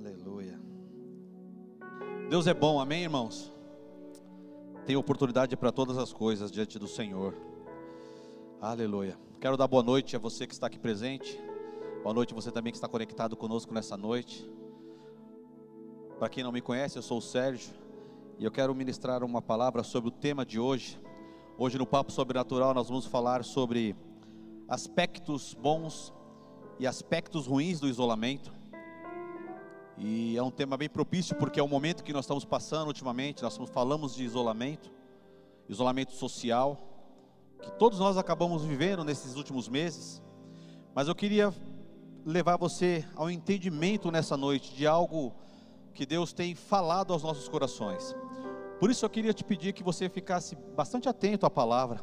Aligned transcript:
Aleluia. 0.00 0.58
Deus 2.30 2.46
é 2.46 2.54
bom, 2.54 2.80
amém, 2.80 3.02
irmãos? 3.02 3.52
Tem 4.86 4.96
oportunidade 4.96 5.54
para 5.58 5.70
todas 5.70 5.98
as 5.98 6.10
coisas 6.10 6.50
diante 6.50 6.78
do 6.78 6.88
Senhor. 6.88 7.36
Aleluia. 8.62 9.18
Quero 9.38 9.58
dar 9.58 9.68
boa 9.68 9.82
noite 9.82 10.16
a 10.16 10.18
você 10.18 10.46
que 10.46 10.54
está 10.54 10.68
aqui 10.68 10.78
presente. 10.78 11.38
Boa 12.02 12.14
noite 12.14 12.32
a 12.32 12.34
você 12.34 12.50
também 12.50 12.72
que 12.72 12.78
está 12.78 12.88
conectado 12.88 13.36
conosco 13.36 13.74
nessa 13.74 13.94
noite. 13.94 14.50
Para 16.18 16.30
quem 16.30 16.42
não 16.42 16.50
me 16.50 16.62
conhece, 16.62 16.96
eu 16.96 17.02
sou 17.02 17.18
o 17.18 17.22
Sérgio 17.22 17.74
e 18.38 18.44
eu 18.46 18.50
quero 18.50 18.74
ministrar 18.74 19.22
uma 19.22 19.42
palavra 19.42 19.82
sobre 19.82 20.08
o 20.08 20.12
tema 20.12 20.46
de 20.46 20.58
hoje. 20.58 20.98
Hoje 21.58 21.76
no 21.76 21.86
Papo 21.86 22.10
Sobrenatural 22.10 22.72
nós 22.72 22.88
vamos 22.88 23.04
falar 23.04 23.44
sobre 23.44 23.94
aspectos 24.66 25.52
bons 25.52 26.10
e 26.78 26.86
aspectos 26.86 27.46
ruins 27.46 27.80
do 27.80 27.86
isolamento. 27.86 28.59
E 30.02 30.34
é 30.34 30.42
um 30.42 30.50
tema 30.50 30.78
bem 30.78 30.88
propício 30.88 31.36
porque 31.36 31.60
é 31.60 31.62
o 31.62 31.68
momento 31.68 32.02
que 32.02 32.12
nós 32.12 32.24
estamos 32.24 32.42
passando 32.42 32.88
ultimamente. 32.88 33.42
Nós 33.42 33.58
falamos 33.70 34.14
de 34.14 34.24
isolamento, 34.24 34.90
isolamento 35.68 36.12
social, 36.12 36.80
que 37.60 37.70
todos 37.72 37.98
nós 37.98 38.16
acabamos 38.16 38.64
vivendo 38.64 39.04
nesses 39.04 39.36
últimos 39.36 39.68
meses. 39.68 40.22
Mas 40.94 41.06
eu 41.06 41.14
queria 41.14 41.54
levar 42.24 42.56
você 42.56 43.04
ao 43.14 43.30
entendimento 43.30 44.10
nessa 44.10 44.38
noite 44.38 44.74
de 44.74 44.86
algo 44.86 45.34
que 45.92 46.06
Deus 46.06 46.32
tem 46.32 46.54
falado 46.54 47.12
aos 47.12 47.22
nossos 47.22 47.46
corações. 47.46 48.16
Por 48.78 48.90
isso 48.90 49.04
eu 49.04 49.10
queria 49.10 49.34
te 49.34 49.44
pedir 49.44 49.74
que 49.74 49.82
você 49.82 50.08
ficasse 50.08 50.56
bastante 50.74 51.10
atento 51.10 51.44
à 51.44 51.50
palavra, 51.50 51.98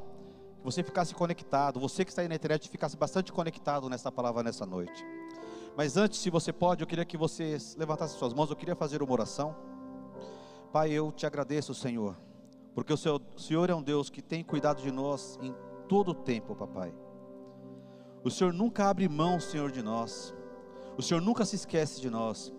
que 0.59 0.63
você 0.63 0.83
ficasse 0.83 1.15
conectado, 1.15 1.79
você 1.79 2.05
que 2.05 2.11
está 2.11 2.21
aí 2.21 2.27
na 2.27 2.35
internet 2.35 2.69
ficasse 2.69 2.95
bastante 2.95 3.33
conectado 3.33 3.89
nessa 3.89 4.11
palavra 4.11 4.43
nessa 4.43 4.67
noite. 4.67 5.03
Mas 5.77 5.95
antes, 5.95 6.19
se 6.19 6.31
você 6.31 6.51
pode, 6.51 6.81
eu 6.81 6.87
queria 6.87 7.05
que 7.05 7.15
você 7.15 7.55
levantasse 7.77 8.17
suas 8.17 8.33
mãos, 8.33 8.49
eu 8.49 8.55
queria 8.55 8.75
fazer 8.75 9.03
uma 9.03 9.13
oração. 9.13 9.55
Pai, 10.73 10.89
eu 10.89 11.11
te 11.11 11.23
agradeço, 11.23 11.71
Senhor, 11.75 12.17
porque 12.73 12.91
o 12.91 12.97
Senhor 13.37 13.69
é 13.69 13.75
um 13.75 13.83
Deus 13.83 14.09
que 14.09 14.19
tem 14.19 14.43
cuidado 14.43 14.81
de 14.81 14.91
nós 14.91 15.37
em 15.39 15.53
todo 15.87 16.09
o 16.09 16.15
tempo, 16.15 16.55
papai. 16.55 16.91
O 18.23 18.31
Senhor 18.31 18.51
nunca 18.51 18.89
abre 18.89 19.07
mão, 19.07 19.39
Senhor, 19.39 19.71
de 19.71 19.83
nós. 19.83 20.33
O 20.97 21.03
Senhor 21.03 21.21
nunca 21.21 21.45
se 21.45 21.55
esquece 21.55 22.01
de 22.01 22.09
nós. 22.09 22.51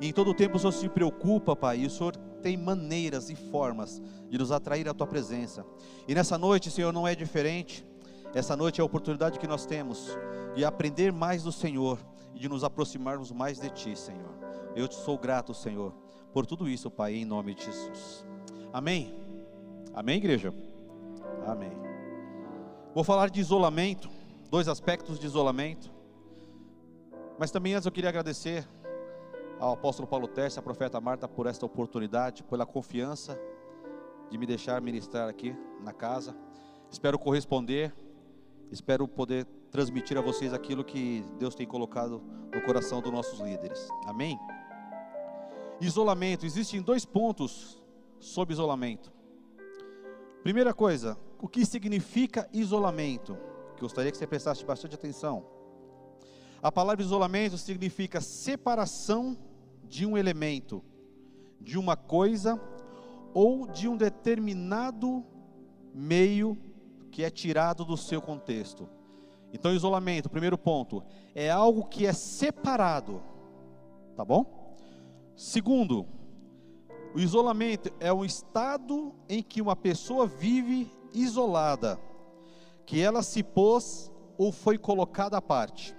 E 0.00 0.08
em 0.08 0.12
todo 0.12 0.32
o 0.32 0.34
tempo 0.34 0.56
o 0.56 0.58
Senhor 0.58 0.72
se 0.72 0.88
preocupa, 0.88 1.54
Pai. 1.54 1.78
E 1.78 1.86
o 1.86 1.90
Senhor 1.90 2.16
tem 2.42 2.56
maneiras 2.56 3.30
e 3.30 3.36
formas 3.36 4.02
de 4.28 4.36
nos 4.36 4.50
atrair 4.50 4.88
à 4.88 4.92
tua 4.92 5.06
presença. 5.06 5.64
E 6.08 6.14
nessa 6.14 6.36
noite, 6.36 6.72
Senhor, 6.72 6.92
não 6.92 7.06
é 7.06 7.14
diferente. 7.14 7.86
Essa 8.34 8.56
noite 8.56 8.80
é 8.80 8.82
a 8.82 8.84
oportunidade 8.84 9.38
que 9.38 9.46
nós 9.46 9.64
temos 9.64 10.08
de 10.56 10.64
aprender 10.64 11.12
mais 11.12 11.44
do 11.44 11.52
Senhor 11.52 12.00
e 12.34 12.38
de 12.38 12.48
nos 12.48 12.64
aproximarmos 12.64 13.30
mais 13.30 13.58
de 13.60 13.70
Ti, 13.70 13.96
Senhor. 13.96 14.34
Eu 14.74 14.88
te 14.88 14.94
sou 14.94 15.16
grato, 15.16 15.54
Senhor, 15.54 15.94
por 16.32 16.44
tudo 16.44 16.68
isso, 16.68 16.90
Pai, 16.90 17.14
em 17.14 17.24
nome 17.24 17.54
de 17.54 17.64
Jesus. 17.64 18.26
Amém. 18.72 19.14
Amém, 19.94 20.16
igreja? 20.16 20.52
Amém. 21.46 21.72
Vou 22.94 23.04
falar 23.04 23.30
de 23.30 23.40
isolamento, 23.40 24.08
dois 24.50 24.68
aspectos 24.68 25.18
de 25.18 25.26
isolamento. 25.26 25.92
Mas 27.38 27.50
também 27.50 27.74
antes 27.74 27.86
eu 27.86 27.92
queria 27.92 28.10
agradecer 28.10 28.68
ao 29.58 29.72
apóstolo 29.72 30.08
Paulo 30.08 30.28
Terce, 30.28 30.58
à 30.58 30.62
profeta 30.62 31.00
Marta, 31.00 31.28
por 31.28 31.46
esta 31.46 31.64
oportunidade, 31.64 32.42
pela 32.42 32.66
confiança 32.66 33.38
de 34.30 34.38
me 34.38 34.46
deixar 34.46 34.80
ministrar 34.80 35.28
aqui 35.28 35.56
na 35.80 35.92
casa. 35.92 36.36
Espero 36.90 37.18
corresponder, 37.18 37.94
espero 38.70 39.06
poder 39.06 39.46
transmitir 39.74 40.16
a 40.16 40.20
vocês 40.20 40.54
aquilo 40.54 40.84
que 40.84 41.24
Deus 41.36 41.52
tem 41.52 41.66
colocado 41.66 42.22
no 42.54 42.62
coração 42.62 43.02
dos 43.02 43.10
nossos 43.10 43.40
líderes. 43.40 43.88
Amém? 44.06 44.38
Isolamento, 45.80 46.46
existem 46.46 46.80
dois 46.80 47.04
pontos 47.04 47.82
sobre 48.20 48.54
isolamento. 48.54 49.12
Primeira 50.44 50.72
coisa, 50.72 51.18
o 51.40 51.48
que 51.48 51.66
significa 51.66 52.48
isolamento? 52.52 53.36
Gostaria 53.80 54.12
que 54.12 54.16
você 54.16 54.28
prestasse 54.28 54.64
bastante 54.64 54.94
atenção. 54.94 55.44
A 56.62 56.70
palavra 56.70 57.02
isolamento 57.02 57.58
significa 57.58 58.20
separação 58.20 59.36
de 59.88 60.06
um 60.06 60.16
elemento, 60.16 60.84
de 61.60 61.76
uma 61.76 61.96
coisa 61.96 62.62
ou 63.34 63.66
de 63.66 63.88
um 63.88 63.96
determinado 63.96 65.24
meio 65.92 66.56
que 67.10 67.24
é 67.24 67.28
tirado 67.28 67.84
do 67.84 67.96
seu 67.96 68.22
contexto. 68.22 68.88
Então, 69.54 69.72
isolamento, 69.72 70.28
primeiro 70.28 70.58
ponto, 70.58 71.00
é 71.32 71.48
algo 71.48 71.84
que 71.84 72.04
é 72.04 72.12
separado, 72.12 73.22
tá 74.16 74.24
bom? 74.24 74.74
Segundo, 75.36 76.08
o 77.14 77.20
isolamento 77.20 77.88
é 78.00 78.12
um 78.12 78.24
estado 78.24 79.14
em 79.28 79.44
que 79.44 79.62
uma 79.62 79.76
pessoa 79.76 80.26
vive 80.26 80.90
isolada, 81.12 82.00
que 82.84 83.00
ela 83.00 83.22
se 83.22 83.44
pôs 83.44 84.10
ou 84.36 84.50
foi 84.50 84.76
colocada 84.76 85.36
à 85.36 85.40
parte. 85.40 85.96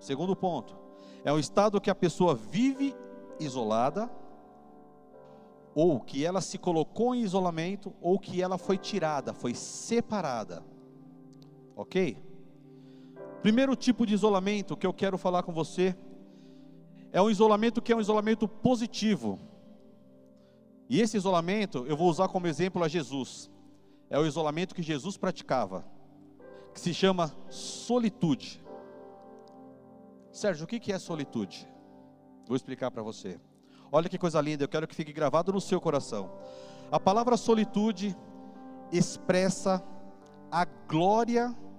Segundo 0.00 0.34
ponto, 0.34 0.74
é 1.22 1.30
um 1.30 1.38
estado 1.38 1.78
que 1.78 1.90
a 1.90 1.94
pessoa 1.94 2.34
vive 2.34 2.96
isolada, 3.38 4.10
ou 5.74 6.00
que 6.00 6.24
ela 6.24 6.40
se 6.40 6.56
colocou 6.56 7.14
em 7.14 7.20
isolamento, 7.20 7.92
ou 8.00 8.18
que 8.18 8.40
ela 8.40 8.56
foi 8.56 8.78
tirada, 8.78 9.34
foi 9.34 9.52
separada. 9.52 10.64
Ok? 11.76 12.31
Primeiro 13.42 13.74
tipo 13.74 14.06
de 14.06 14.14
isolamento 14.14 14.76
que 14.76 14.86
eu 14.86 14.92
quero 14.92 15.18
falar 15.18 15.42
com 15.42 15.52
você 15.52 15.96
é 17.12 17.20
um 17.20 17.28
isolamento 17.28 17.82
que 17.82 17.92
é 17.92 17.96
um 17.96 18.00
isolamento 18.00 18.46
positivo. 18.46 19.38
E 20.88 21.00
esse 21.00 21.16
isolamento 21.16 21.84
eu 21.88 21.96
vou 21.96 22.08
usar 22.08 22.28
como 22.28 22.46
exemplo 22.46 22.84
a 22.84 22.88
Jesus. 22.88 23.50
É 24.08 24.16
o 24.16 24.24
isolamento 24.24 24.74
que 24.74 24.82
Jesus 24.82 25.16
praticava, 25.16 25.84
que 26.72 26.78
se 26.78 26.94
chama 26.94 27.34
solitude. 27.50 28.62
Sérgio, 30.30 30.64
o 30.64 30.66
que 30.68 30.92
é 30.92 30.98
solitude? 30.98 31.68
Vou 32.46 32.56
explicar 32.56 32.90
para 32.92 33.02
você. 33.02 33.40
Olha 33.90 34.08
que 34.08 34.18
coisa 34.18 34.40
linda, 34.40 34.64
eu 34.64 34.68
quero 34.68 34.86
que 34.86 34.94
fique 34.94 35.12
gravado 35.12 35.52
no 35.52 35.60
seu 35.60 35.80
coração. 35.80 36.30
A 36.92 37.00
palavra 37.00 37.36
solitude 37.36 38.16
expressa 38.92 39.82
a 40.50 40.64
glória 40.64 41.48
de 41.48 41.71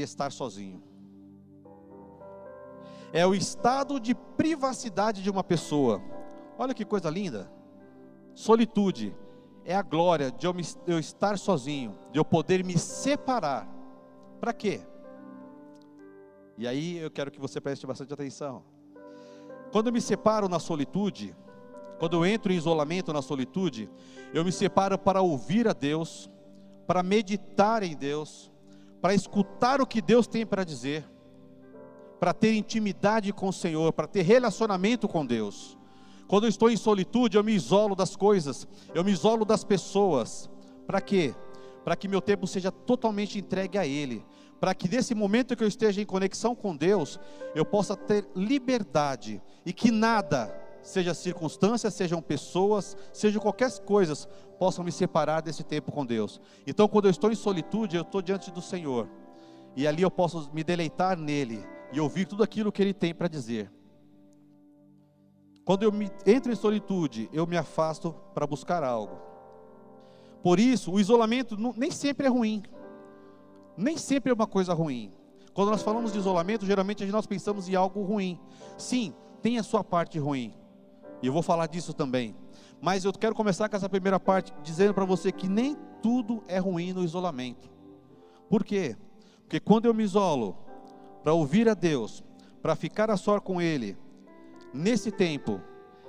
estar 0.00 0.32
sozinho. 0.32 0.82
É 3.12 3.26
o 3.26 3.34
estado 3.34 4.00
de 4.00 4.14
privacidade 4.14 5.22
de 5.22 5.30
uma 5.30 5.44
pessoa. 5.44 6.02
Olha 6.58 6.74
que 6.74 6.84
coisa 6.84 7.08
linda. 7.10 7.50
Solitude 8.34 9.14
é 9.64 9.74
a 9.74 9.82
glória 9.82 10.30
de 10.30 10.46
de 10.50 10.92
eu 10.92 10.98
estar 10.98 11.38
sozinho, 11.38 11.96
de 12.12 12.18
eu 12.18 12.24
poder 12.24 12.64
me 12.64 12.76
separar. 12.76 13.68
Para 14.40 14.52
quê? 14.52 14.82
E 16.58 16.66
aí 16.66 16.98
eu 16.98 17.10
quero 17.10 17.30
que 17.30 17.40
você 17.40 17.60
preste 17.60 17.86
bastante 17.86 18.12
atenção. 18.12 18.62
Quando 19.72 19.88
eu 19.88 19.92
me 19.92 20.00
separo 20.00 20.48
na 20.48 20.58
solitude, 20.58 21.34
quando 21.98 22.16
eu 22.16 22.26
entro 22.26 22.52
em 22.52 22.56
isolamento 22.56 23.12
na 23.12 23.22
solitude, 23.22 23.90
eu 24.32 24.44
me 24.44 24.52
separo 24.52 24.98
para 24.98 25.22
ouvir 25.22 25.66
a 25.66 25.72
Deus, 25.72 26.30
para 26.86 27.02
meditar 27.02 27.82
em 27.82 27.96
Deus, 27.96 28.52
para 29.04 29.12
escutar 29.12 29.82
o 29.82 29.86
que 29.86 30.00
Deus 30.00 30.26
tem 30.26 30.46
para 30.46 30.64
dizer, 30.64 31.04
para 32.18 32.32
ter 32.32 32.54
intimidade 32.54 33.34
com 33.34 33.48
o 33.48 33.52
Senhor, 33.52 33.92
para 33.92 34.06
ter 34.06 34.22
relacionamento 34.22 35.06
com 35.06 35.26
Deus. 35.26 35.76
Quando 36.26 36.44
eu 36.44 36.48
estou 36.48 36.70
em 36.70 36.76
solitude, 36.78 37.36
eu 37.36 37.44
me 37.44 37.52
isolo 37.52 37.94
das 37.94 38.16
coisas, 38.16 38.66
eu 38.94 39.04
me 39.04 39.12
isolo 39.12 39.44
das 39.44 39.62
pessoas. 39.62 40.48
Para 40.86 41.02
quê? 41.02 41.34
Para 41.84 41.96
que 41.96 42.08
meu 42.08 42.22
tempo 42.22 42.46
seja 42.46 42.72
totalmente 42.72 43.38
entregue 43.38 43.76
a 43.76 43.86
Ele, 43.86 44.24
para 44.58 44.74
que 44.74 44.88
nesse 44.88 45.14
momento 45.14 45.54
que 45.54 45.62
eu 45.62 45.68
esteja 45.68 46.00
em 46.00 46.06
conexão 46.06 46.54
com 46.54 46.74
Deus, 46.74 47.20
eu 47.54 47.66
possa 47.66 47.94
ter 47.94 48.26
liberdade 48.34 49.42
e 49.66 49.72
que 49.74 49.90
nada, 49.90 50.46
seja 50.84 51.12
circunstâncias, 51.12 51.92
sejam 51.94 52.22
pessoas, 52.22 52.96
seja 53.12 53.40
qualquer 53.40 53.76
coisa, 53.80 54.14
possam 54.58 54.84
me 54.84 54.92
separar 54.92 55.40
desse 55.40 55.64
tempo 55.64 55.90
com 55.90 56.06
Deus. 56.06 56.40
Então, 56.66 56.86
quando 56.86 57.06
eu 57.06 57.10
estou 57.10 57.32
em 57.32 57.34
solitude, 57.34 57.96
eu 57.96 58.02
estou 58.02 58.22
diante 58.22 58.52
do 58.52 58.62
Senhor, 58.62 59.08
e 59.74 59.86
ali 59.86 60.02
eu 60.02 60.10
posso 60.10 60.48
me 60.54 60.62
deleitar 60.62 61.18
nele 61.18 61.66
e 61.92 61.98
ouvir 61.98 62.26
tudo 62.26 62.44
aquilo 62.44 62.70
que 62.70 62.80
Ele 62.80 62.94
tem 62.94 63.12
para 63.12 63.26
dizer. 63.26 63.72
Quando 65.64 65.82
eu 65.82 65.90
me, 65.90 66.08
entro 66.24 66.52
em 66.52 66.56
solitude, 66.56 67.28
eu 67.32 67.46
me 67.46 67.56
afasto 67.56 68.14
para 68.32 68.46
buscar 68.46 68.84
algo. 68.84 69.18
Por 70.42 70.60
isso, 70.60 70.92
o 70.92 71.00
isolamento 71.00 71.56
nem 71.76 71.90
sempre 71.90 72.26
é 72.26 72.30
ruim 72.30 72.62
nem 73.76 73.96
sempre 73.96 74.30
é 74.30 74.34
uma 74.34 74.46
coisa 74.46 74.72
ruim. 74.72 75.12
Quando 75.52 75.70
nós 75.70 75.82
falamos 75.82 76.12
de 76.12 76.18
isolamento, 76.18 76.66
geralmente 76.66 77.04
nós 77.06 77.26
pensamos 77.26 77.68
em 77.68 77.74
algo 77.74 78.02
ruim. 78.02 78.40
Sim, 78.76 79.14
tem 79.40 79.58
a 79.58 79.62
sua 79.62 79.84
parte 79.84 80.18
ruim. 80.18 80.54
E 81.24 81.26
eu 81.26 81.32
vou 81.32 81.42
falar 81.42 81.68
disso 81.68 81.94
também. 81.94 82.36
Mas 82.82 83.06
eu 83.06 83.10
quero 83.10 83.34
começar 83.34 83.66
com 83.66 83.74
essa 83.74 83.88
primeira 83.88 84.20
parte 84.20 84.52
dizendo 84.62 84.92
para 84.92 85.06
você 85.06 85.32
que 85.32 85.48
nem 85.48 85.74
tudo 86.02 86.44
é 86.46 86.58
ruim 86.58 86.92
no 86.92 87.02
isolamento. 87.02 87.70
Por 88.46 88.62
quê? 88.62 88.94
Porque 89.40 89.58
quando 89.58 89.86
eu 89.86 89.94
me 89.94 90.02
isolo 90.02 90.54
para 91.22 91.32
ouvir 91.32 91.66
a 91.66 91.72
Deus, 91.72 92.22
para 92.60 92.76
ficar 92.76 93.10
a 93.10 93.16
só 93.16 93.40
com 93.40 93.58
Ele, 93.58 93.96
nesse 94.70 95.10
tempo 95.10 95.62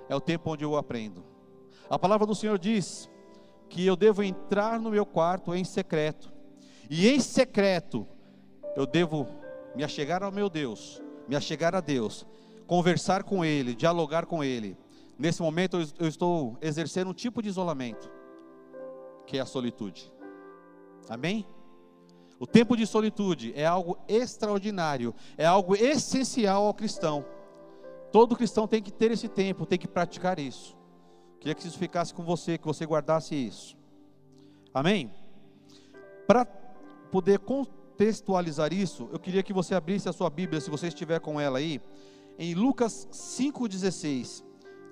é 0.09 0.15
o 0.17 0.19
tempo 0.19 0.51
onde 0.51 0.65
eu 0.65 0.75
aprendo. 0.75 1.23
A 1.89 1.97
palavra 1.97 2.27
do 2.27 2.35
Senhor 2.35 2.59
diz 2.59 3.09
que 3.69 3.85
eu 3.85 3.95
devo 3.95 4.21
entrar 4.21 4.81
no 4.81 4.89
meu 4.89 5.05
quarto 5.05 5.55
em 5.55 5.63
secreto, 5.63 6.29
e 6.89 7.07
em 7.07 7.21
secreto 7.21 8.05
eu 8.75 8.85
devo 8.85 9.25
me 9.77 9.81
achegar 9.81 10.23
ao 10.23 10.31
meu 10.31 10.49
Deus, 10.49 11.01
me 11.25 11.37
achegar 11.37 11.73
a 11.73 11.79
Deus, 11.79 12.27
conversar 12.67 13.23
com 13.23 13.45
Ele, 13.45 13.73
dialogar 13.73 14.25
com 14.25 14.43
Ele. 14.43 14.77
Nesse 15.17 15.41
momento 15.41 15.77
eu 15.99 16.07
estou 16.07 16.57
exercendo 16.61 17.09
um 17.09 17.13
tipo 17.13 17.41
de 17.41 17.49
isolamento, 17.49 18.11
que 19.25 19.37
é 19.37 19.41
a 19.41 19.45
solitude. 19.45 20.11
Amém? 21.09 21.45
O 22.39 22.45
tempo 22.45 22.75
de 22.75 22.85
solitude 22.85 23.53
é 23.55 23.65
algo 23.65 23.97
extraordinário, 24.07 25.15
é 25.37 25.45
algo 25.45 25.75
essencial 25.75 26.65
ao 26.65 26.73
cristão. 26.73 27.25
Todo 28.11 28.35
cristão 28.35 28.67
tem 28.67 28.81
que 28.81 28.91
ter 28.91 29.11
esse 29.11 29.29
tempo, 29.29 29.65
tem 29.65 29.79
que 29.79 29.87
praticar 29.87 30.37
isso. 30.37 30.75
Queria 31.39 31.55
que 31.55 31.65
isso 31.65 31.77
ficasse 31.77 32.13
com 32.13 32.23
você, 32.23 32.57
que 32.57 32.65
você 32.65 32.85
guardasse 32.85 33.35
isso. 33.35 33.77
Amém? 34.73 35.11
Para 36.27 36.45
poder 37.11 37.39
contextualizar 37.39 38.73
isso, 38.73 39.07
eu 39.13 39.19
queria 39.19 39.43
que 39.43 39.53
você 39.53 39.73
abrisse 39.73 40.09
a 40.09 40.13
sua 40.13 40.29
Bíblia, 40.29 40.59
se 40.59 40.69
você 40.69 40.87
estiver 40.87 41.19
com 41.21 41.39
ela 41.39 41.59
aí, 41.59 41.79
em 42.37 42.53
Lucas 42.53 43.07
5,16. 43.11 44.43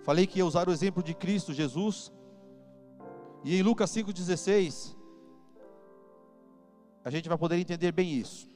Falei 0.03 0.27
que 0.27 0.39
ia 0.39 0.45
usar 0.45 0.67
o 0.67 0.71
exemplo 0.71 1.01
de 1.01 1.13
Cristo 1.13 1.53
Jesus. 1.53 2.11
E 3.43 3.57
em 3.57 3.63
Lucas 3.63 3.89
5,16, 3.91 4.95
a 7.03 7.09
gente 7.09 7.27
vai 7.27 7.37
poder 7.37 7.57
entender 7.57 7.91
bem 7.91 8.13
isso. 8.13 8.47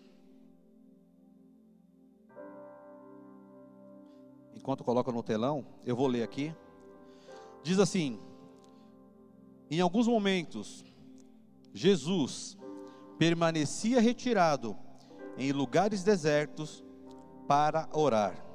Enquanto 4.53 4.83
coloca 4.83 5.11
no 5.11 5.23
telão, 5.23 5.65
eu 5.85 5.95
vou 5.95 6.07
ler 6.07 6.23
aqui. 6.23 6.53
Diz 7.63 7.79
assim: 7.79 8.19
Em 9.69 9.79
alguns 9.79 10.07
momentos, 10.07 10.83
Jesus 11.73 12.57
permanecia 13.17 14.01
retirado 14.01 14.75
em 15.37 15.51
lugares 15.51 16.03
desertos 16.03 16.83
para 17.47 17.87
orar. 17.93 18.46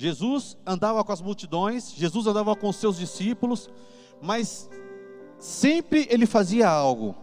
Jesus 0.00 0.56
andava 0.64 1.02
com 1.02 1.10
as 1.10 1.20
multidões, 1.20 1.92
Jesus 1.92 2.28
andava 2.28 2.54
com 2.54 2.68
os 2.68 2.76
seus 2.76 2.96
discípulos, 2.96 3.68
mas 4.22 4.70
sempre 5.40 6.06
ele 6.08 6.24
fazia 6.24 6.70
algo. 6.70 7.16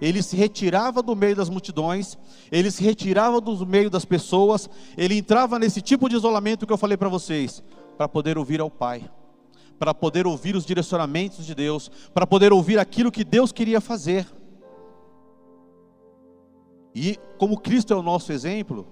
Ele 0.00 0.20
se 0.20 0.36
retirava 0.36 1.00
do 1.00 1.14
meio 1.14 1.36
das 1.36 1.48
multidões, 1.48 2.18
ele 2.50 2.72
se 2.72 2.82
retirava 2.82 3.40
do 3.40 3.64
meio 3.64 3.88
das 3.88 4.04
pessoas, 4.04 4.68
ele 4.96 5.16
entrava 5.16 5.60
nesse 5.60 5.80
tipo 5.80 6.08
de 6.08 6.16
isolamento 6.16 6.66
que 6.66 6.72
eu 6.72 6.76
falei 6.76 6.96
para 6.96 7.08
vocês, 7.08 7.62
para 7.96 8.08
poder 8.08 8.36
ouvir 8.36 8.60
ao 8.60 8.70
Pai, 8.70 9.08
para 9.78 9.94
poder 9.94 10.26
ouvir 10.26 10.56
os 10.56 10.66
direcionamentos 10.66 11.46
de 11.46 11.54
Deus, 11.54 11.88
para 12.12 12.26
poder 12.26 12.52
ouvir 12.52 12.80
aquilo 12.80 13.12
que 13.12 13.22
Deus 13.22 13.52
queria 13.52 13.80
fazer. 13.80 14.26
E 16.92 17.16
como 17.38 17.60
Cristo 17.60 17.92
é 17.92 17.96
o 17.96 18.02
nosso 18.02 18.32
exemplo, 18.32 18.88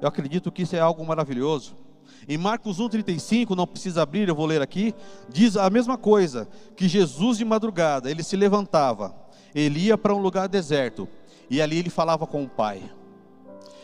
eu 0.00 0.08
acredito 0.08 0.50
que 0.50 0.62
isso 0.62 0.74
é 0.74 0.80
algo 0.80 1.04
maravilhoso. 1.04 1.84
Em 2.28 2.36
Marcos 2.36 2.78
1,35, 2.78 3.56
não 3.56 3.66
precisa 3.66 4.02
abrir, 4.02 4.28
eu 4.28 4.34
vou 4.34 4.46
ler 4.46 4.62
aqui, 4.62 4.94
diz 5.28 5.56
a 5.56 5.68
mesma 5.70 5.96
coisa, 5.96 6.48
que 6.76 6.88
Jesus 6.88 7.38
de 7.38 7.44
madrugada, 7.44 8.10
ele 8.10 8.22
se 8.22 8.36
levantava, 8.36 9.14
ele 9.54 9.80
ia 9.80 9.96
para 9.96 10.14
um 10.14 10.18
lugar 10.18 10.48
deserto, 10.48 11.08
e 11.48 11.62
ali 11.62 11.78
ele 11.78 11.90
falava 11.90 12.26
com 12.26 12.42
o 12.42 12.48
Pai. 12.48 12.82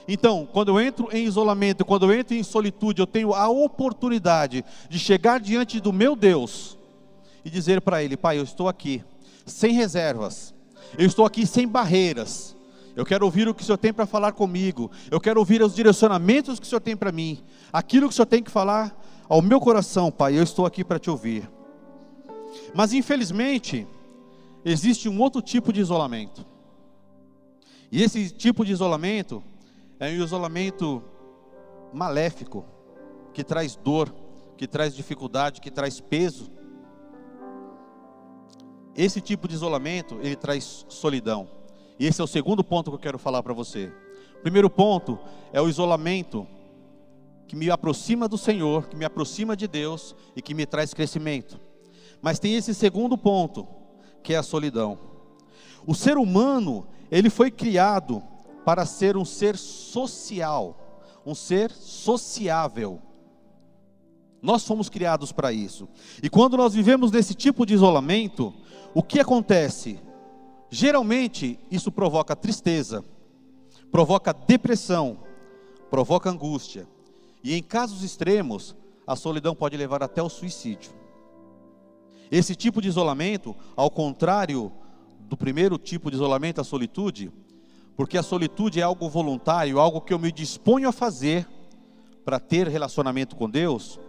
Então, 0.07 0.49
quando 0.53 0.69
eu 0.69 0.81
entro 0.81 1.09
em 1.13 1.25
isolamento, 1.25 1.85
quando 1.85 2.11
eu 2.11 2.19
entro 2.19 2.35
em 2.35 2.43
solitude, 2.43 3.01
eu 3.01 3.07
tenho 3.07 3.33
a 3.33 3.49
oportunidade 3.49 4.65
de 4.89 4.99
chegar 4.99 5.39
diante 5.39 5.81
do 5.81 5.93
meu 5.93 6.17
Deus 6.17 6.77
e 7.45 7.51
dizer 7.51 7.81
para 7.81 8.03
Ele: 8.03 8.17
Pai, 8.17 8.39
eu 8.39 8.43
estou 8.43 8.69
aqui, 8.69 9.05
sem 9.47 9.73
reservas, 9.73 10.53
eu 10.99 11.07
estou 11.07 11.25
aqui 11.25 11.47
sem 11.47 11.69
barreiras, 11.69 12.57
eu 12.95 13.05
quero 13.05 13.25
ouvir 13.25 13.49
o 13.49 13.55
que 13.55 13.63
o 13.63 13.65
Senhor 13.65 13.79
tem 13.79 13.93
para 13.93 14.05
falar 14.05 14.33
comigo. 14.33 14.91
Eu 15.11 15.21
quero 15.21 15.41
ouvir 15.41 15.63
os 15.63 15.75
direcionamentos 15.75 16.61
que 16.61 16.67
o 16.67 16.69
Senhor 16.69 16.81
tem 16.81 16.97
para 16.97 17.11
mim. 17.11 17.43
Aquilo 17.73 18.07
que 18.07 18.13
o 18.13 18.17
Senhor 18.17 18.27
tem 18.27 18.43
que 18.43 18.51
falar 18.51 18.95
ao 19.29 19.41
meu 19.41 19.61
coração, 19.61 20.11
Pai. 20.11 20.39
Eu 20.39 20.43
estou 20.43 20.67
aqui 20.67 20.85
para 20.85 20.99
te 20.99 21.09
ouvir. 21.09 21.49
Mas 22.75 22.93
infelizmente, 22.93 23.87
existe 24.65 25.09
um 25.09 25.19
outro 25.21 25.41
tipo 25.41 25.73
de 25.73 25.81
isolamento. 25.81 26.45
E 27.91 28.03
esse 28.03 28.31
tipo 28.31 28.65
de 28.65 28.73
isolamento 28.73 29.43
é 29.99 30.09
um 30.11 30.25
isolamento 30.25 31.03
maléfico, 31.93 32.65
que 33.33 33.43
traz 33.43 33.75
dor, 33.77 34.15
que 34.57 34.67
traz 34.67 34.95
dificuldade, 34.95 35.61
que 35.61 35.71
traz 35.71 35.99
peso. 35.99 36.51
Esse 38.95 39.21
tipo 39.21 39.49
de 39.49 39.55
isolamento, 39.55 40.19
ele 40.23 40.37
traz 40.37 40.85
solidão. 40.89 41.62
E 42.03 42.07
esse 42.07 42.21
é 42.21 42.25
o 42.25 42.27
segundo 42.27 42.65
ponto 42.65 42.91
que 42.91 42.97
eu 42.97 43.01
quero 43.01 43.17
falar 43.17 43.45
para 43.45 43.55
você. 43.55 43.93
O 44.37 44.43
primeiro 44.43 44.69
ponto 44.69 45.21
é 45.53 45.61
o 45.61 45.69
isolamento 45.69 46.45
que 47.47 47.55
me 47.55 47.71
aproxima 47.71 48.27
do 48.27 48.37
Senhor, 48.37 48.89
que 48.89 48.97
me 48.97 49.05
aproxima 49.05 49.57
de 49.57 49.69
Deus 49.69 50.13
e 50.35 50.43
que 50.43 50.53
me 50.53 50.67
traz 50.67 50.93
crescimento. 50.93 51.61
Mas 52.21 52.41
tem 52.41 52.57
esse 52.57 52.75
segundo 52.75 53.17
ponto, 53.17 53.69
que 54.21 54.35
é 54.35 54.37
a 54.37 54.43
solidão. 54.43 54.99
O 55.87 55.95
ser 55.95 56.17
humano, 56.17 56.89
ele 57.09 57.31
foi 57.31 57.53
criado 57.53 58.21
para 58.65 58.85
ser 58.85 59.17
um 59.17 59.25
ser 59.25 59.57
social, 59.57 60.77
um 61.25 61.37
ser 61.37 61.71
sociável. 61.71 63.01
Nós 64.43 64.67
fomos 64.67 64.89
criados 64.89 65.31
para 65.31 65.53
isso. 65.53 65.89
E 66.21 66.29
quando 66.29 66.57
nós 66.57 66.75
vivemos 66.75 67.13
nesse 67.13 67.33
tipo 67.33 67.65
de 67.65 67.75
isolamento, 67.75 68.53
o 68.93 69.05
que 69.05 69.21
acontece? 69.21 70.01
Geralmente, 70.75 71.59
isso 71.71 71.93
provoca 71.93 72.35
tristeza, 72.35 73.05
provoca 73.91 74.33
depressão, 74.33 75.19
provoca 75.91 76.31
angústia. 76.31 76.89
E 77.45 77.53
em 77.53 77.63
casos 77.63 78.03
extremos, 78.03 78.75
a 79.07 79.15
solidão 79.15 79.55
pode 79.55 79.77
levar 79.77 80.03
até 80.03 80.23
o 80.23 80.31
suicídio. 80.31 80.91
Esse 82.31 82.55
tipo 82.55 82.81
de 82.81 82.89
isolamento, 82.89 83.55
ao 83.77 83.91
contrário 83.91 84.73
do 85.21 85.37
primeiro 85.37 85.77
tipo 85.77 86.11
de 86.11 86.17
isolamento, 86.17 86.63
a 86.63 86.65
solitude, 86.65 87.31
porque 87.95 88.17
a 88.17 88.23
solitude 88.23 88.81
é 88.81 88.83
algo 88.83 89.11
voluntário, 89.11 89.79
algo 89.79 90.01
que 90.01 90.15
eu 90.15 90.19
me 90.19 90.33
disponho 90.33 90.89
a 90.89 90.93
fazer 90.93 91.47
para 92.25 92.41
ter 92.41 92.67
relacionamento 92.67 93.37
com 93.37 93.51
Deus, 93.51 94.01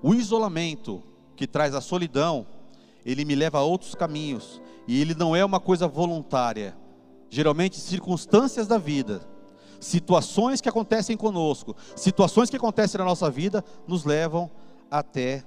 o 0.00 0.14
isolamento 0.14 1.02
que 1.34 1.48
traz 1.48 1.74
a 1.74 1.80
solidão, 1.80 2.46
ele 3.04 3.24
me 3.24 3.34
leva 3.34 3.58
a 3.58 3.62
outros 3.62 3.94
caminhos, 3.94 4.60
e 4.86 5.00
ele 5.00 5.14
não 5.14 5.34
é 5.34 5.44
uma 5.44 5.60
coisa 5.60 5.86
voluntária. 5.86 6.76
Geralmente, 7.28 7.78
circunstâncias 7.78 8.66
da 8.66 8.78
vida, 8.78 9.26
situações 9.80 10.60
que 10.60 10.68
acontecem 10.68 11.16
conosco, 11.16 11.76
situações 11.96 12.48
que 12.48 12.56
acontecem 12.56 12.98
na 12.98 13.04
nossa 13.04 13.30
vida, 13.30 13.64
nos 13.86 14.04
levam 14.04 14.50
até 14.90 15.44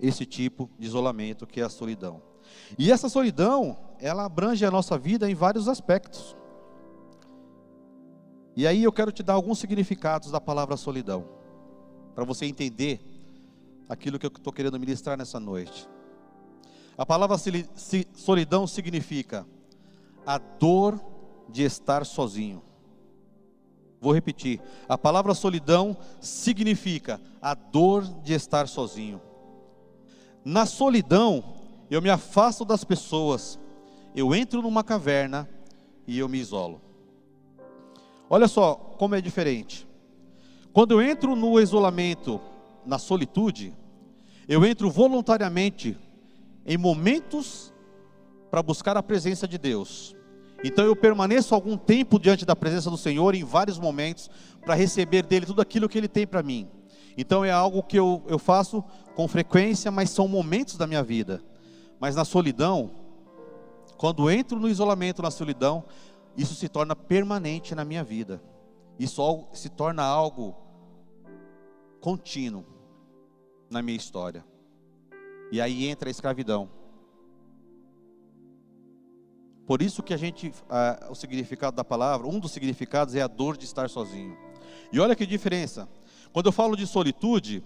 esse 0.00 0.24
tipo 0.24 0.70
de 0.78 0.86
isolamento 0.86 1.46
que 1.46 1.60
é 1.60 1.64
a 1.64 1.68
solidão. 1.68 2.22
E 2.78 2.90
essa 2.90 3.08
solidão, 3.08 3.76
ela 4.00 4.24
abrange 4.24 4.64
a 4.64 4.70
nossa 4.70 4.96
vida 4.96 5.30
em 5.30 5.34
vários 5.34 5.68
aspectos. 5.68 6.36
E 8.56 8.66
aí 8.66 8.82
eu 8.82 8.92
quero 8.92 9.12
te 9.12 9.22
dar 9.22 9.34
alguns 9.34 9.58
significados 9.58 10.30
da 10.30 10.40
palavra 10.40 10.76
solidão, 10.76 11.28
para 12.14 12.24
você 12.24 12.46
entender 12.46 13.00
aquilo 13.88 14.18
que 14.18 14.26
eu 14.26 14.32
estou 14.34 14.52
querendo 14.52 14.78
ministrar 14.80 15.16
nessa 15.16 15.38
noite. 15.38 15.88
A 16.98 17.06
palavra 17.06 17.36
solidão 18.12 18.66
significa 18.66 19.46
a 20.26 20.36
dor 20.36 21.00
de 21.48 21.62
estar 21.62 22.04
sozinho. 22.04 22.60
Vou 24.00 24.12
repetir. 24.12 24.60
A 24.88 24.98
palavra 24.98 25.32
solidão 25.32 25.96
significa 26.20 27.20
a 27.40 27.54
dor 27.54 28.02
de 28.24 28.34
estar 28.34 28.66
sozinho. 28.66 29.22
Na 30.44 30.66
solidão, 30.66 31.54
eu 31.88 32.02
me 32.02 32.10
afasto 32.10 32.64
das 32.64 32.82
pessoas, 32.82 33.60
eu 34.12 34.34
entro 34.34 34.60
numa 34.60 34.82
caverna 34.82 35.48
e 36.04 36.18
eu 36.18 36.28
me 36.28 36.38
isolo. 36.38 36.80
Olha 38.28 38.48
só 38.48 38.74
como 38.74 39.14
é 39.14 39.20
diferente. 39.20 39.86
Quando 40.72 40.92
eu 40.92 41.00
entro 41.00 41.36
no 41.36 41.60
isolamento, 41.60 42.40
na 42.84 42.98
solitude, 42.98 43.72
eu 44.48 44.64
entro 44.64 44.90
voluntariamente 44.90 45.96
em 46.68 46.76
momentos 46.76 47.72
para 48.50 48.62
buscar 48.62 48.94
a 48.98 49.02
presença 49.02 49.48
de 49.48 49.56
Deus. 49.56 50.14
Então 50.62 50.84
eu 50.84 50.94
permaneço 50.94 51.54
algum 51.54 51.78
tempo 51.78 52.18
diante 52.18 52.44
da 52.44 52.54
presença 52.54 52.90
do 52.90 52.98
Senhor 52.98 53.34
em 53.34 53.42
vários 53.42 53.78
momentos 53.78 54.28
para 54.60 54.74
receber 54.74 55.22
dele 55.22 55.46
tudo 55.46 55.62
aquilo 55.62 55.88
que 55.88 55.96
ele 55.96 56.08
tem 56.08 56.26
para 56.26 56.42
mim. 56.42 56.68
Então 57.16 57.42
é 57.42 57.50
algo 57.50 57.82
que 57.82 57.98
eu, 57.98 58.22
eu 58.28 58.38
faço 58.38 58.84
com 59.16 59.26
frequência, 59.26 59.90
mas 59.90 60.10
são 60.10 60.28
momentos 60.28 60.76
da 60.76 60.86
minha 60.86 61.02
vida. 61.02 61.42
Mas 61.98 62.14
na 62.14 62.24
solidão, 62.24 62.90
quando 63.96 64.30
entro 64.30 64.60
no 64.60 64.68
isolamento, 64.68 65.22
na 65.22 65.30
solidão, 65.30 65.84
isso 66.36 66.54
se 66.54 66.68
torna 66.68 66.94
permanente 66.94 67.74
na 67.74 67.84
minha 67.84 68.04
vida. 68.04 68.42
Isso 68.98 69.46
se 69.54 69.70
torna 69.70 70.02
algo 70.02 70.54
contínuo 72.00 72.64
na 73.70 73.80
minha 73.80 73.96
história. 73.96 74.44
E 75.50 75.60
aí 75.60 75.86
entra 75.86 76.08
a 76.08 76.10
escravidão. 76.10 76.68
Por 79.66 79.82
isso 79.82 80.02
que 80.02 80.14
a 80.14 80.16
gente, 80.16 80.52
o 81.10 81.14
significado 81.14 81.76
da 81.76 81.84
palavra, 81.84 82.26
um 82.26 82.38
dos 82.38 82.52
significados 82.52 83.14
é 83.14 83.20
a 83.20 83.26
dor 83.26 83.56
de 83.56 83.66
estar 83.66 83.88
sozinho. 83.90 84.36
E 84.90 84.98
olha 84.98 85.14
que 85.14 85.26
diferença. 85.26 85.88
Quando 86.32 86.46
eu 86.46 86.52
falo 86.52 86.76
de 86.76 86.86
solitude, 86.86 87.62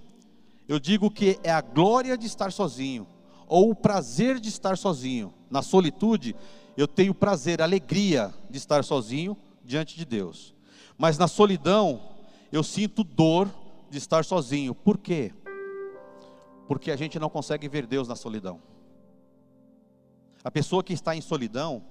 eu 0.66 0.80
digo 0.80 1.10
que 1.10 1.38
é 1.44 1.50
a 1.50 1.60
glória 1.60 2.16
de 2.18 2.26
estar 2.26 2.50
sozinho, 2.50 3.06
ou 3.46 3.70
o 3.70 3.74
prazer 3.74 4.40
de 4.40 4.48
estar 4.48 4.76
sozinho. 4.76 5.32
Na 5.50 5.62
solitude, 5.62 6.34
eu 6.76 6.88
tenho 6.88 7.14
prazer, 7.14 7.60
alegria 7.60 8.32
de 8.48 8.58
estar 8.58 8.82
sozinho 8.82 9.36
diante 9.64 9.96
de 9.96 10.04
Deus. 10.04 10.54
Mas 10.98 11.18
na 11.18 11.28
solidão, 11.28 12.00
eu 12.50 12.62
sinto 12.62 13.04
dor 13.04 13.48
de 13.90 13.98
estar 13.98 14.24
sozinho. 14.24 14.74
Por 14.74 14.98
quê? 14.98 15.32
Porque 16.72 16.90
a 16.90 16.96
gente 16.96 17.18
não 17.18 17.28
consegue 17.28 17.68
ver 17.68 17.86
Deus 17.86 18.08
na 18.08 18.16
solidão. 18.16 18.58
A 20.42 20.50
pessoa 20.50 20.82
que 20.82 20.94
está 20.94 21.14
em 21.14 21.20
solidão, 21.20 21.82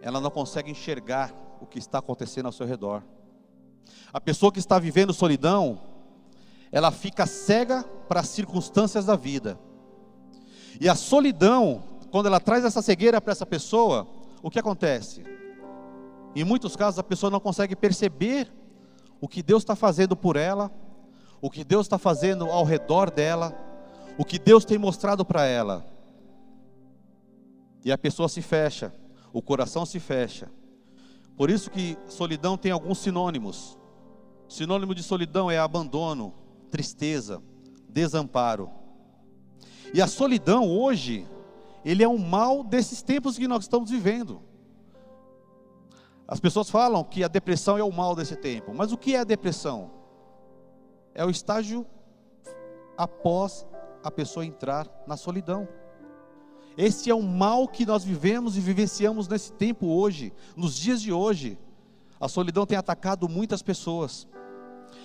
ela 0.00 0.20
não 0.20 0.30
consegue 0.30 0.70
enxergar 0.70 1.34
o 1.60 1.66
que 1.66 1.80
está 1.80 1.98
acontecendo 1.98 2.46
ao 2.46 2.52
seu 2.52 2.64
redor. 2.64 3.02
A 4.12 4.20
pessoa 4.20 4.52
que 4.52 4.60
está 4.60 4.78
vivendo 4.78 5.12
solidão, 5.12 5.80
ela 6.70 6.92
fica 6.92 7.26
cega 7.26 7.82
para 8.08 8.20
as 8.20 8.28
circunstâncias 8.28 9.06
da 9.06 9.16
vida. 9.16 9.58
E 10.80 10.88
a 10.88 10.94
solidão, 10.94 11.82
quando 12.12 12.26
ela 12.26 12.38
traz 12.38 12.64
essa 12.64 12.80
cegueira 12.80 13.20
para 13.20 13.32
essa 13.32 13.44
pessoa, 13.44 14.06
o 14.40 14.48
que 14.48 14.60
acontece? 14.60 15.24
Em 16.36 16.44
muitos 16.44 16.76
casos 16.76 17.00
a 17.00 17.02
pessoa 17.02 17.28
não 17.28 17.40
consegue 17.40 17.74
perceber 17.74 18.52
o 19.20 19.26
que 19.26 19.42
Deus 19.42 19.64
está 19.64 19.74
fazendo 19.74 20.16
por 20.16 20.36
ela, 20.36 20.70
o 21.40 21.50
que 21.50 21.64
Deus 21.64 21.86
está 21.86 21.98
fazendo 21.98 22.44
ao 22.46 22.64
redor 22.64 23.10
dela, 23.10 23.54
o 24.18 24.24
que 24.24 24.38
Deus 24.38 24.64
tem 24.64 24.76
mostrado 24.78 25.24
para 25.24 25.46
ela. 25.46 25.86
E 27.84 27.90
a 27.90 27.96
pessoa 27.96 28.28
se 28.28 28.42
fecha, 28.42 28.92
o 29.32 29.40
coração 29.40 29.86
se 29.86 29.98
fecha. 29.98 30.50
Por 31.36 31.48
isso 31.48 31.70
que 31.70 31.96
solidão 32.06 32.58
tem 32.58 32.70
alguns 32.70 32.98
sinônimos. 32.98 33.78
Sinônimo 34.48 34.94
de 34.94 35.02
solidão 35.02 35.50
é 35.50 35.58
abandono, 35.58 36.34
tristeza, 36.70 37.42
desamparo. 37.88 38.70
E 39.94 40.02
a 40.02 40.06
solidão 40.06 40.68
hoje, 40.68 41.26
ele 41.84 42.02
é 42.02 42.08
um 42.08 42.18
mal 42.18 42.62
desses 42.62 43.00
tempos 43.00 43.38
que 43.38 43.48
nós 43.48 43.64
estamos 43.64 43.90
vivendo. 43.90 44.42
As 46.28 46.38
pessoas 46.38 46.68
falam 46.68 47.02
que 47.02 47.24
a 47.24 47.28
depressão 47.28 47.78
é 47.78 47.82
o 47.82 47.90
mal 47.90 48.14
desse 48.14 48.36
tempo, 48.36 48.72
mas 48.74 48.92
o 48.92 48.98
que 48.98 49.16
é 49.16 49.20
a 49.20 49.24
depressão? 49.24 49.99
É 51.14 51.24
o 51.24 51.30
estágio 51.30 51.86
após 52.96 53.66
a 54.02 54.10
pessoa 54.10 54.44
entrar 54.44 54.88
na 55.06 55.16
solidão. 55.16 55.68
Esse 56.76 57.10
é 57.10 57.14
o 57.14 57.22
mal 57.22 57.66
que 57.68 57.84
nós 57.84 58.04
vivemos 58.04 58.56
e 58.56 58.60
vivenciamos 58.60 59.28
nesse 59.28 59.52
tempo 59.52 59.86
hoje, 59.86 60.32
nos 60.56 60.76
dias 60.76 61.02
de 61.02 61.12
hoje. 61.12 61.58
A 62.20 62.28
solidão 62.28 62.66
tem 62.66 62.78
atacado 62.78 63.28
muitas 63.28 63.62
pessoas. 63.62 64.26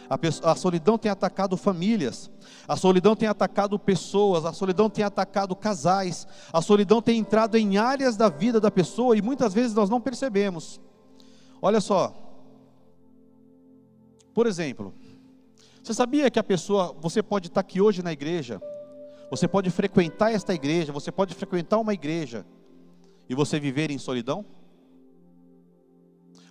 A, 0.10 0.52
a, 0.52 0.56
solidão 0.56 0.98
tem 0.98 1.10
atacado 1.10 1.58
famílias, 1.58 2.30
a 2.68 2.76
solidão 2.76 3.16
tem 3.16 3.28
atacado 3.28 3.78
pessoas, 3.80 4.46
a 4.46 4.54
solidão 4.54 4.90
tem 4.90 5.04
atacado 5.04 5.56
casais, 5.56 6.28
a 6.54 6.62
solidão 6.62 7.02
tem 7.02 7.18
entrado 7.18 7.58
em 7.58 7.78
áreas 7.78 8.16
da 8.16 8.30
vida 8.30 8.60
da 8.60 8.70
pessoa 8.70 9.18
e 9.18 9.22
muitas 9.22 9.54
vezes 9.54 9.74
nós 9.74 9.90
não 9.90 10.00
percebemos. 10.00 10.80
Olha 11.60 11.82
só, 11.82 12.14
por 14.34 14.46
exemplo, 14.46 14.94
você 15.86 15.94
sabia 15.94 16.32
que 16.32 16.40
a 16.40 16.44
pessoa, 16.44 16.96
você 17.00 17.22
pode 17.22 17.46
estar 17.48 17.62
aqui 17.62 17.80
hoje 17.80 18.02
na 18.02 18.12
igreja, 18.12 18.60
você 19.30 19.48
pode 19.48 19.70
frequentar 19.70 20.32
esta 20.34 20.52
igreja, 20.52 20.92
você 20.92 21.12
pode 21.12 21.36
frequentar 21.36 21.78
uma 21.78 21.94
igreja 21.94 22.44
e 23.30 23.36
você 23.36 23.60
viver 23.60 23.92
em 23.92 24.00
solidão? 24.00 24.44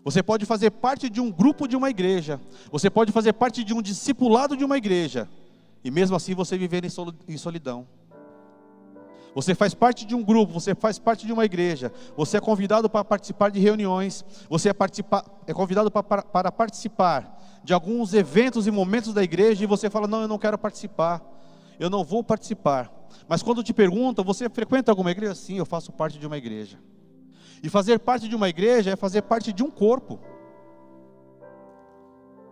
Você 0.05 0.23
pode 0.23 0.47
fazer 0.47 0.71
parte 0.71 1.11
de 1.11 1.21
um 1.21 1.33
grupo 1.33 1.67
de 1.67 1.75
uma 1.75 1.91
igreja, 1.91 2.41
você 2.71 2.89
pode 2.89 3.11
fazer 3.11 3.33
parte 3.33 3.65
de 3.65 3.75
um 3.75 3.83
discipulado 3.83 4.57
de 4.57 4.65
uma 4.65 4.77
igreja, 4.77 5.29
e 5.83 5.91
mesmo 5.91 6.15
assim 6.15 6.33
você 6.33 6.57
viver 6.57 6.85
em 6.85 7.37
solidão. 7.37 7.89
Você 9.35 9.55
faz 9.55 9.75
parte 9.75 10.07
de 10.07 10.15
um 10.15 10.23
grupo, 10.23 10.53
você 10.53 10.75
faz 10.75 10.99
parte 10.99 11.27
de 11.27 11.33
uma 11.33 11.45
igreja, 11.45 11.93
você 12.17 12.37
é 12.37 12.41
convidado 12.41 12.89
para 12.89 13.05
participar 13.05 13.51
de 13.51 13.59
reuniões, 13.59 14.25
você 14.49 14.69
é, 14.69 14.75
é 15.47 15.53
convidado 15.53 15.91
para, 15.91 16.03
para, 16.03 16.23
para 16.23 16.53
participar 16.53 17.61
de 17.65 17.73
alguns 17.73 18.15
eventos 18.15 18.67
e 18.67 18.71
momentos 18.71 19.13
da 19.13 19.25
igreja, 19.25 19.65
e 19.65 19.67
você 19.67 19.91
fala: 19.91 20.07
Não, 20.07 20.23
eu 20.23 20.29
não 20.29 20.39
quero 20.39 20.57
participar, 20.57 21.21
eu 21.81 21.91
não 21.91 22.05
vou 22.05 22.23
participar. 22.23 22.93
Mas 23.27 23.43
quando 23.43 23.63
te 23.63 23.73
perguntam, 23.73 24.25
você 24.25 24.49
frequenta 24.49 24.93
alguma 24.93 25.11
igreja? 25.11 25.35
Sim, 25.35 25.59
eu 25.59 25.67
faço 25.67 25.93
parte 25.93 26.19
de 26.19 26.27
uma 26.27 26.37
igreja. 26.37 26.79
E 27.63 27.69
fazer 27.69 27.99
parte 27.99 28.29
de 28.29 28.37
uma 28.37 28.49
igreja 28.49 28.91
é 28.91 28.97
fazer 28.97 29.23
parte 29.23 29.53
de 29.53 29.63
um 29.63 29.71
corpo. 29.71 30.21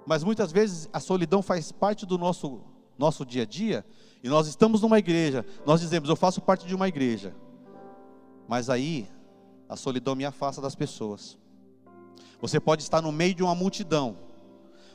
Mas 0.07 0.25
muitas 0.25 0.51
vezes 0.51 0.89
a 0.93 0.99
solidão 0.99 1.43
faz 1.43 1.71
parte 1.71 2.05
do 2.07 2.19
nosso, 2.19 2.63
nosso 2.99 3.25
dia 3.25 3.43
a 3.43 3.47
dia, 3.47 3.85
e 4.23 4.29
nós 4.29 4.47
estamos 4.47 4.83
numa 4.83 4.99
igreja, 4.99 5.45
nós 5.67 5.81
dizemos, 5.81 6.09
eu 6.09 6.17
faço 6.17 6.41
parte 6.41 6.67
de 6.67 6.75
uma 6.75 6.89
igreja. 6.89 7.35
Mas 8.49 8.71
aí, 8.71 9.09
a 9.69 9.77
solidão 9.77 10.15
me 10.15 10.25
afasta 10.25 10.61
das 10.61 10.75
pessoas. 10.75 11.39
Você 12.41 12.61
pode 12.61 12.83
estar 12.83 13.01
no 13.01 13.11
meio 13.13 13.35
de 13.35 13.43
uma 13.43 13.55
multidão, 13.55 14.17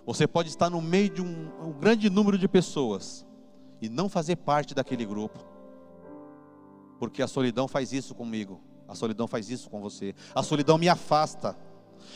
você 0.06 0.28
pode 0.28 0.50
estar 0.50 0.70
no 0.70 0.82
meio 0.82 1.10
de 1.10 1.22
um, 1.22 1.52
um 1.62 1.72
grande 1.72 2.10
número 2.10 2.38
de 2.38 2.48
pessoas, 2.48 3.26
e 3.82 3.90
não 3.90 4.10
fazer 4.10 4.38
parte 4.38 4.74
daquele 4.74 5.06
grupo, 5.06 5.38
porque 7.00 7.22
a 7.22 7.28
solidão 7.28 7.68
faz 7.68 7.94
isso 7.94 8.16
comigo. 8.16 8.62
A 8.88 8.96
solidão 8.96 9.28
faz 9.28 9.50
isso 9.50 9.70
com 9.70 9.82
você. 9.82 10.16
A 10.34 10.42
solidão 10.42 10.78
me 10.78 10.88
afasta. 10.88 11.56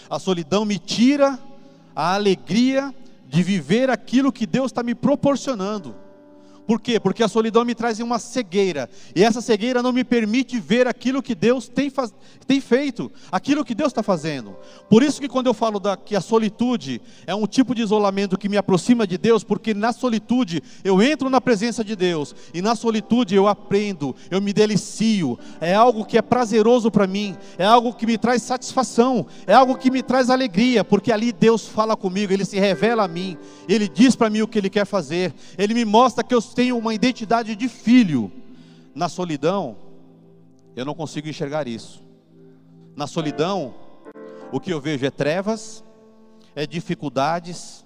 A 0.09 0.17
solidão 0.17 0.63
me 0.63 0.79
tira 0.79 1.37
a 1.95 2.15
alegria 2.15 2.95
de 3.27 3.43
viver 3.43 3.89
aquilo 3.89 4.31
que 4.31 4.47
Deus 4.47 4.67
está 4.67 4.81
me 4.81 4.95
proporcionando. 4.95 5.93
Por 6.71 6.79
quê? 6.79 7.01
Porque 7.01 7.21
a 7.21 7.27
solidão 7.27 7.65
me 7.65 7.75
traz 7.75 7.99
uma 7.99 8.17
cegueira, 8.17 8.89
e 9.13 9.25
essa 9.25 9.41
cegueira 9.41 9.83
não 9.83 9.91
me 9.91 10.05
permite 10.05 10.57
ver 10.57 10.87
aquilo 10.87 11.21
que 11.21 11.35
Deus 11.35 11.67
tem, 11.67 11.89
faz... 11.89 12.13
tem 12.47 12.61
feito, 12.61 13.11
aquilo 13.29 13.65
que 13.65 13.75
Deus 13.75 13.89
está 13.89 14.01
fazendo. 14.01 14.55
Por 14.89 15.03
isso 15.03 15.19
que 15.19 15.27
quando 15.27 15.47
eu 15.47 15.53
falo 15.53 15.81
da... 15.81 15.97
que 15.97 16.15
a 16.15 16.21
solitude 16.21 17.01
é 17.27 17.35
um 17.35 17.45
tipo 17.45 17.75
de 17.75 17.81
isolamento 17.81 18.37
que 18.37 18.47
me 18.47 18.55
aproxima 18.55 19.05
de 19.05 19.17
Deus, 19.17 19.43
porque 19.43 19.73
na 19.73 19.91
solitude 19.91 20.63
eu 20.81 21.01
entro 21.01 21.29
na 21.29 21.41
presença 21.41 21.83
de 21.83 21.93
Deus, 21.93 22.33
e 22.53 22.61
na 22.61 22.73
solitude 22.73 23.35
eu 23.35 23.49
aprendo, 23.49 24.15
eu 24.29 24.39
me 24.39 24.53
delicio, 24.53 25.37
é 25.59 25.75
algo 25.75 26.05
que 26.05 26.17
é 26.17 26.21
prazeroso 26.21 26.89
para 26.89 27.05
mim, 27.05 27.35
é 27.57 27.65
algo 27.65 27.93
que 27.93 28.05
me 28.05 28.17
traz 28.17 28.43
satisfação, 28.43 29.27
é 29.45 29.53
algo 29.53 29.75
que 29.75 29.91
me 29.91 30.01
traz 30.01 30.29
alegria, 30.29 30.85
porque 30.85 31.11
ali 31.11 31.33
Deus 31.33 31.67
fala 31.67 31.97
comigo, 31.97 32.31
Ele 32.31 32.45
se 32.45 32.57
revela 32.57 33.03
a 33.03 33.09
mim, 33.09 33.37
Ele 33.67 33.89
diz 33.89 34.15
para 34.15 34.29
mim 34.29 34.41
o 34.41 34.47
que 34.47 34.57
Ele 34.57 34.69
quer 34.69 34.85
fazer, 34.85 35.33
Ele 35.57 35.73
me 35.73 35.83
mostra 35.83 36.23
que 36.23 36.33
eu 36.33 36.41
tenho 36.41 36.60
uma 36.69 36.93
identidade 36.93 37.55
de 37.55 37.69
filho. 37.69 38.29
Na 38.93 39.07
solidão, 39.07 39.77
eu 40.75 40.83
não 40.83 40.93
consigo 40.93 41.29
enxergar 41.29 41.65
isso. 41.65 42.03
Na 42.93 43.07
solidão, 43.07 43.73
o 44.51 44.59
que 44.59 44.71
eu 44.71 44.81
vejo 44.81 45.05
é 45.05 45.09
trevas, 45.09 45.81
é 46.53 46.67
dificuldades. 46.67 47.85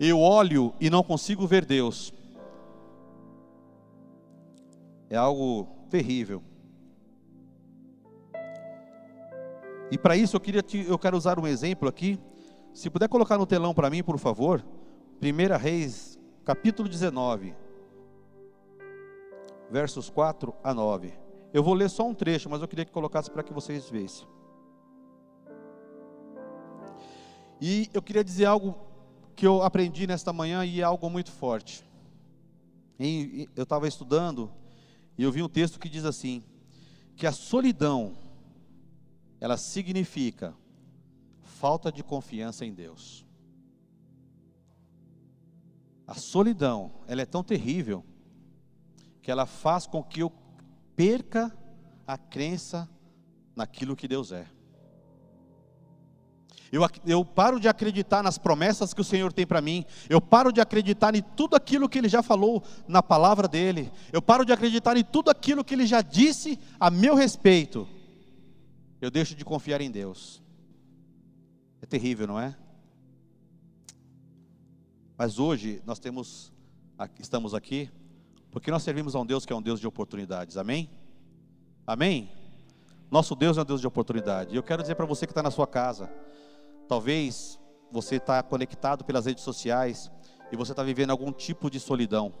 Eu 0.00 0.18
olho 0.18 0.72
e 0.80 0.88
não 0.88 1.02
consigo 1.02 1.46
ver 1.46 1.66
Deus. 1.66 2.10
É 5.10 5.16
algo 5.16 5.68
terrível. 5.90 6.42
E 9.90 9.98
para 9.98 10.16
isso 10.16 10.34
eu 10.34 10.40
queria 10.40 10.62
te, 10.62 10.86
eu 10.88 10.98
quero 10.98 11.18
usar 11.18 11.38
um 11.38 11.46
exemplo 11.46 11.86
aqui. 11.86 12.18
Se 12.72 12.88
puder 12.88 13.08
colocar 13.08 13.36
no 13.36 13.46
telão 13.46 13.74
para 13.74 13.90
mim, 13.90 14.02
por 14.02 14.18
favor. 14.18 14.64
1 15.22 15.58
Reis, 15.58 16.18
capítulo 16.46 16.88
19 16.88 17.63
versos 19.70 20.10
4 20.10 20.54
a 20.62 20.74
9. 20.74 21.12
Eu 21.52 21.62
vou 21.62 21.74
ler 21.74 21.88
só 21.88 22.06
um 22.06 22.14
trecho, 22.14 22.48
mas 22.50 22.60
eu 22.60 22.68
queria 22.68 22.84
que 22.84 22.92
colocasse 22.92 23.30
para 23.30 23.42
que 23.42 23.52
vocês 23.52 23.88
vissem. 23.88 24.26
E 27.60 27.88
eu 27.94 28.02
queria 28.02 28.24
dizer 28.24 28.46
algo 28.46 28.76
que 29.36 29.46
eu 29.46 29.62
aprendi 29.62 30.06
nesta 30.06 30.32
manhã 30.32 30.64
e 30.64 30.80
é 30.80 30.84
algo 30.84 31.08
muito 31.08 31.30
forte. 31.30 31.84
eu 32.98 33.62
estava 33.62 33.88
estudando 33.88 34.50
e 35.16 35.22
eu 35.22 35.32
vi 35.32 35.42
um 35.42 35.48
texto 35.48 35.78
que 35.78 35.88
diz 35.88 36.04
assim: 36.04 36.42
que 37.16 37.26
a 37.26 37.32
solidão 37.32 38.16
ela 39.40 39.56
significa 39.56 40.54
falta 41.40 41.92
de 41.92 42.02
confiança 42.02 42.64
em 42.64 42.72
Deus. 42.72 43.24
A 46.06 46.14
solidão, 46.14 46.92
ela 47.06 47.22
é 47.22 47.26
tão 47.26 47.42
terrível 47.42 48.04
que 49.24 49.30
ela 49.30 49.46
faz 49.46 49.86
com 49.86 50.04
que 50.04 50.20
eu 50.20 50.30
perca 50.94 51.50
a 52.06 52.18
crença 52.18 52.86
naquilo 53.56 53.96
que 53.96 54.06
Deus 54.06 54.30
é. 54.30 54.46
Eu, 56.70 56.82
eu 57.06 57.24
paro 57.24 57.58
de 57.58 57.66
acreditar 57.66 58.22
nas 58.22 58.36
promessas 58.36 58.92
que 58.92 59.00
o 59.00 59.04
Senhor 59.04 59.32
tem 59.32 59.46
para 59.46 59.62
mim. 59.62 59.86
Eu 60.10 60.20
paro 60.20 60.52
de 60.52 60.60
acreditar 60.60 61.14
em 61.14 61.22
tudo 61.22 61.56
aquilo 61.56 61.88
que 61.88 61.96
Ele 61.96 62.08
já 62.08 62.22
falou 62.22 62.62
na 62.86 63.02
palavra 63.02 63.48
dEle. 63.48 63.90
Eu 64.12 64.20
paro 64.20 64.44
de 64.44 64.52
acreditar 64.52 64.94
em 64.94 65.04
tudo 65.04 65.30
aquilo 65.30 65.64
que 65.64 65.72
Ele 65.72 65.86
já 65.86 66.02
disse 66.02 66.58
a 66.78 66.90
meu 66.90 67.14
respeito. 67.14 67.88
Eu 69.00 69.10
deixo 69.10 69.34
de 69.34 69.42
confiar 69.44 69.80
em 69.80 69.90
Deus. 69.90 70.42
É 71.80 71.86
terrível, 71.86 72.26
não 72.26 72.38
é? 72.38 72.54
Mas 75.16 75.38
hoje 75.38 75.80
nós 75.86 75.98
temos, 75.98 76.52
estamos 77.18 77.54
aqui 77.54 77.90
porque 78.54 78.70
nós 78.70 78.84
servimos 78.84 79.16
a 79.16 79.18
um 79.18 79.26
Deus 79.26 79.44
que 79.44 79.52
é 79.52 79.56
um 79.56 79.60
Deus 79.60 79.80
de 79.80 79.86
oportunidades. 79.88 80.56
Amém? 80.56 80.88
Amém? 81.84 82.30
Nosso 83.10 83.34
Deus 83.34 83.58
é 83.58 83.62
um 83.62 83.64
Deus 83.64 83.80
de 83.80 83.86
oportunidade. 83.88 84.54
E 84.54 84.56
eu 84.56 84.62
quero 84.62 84.80
dizer 84.80 84.94
para 84.94 85.04
você 85.04 85.26
que 85.26 85.32
está 85.32 85.42
na 85.42 85.50
sua 85.50 85.66
casa, 85.66 86.08
talvez 86.88 87.58
você 87.90 88.14
está 88.14 88.40
conectado 88.44 89.04
pelas 89.04 89.26
redes 89.26 89.42
sociais 89.42 90.08
e 90.52 90.56
você 90.56 90.70
está 90.70 90.84
vivendo 90.84 91.10
algum 91.10 91.32
tipo 91.32 91.68
de 91.68 91.80
solidão. 91.80 92.32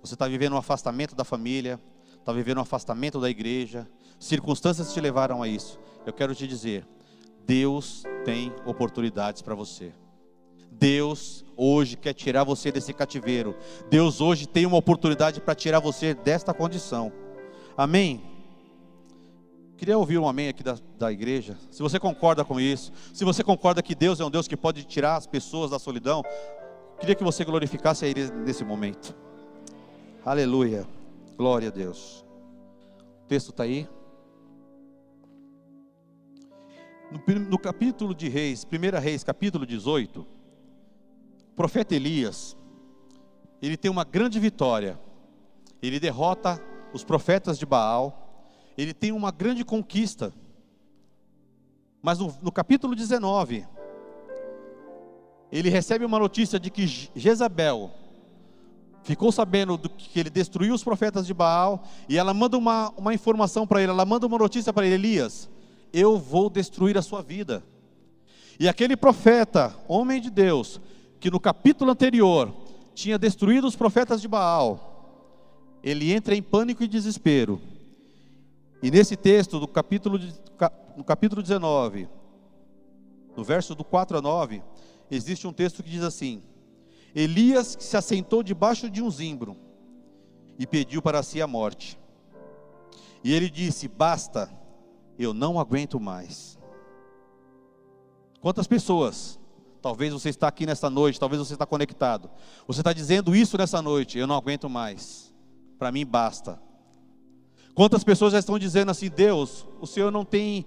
Você 0.00 0.14
está 0.14 0.26
vivendo 0.26 0.54
um 0.54 0.58
afastamento 0.58 1.14
da 1.14 1.22
família, 1.22 1.80
está 2.18 2.32
vivendo 2.32 2.58
um 2.58 2.62
afastamento 2.62 3.20
da 3.20 3.30
igreja. 3.30 3.88
Circunstâncias 4.18 4.92
te 4.92 5.00
levaram 5.00 5.40
a 5.44 5.46
isso. 5.46 5.78
Eu 6.04 6.12
quero 6.12 6.34
te 6.34 6.44
dizer, 6.44 6.84
Deus 7.46 8.02
tem 8.24 8.52
oportunidades 8.66 9.42
para 9.42 9.54
você. 9.54 9.92
Deus 10.78 11.44
hoje 11.56 11.96
quer 11.96 12.12
tirar 12.12 12.44
você 12.44 12.70
desse 12.72 12.92
cativeiro. 12.92 13.56
Deus 13.88 14.20
hoje 14.20 14.46
tem 14.46 14.66
uma 14.66 14.76
oportunidade 14.76 15.40
para 15.40 15.54
tirar 15.54 15.80
você 15.80 16.14
desta 16.14 16.52
condição. 16.52 17.12
Amém? 17.76 18.22
Queria 19.76 19.98
ouvir 19.98 20.18
um 20.18 20.28
amém 20.28 20.48
aqui 20.48 20.62
da, 20.62 20.76
da 20.98 21.12
igreja. 21.12 21.56
Se 21.70 21.82
você 21.82 21.98
concorda 21.98 22.44
com 22.44 22.60
isso, 22.60 22.92
se 23.12 23.24
você 23.24 23.42
concorda 23.42 23.82
que 23.82 23.94
Deus 23.94 24.20
é 24.20 24.24
um 24.24 24.30
Deus 24.30 24.48
que 24.48 24.56
pode 24.56 24.84
tirar 24.84 25.16
as 25.16 25.26
pessoas 25.26 25.70
da 25.70 25.78
solidão, 25.78 26.22
queria 26.98 27.14
que 27.14 27.24
você 27.24 27.44
glorificasse 27.44 28.04
a 28.04 28.08
Ele 28.08 28.30
nesse 28.30 28.64
momento. 28.64 29.14
Aleluia. 30.24 30.86
Glória 31.36 31.68
a 31.68 31.72
Deus. 31.72 32.24
O 33.24 33.26
texto 33.26 33.50
está 33.50 33.64
aí. 33.64 33.88
No, 37.10 37.40
no 37.40 37.58
capítulo 37.58 38.14
de 38.14 38.28
Reis, 38.28 38.64
1 38.64 39.00
Reis, 39.00 39.22
capítulo 39.22 39.66
18 39.66 40.33
o 41.54 41.56
profeta 41.56 41.94
Elias, 41.94 42.56
ele 43.62 43.76
tem 43.76 43.88
uma 43.88 44.02
grande 44.02 44.40
vitória. 44.40 44.98
Ele 45.80 46.00
derrota 46.00 46.60
os 46.92 47.04
profetas 47.04 47.56
de 47.56 47.64
Baal. 47.64 48.52
Ele 48.76 48.92
tem 48.92 49.12
uma 49.12 49.30
grande 49.30 49.64
conquista. 49.64 50.32
Mas 52.02 52.18
no, 52.18 52.36
no 52.42 52.50
capítulo 52.50 52.96
19, 52.96 53.64
ele 55.52 55.68
recebe 55.68 56.04
uma 56.04 56.18
notícia 56.18 56.58
de 56.58 56.70
que 56.70 56.88
Jezabel 57.14 57.92
ficou 59.04 59.30
sabendo 59.30 59.76
do 59.76 59.88
que 59.88 60.18
ele 60.18 60.30
destruiu 60.30 60.74
os 60.74 60.82
profetas 60.82 61.24
de 61.24 61.32
Baal 61.32 61.84
e 62.08 62.18
ela 62.18 62.34
manda 62.34 62.58
uma, 62.58 62.92
uma 62.96 63.14
informação 63.14 63.64
para 63.64 63.80
ele, 63.80 63.92
ela 63.92 64.04
manda 64.04 64.26
uma 64.26 64.38
notícia 64.38 64.72
para 64.72 64.86
ele, 64.86 64.96
Elias, 64.96 65.48
eu 65.92 66.18
vou 66.18 66.50
destruir 66.50 66.98
a 66.98 67.02
sua 67.02 67.22
vida. 67.22 67.62
E 68.58 68.68
aquele 68.68 68.96
profeta, 68.96 69.72
homem 69.86 70.20
de 70.20 70.30
Deus, 70.30 70.80
que 71.24 71.30
no 71.30 71.40
capítulo 71.40 71.90
anterior 71.90 72.54
tinha 72.94 73.18
destruído 73.18 73.66
os 73.66 73.74
profetas 73.74 74.20
de 74.20 74.28
Baal, 74.28 75.78
ele 75.82 76.12
entra 76.12 76.36
em 76.36 76.42
pânico 76.42 76.84
e 76.84 76.86
desespero. 76.86 77.58
E 78.82 78.90
nesse 78.90 79.16
texto, 79.16 79.58
do 79.58 79.66
capítulo, 79.66 80.20
no 80.94 81.02
capítulo 81.02 81.40
19, 81.40 82.10
no 83.34 83.42
verso 83.42 83.74
do 83.74 83.82
4 83.82 84.18
a 84.18 84.20
9, 84.20 84.62
existe 85.10 85.46
um 85.46 85.52
texto 85.54 85.82
que 85.82 85.88
diz 85.88 86.02
assim: 86.02 86.42
Elias 87.14 87.74
se 87.80 87.96
assentou 87.96 88.42
debaixo 88.42 88.90
de 88.90 89.00
um 89.00 89.10
zimbro 89.10 89.56
e 90.58 90.66
pediu 90.66 91.00
para 91.00 91.22
si 91.22 91.40
a 91.40 91.46
morte. 91.46 91.98
E 93.24 93.32
ele 93.32 93.48
disse: 93.48 93.88
Basta, 93.88 94.50
eu 95.18 95.32
não 95.32 95.58
aguento 95.58 95.98
mais. 95.98 96.58
Quantas 98.42 98.66
pessoas 98.66 99.40
Talvez 99.84 100.14
você 100.14 100.30
está 100.30 100.48
aqui 100.48 100.64
nessa 100.64 100.88
noite, 100.88 101.20
talvez 101.20 101.38
você 101.38 101.52
está 101.52 101.66
conectado. 101.66 102.30
Você 102.66 102.80
está 102.80 102.90
dizendo 102.90 103.36
isso 103.36 103.58
nessa 103.58 103.82
noite, 103.82 104.16
eu 104.16 104.26
não 104.26 104.34
aguento 104.34 104.66
mais. 104.66 105.30
Para 105.78 105.92
mim 105.92 106.06
basta. 106.06 106.58
Quantas 107.74 108.02
pessoas 108.02 108.32
já 108.32 108.38
estão 108.38 108.58
dizendo 108.58 108.90
assim, 108.90 109.10
Deus, 109.10 109.66
o 109.82 109.86
Senhor 109.86 110.10
não 110.10 110.24
tem 110.24 110.64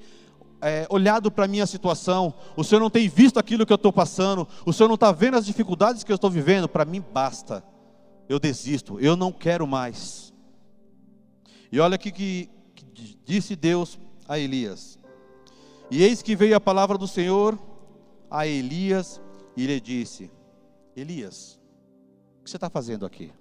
é, 0.61 0.85
olhado 0.91 1.31
para 1.31 1.45
a 1.45 1.47
minha 1.47 1.65
situação, 1.65 2.31
o 2.55 2.63
Senhor 2.63 2.79
não 2.79 2.91
tem 2.91 3.09
visto 3.09 3.39
aquilo 3.39 3.65
que 3.65 3.73
eu 3.73 3.77
estou 3.77 3.91
passando, 3.91 4.47
o 4.63 4.71
Senhor 4.71 4.87
não 4.87 4.93
está 4.93 5.11
vendo 5.11 5.35
as 5.35 5.47
dificuldades 5.47 6.03
que 6.03 6.11
eu 6.11 6.15
estou 6.15 6.29
vivendo, 6.29 6.69
para 6.69 6.85
mim 6.85 7.01
basta. 7.01 7.63
Eu 8.29 8.37
desisto, 8.37 8.99
eu 8.99 9.15
não 9.15 9.31
quero 9.31 9.65
mais. 9.65 10.31
E 11.71 11.79
olha 11.79 11.95
aqui 11.95 12.11
que, 12.11 12.51
que 12.75 13.17
disse 13.25 13.55
Deus 13.55 13.97
a 14.29 14.37
Elias. 14.37 14.99
E 15.89 16.03
eis 16.03 16.21
que 16.21 16.35
veio 16.35 16.55
a 16.55 16.61
palavra 16.61 16.99
do 16.99 17.07
Senhor 17.07 17.57
a 18.29 18.45
Elias 18.45 19.21
e 19.55 19.65
lhe 19.65 19.79
disse: 19.79 20.31
Elias, 20.95 21.59
o 22.39 22.43
que 22.43 22.49
você 22.49 22.57
está 22.57 22.69
fazendo 22.69 23.05
aqui? 23.05 23.33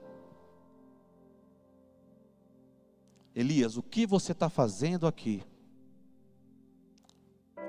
Elias, 3.34 3.76
o 3.76 3.82
que 3.82 4.06
você 4.06 4.32
está 4.32 4.48
fazendo 4.48 5.06
aqui? 5.06 5.42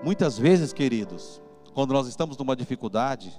Muitas 0.04 0.38
vezes, 0.38 0.72
queridos, 0.72 1.42
quando 1.74 1.94
nós 1.94 2.08
estamos 2.08 2.38
numa 2.38 2.56
dificuldade, 2.56 3.38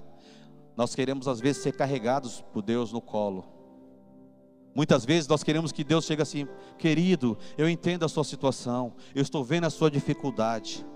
nós 0.76 0.94
queremos 0.94 1.26
às 1.26 1.40
vezes 1.40 1.62
ser 1.62 1.72
carregados 1.72 2.42
por 2.52 2.62
Deus 2.62 2.92
no 2.92 3.00
colo. 3.00 3.44
Muitas 4.74 5.04
vezes 5.04 5.26
nós 5.26 5.42
queremos 5.42 5.72
que 5.72 5.82
Deus 5.82 6.04
chegue 6.04 6.22
assim, 6.22 6.46
querido, 6.78 7.36
eu 7.56 7.68
entendo 7.68 8.04
a 8.04 8.08
sua 8.08 8.22
situação, 8.22 8.94
eu 9.14 9.22
estou 9.22 9.42
vendo 9.42 9.64
a 9.64 9.70
sua 9.70 9.90
dificuldade. 9.90 10.86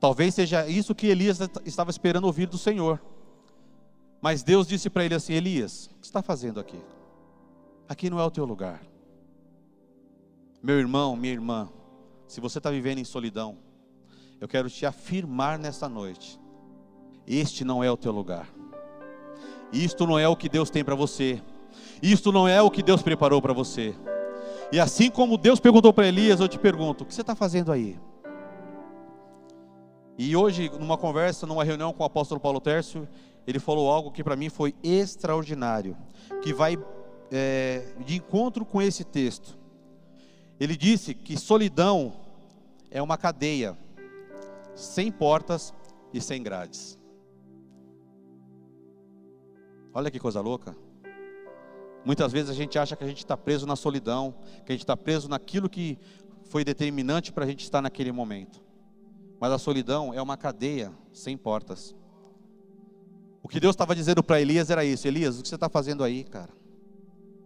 Talvez 0.00 0.34
seja 0.34 0.66
isso 0.66 0.94
que 0.94 1.06
Elias 1.06 1.38
estava 1.66 1.90
esperando 1.90 2.24
ouvir 2.24 2.46
do 2.46 2.56
Senhor. 2.56 3.00
Mas 4.20 4.42
Deus 4.42 4.66
disse 4.66 4.88
para 4.88 5.04
ele 5.04 5.14
assim: 5.14 5.34
Elias, 5.34 5.90
o 5.94 6.00
que 6.00 6.06
está 6.06 6.22
fazendo 6.22 6.58
aqui? 6.58 6.80
Aqui 7.86 8.08
não 8.08 8.18
é 8.18 8.24
o 8.24 8.30
teu 8.30 8.46
lugar. 8.46 8.80
Meu 10.62 10.78
irmão, 10.78 11.14
minha 11.16 11.32
irmã, 11.32 11.68
se 12.26 12.40
você 12.40 12.58
está 12.58 12.70
vivendo 12.70 12.98
em 12.98 13.04
solidão, 13.04 13.58
eu 14.40 14.48
quero 14.48 14.70
te 14.70 14.86
afirmar 14.86 15.58
nesta 15.58 15.86
noite: 15.86 16.40
este 17.26 17.62
não 17.62 17.84
é 17.84 17.90
o 17.90 17.96
teu 17.96 18.10
lugar. 18.10 18.48
Isto 19.70 20.06
não 20.06 20.18
é 20.18 20.26
o 20.26 20.36
que 20.36 20.48
Deus 20.48 20.70
tem 20.70 20.82
para 20.82 20.94
você. 20.94 21.42
Isto 22.02 22.32
não 22.32 22.48
é 22.48 22.60
o 22.62 22.70
que 22.70 22.82
Deus 22.82 23.02
preparou 23.02 23.40
para 23.42 23.52
você. 23.52 23.94
E 24.72 24.80
assim 24.80 25.10
como 25.10 25.36
Deus 25.36 25.60
perguntou 25.60 25.92
para 25.92 26.08
Elias, 26.08 26.40
eu 26.40 26.48
te 26.48 26.58
pergunto: 26.58 27.04
o 27.04 27.06
que 27.06 27.14
você 27.14 27.20
está 27.20 27.34
fazendo 27.34 27.70
aí? 27.70 27.98
E 30.22 30.36
hoje, 30.36 30.68
numa 30.78 30.98
conversa, 30.98 31.46
numa 31.46 31.64
reunião 31.64 31.94
com 31.94 32.02
o 32.02 32.06
apóstolo 32.06 32.38
Paulo 32.38 32.60
Tércio, 32.60 33.08
ele 33.46 33.58
falou 33.58 33.90
algo 33.90 34.12
que 34.12 34.22
para 34.22 34.36
mim 34.36 34.50
foi 34.50 34.74
extraordinário, 34.82 35.96
que 36.42 36.52
vai 36.52 36.76
é, 37.32 37.94
de 38.04 38.16
encontro 38.16 38.66
com 38.66 38.82
esse 38.82 39.02
texto. 39.02 39.58
Ele 40.60 40.76
disse 40.76 41.14
que 41.14 41.38
solidão 41.38 42.12
é 42.90 43.00
uma 43.00 43.16
cadeia, 43.16 43.78
sem 44.74 45.10
portas 45.10 45.72
e 46.12 46.20
sem 46.20 46.42
grades. 46.42 46.98
Olha 49.94 50.10
que 50.10 50.18
coisa 50.18 50.42
louca. 50.42 50.76
Muitas 52.04 52.30
vezes 52.30 52.50
a 52.50 52.54
gente 52.54 52.78
acha 52.78 52.94
que 52.94 53.04
a 53.04 53.08
gente 53.08 53.24
está 53.24 53.38
preso 53.38 53.66
na 53.66 53.74
solidão, 53.74 54.34
que 54.66 54.72
a 54.72 54.74
gente 54.74 54.84
está 54.84 54.98
preso 54.98 55.30
naquilo 55.30 55.66
que 55.66 55.98
foi 56.44 56.62
determinante 56.62 57.32
para 57.32 57.46
a 57.46 57.48
gente 57.48 57.64
estar 57.64 57.80
naquele 57.80 58.12
momento. 58.12 58.68
Mas 59.40 59.52
a 59.52 59.58
solidão 59.58 60.12
é 60.12 60.20
uma 60.20 60.36
cadeia 60.36 60.92
sem 61.14 61.34
portas. 61.34 61.96
O 63.42 63.48
que 63.48 63.58
Deus 63.58 63.72
estava 63.72 63.96
dizendo 63.96 64.22
para 64.22 64.40
Elias 64.40 64.68
era 64.68 64.84
isso: 64.84 65.08
Elias, 65.08 65.38
o 65.38 65.42
que 65.42 65.48
você 65.48 65.54
está 65.54 65.68
fazendo 65.68 66.04
aí, 66.04 66.24
cara? 66.24 66.50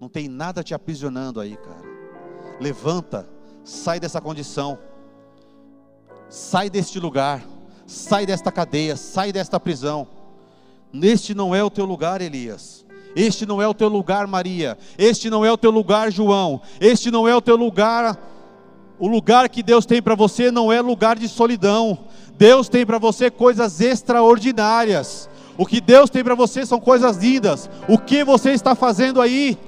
Não 0.00 0.08
tem 0.08 0.28
nada 0.28 0.64
te 0.64 0.74
aprisionando 0.74 1.40
aí, 1.40 1.56
cara. 1.56 1.84
Levanta, 2.60 3.28
sai 3.62 4.00
dessa 4.00 4.20
condição, 4.20 4.76
sai 6.28 6.68
deste 6.68 6.98
lugar, 6.98 7.46
sai 7.86 8.26
desta 8.26 8.50
cadeia, 8.50 8.96
sai 8.96 9.32
desta 9.32 9.60
prisão. 9.60 10.08
Este 10.92 11.32
não 11.32 11.54
é 11.54 11.62
o 11.62 11.70
teu 11.70 11.84
lugar, 11.84 12.20
Elias. 12.20 12.84
Este 13.14 13.46
não 13.46 13.62
é 13.62 13.68
o 13.68 13.74
teu 13.74 13.88
lugar, 13.88 14.26
Maria. 14.26 14.76
Este 14.98 15.30
não 15.30 15.44
é 15.44 15.52
o 15.52 15.56
teu 15.56 15.70
lugar, 15.70 16.10
João. 16.10 16.60
Este 16.80 17.10
não 17.10 17.28
é 17.28 17.34
o 17.34 17.40
teu 17.40 17.56
lugar, 17.56 18.18
o 18.98 19.08
lugar 19.08 19.48
que 19.48 19.62
Deus 19.62 19.84
tem 19.84 20.00
para 20.00 20.14
você 20.14 20.50
não 20.50 20.72
é 20.72 20.80
lugar 20.80 21.18
de 21.18 21.28
solidão. 21.28 21.98
Deus 22.36 22.68
tem 22.68 22.86
para 22.86 22.98
você 22.98 23.30
coisas 23.30 23.80
extraordinárias. 23.80 25.28
O 25.56 25.66
que 25.66 25.80
Deus 25.80 26.10
tem 26.10 26.22
para 26.22 26.34
você 26.34 26.64
são 26.66 26.80
coisas 26.80 27.16
lindas. 27.16 27.68
O 27.88 27.98
que 27.98 28.24
você 28.24 28.50
está 28.50 28.74
fazendo 28.74 29.20
aí? 29.20 29.58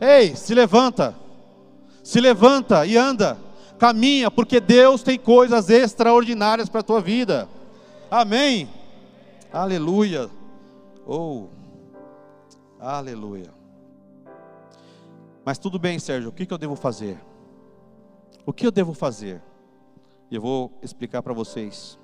Ei, 0.00 0.34
se 0.34 0.54
levanta. 0.54 1.14
Se 2.02 2.20
levanta 2.20 2.86
e 2.86 2.96
anda. 2.96 3.38
Caminha, 3.78 4.30
porque 4.30 4.60
Deus 4.60 5.02
tem 5.02 5.18
coisas 5.18 5.68
extraordinárias 5.68 6.68
para 6.68 6.80
a 6.80 6.84
tua 6.84 7.00
vida. 7.00 7.48
Amém. 8.10 8.68
Aleluia. 9.52 10.30
Oh. 11.06 11.44
Aleluia. 12.80 13.50
Mas 15.44 15.58
tudo 15.58 15.78
bem, 15.78 15.98
Sérgio, 15.98 16.30
o 16.30 16.32
que, 16.32 16.44
que 16.44 16.52
eu 16.52 16.58
devo 16.58 16.74
fazer? 16.74 17.18
O 18.46 18.52
que 18.52 18.64
eu 18.64 18.70
devo 18.70 18.94
fazer? 18.94 19.42
E 20.30 20.36
eu 20.36 20.40
vou 20.40 20.72
explicar 20.80 21.20
para 21.20 21.32
vocês. 21.32 21.98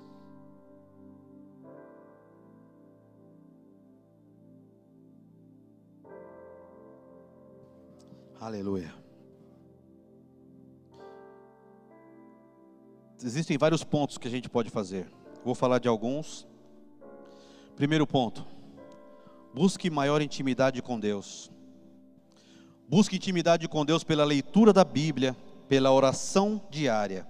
Aleluia. 8.40 8.92
Existem 13.22 13.56
vários 13.56 13.84
pontos 13.84 14.18
que 14.18 14.26
a 14.26 14.30
gente 14.30 14.48
pode 14.48 14.68
fazer. 14.68 15.06
Vou 15.44 15.54
falar 15.54 15.78
de 15.78 15.86
alguns. 15.86 16.44
Primeiro 17.76 18.04
ponto: 18.04 18.44
busque 19.54 19.88
maior 19.88 20.20
intimidade 20.20 20.82
com 20.82 20.98
Deus. 20.98 21.52
Busque 22.88 23.14
intimidade 23.14 23.68
com 23.68 23.84
Deus 23.84 24.02
pela 24.02 24.24
leitura 24.24 24.72
da 24.72 24.84
Bíblia, 24.84 25.36
pela 25.72 25.90
oração 25.90 26.60
diária. 26.68 27.26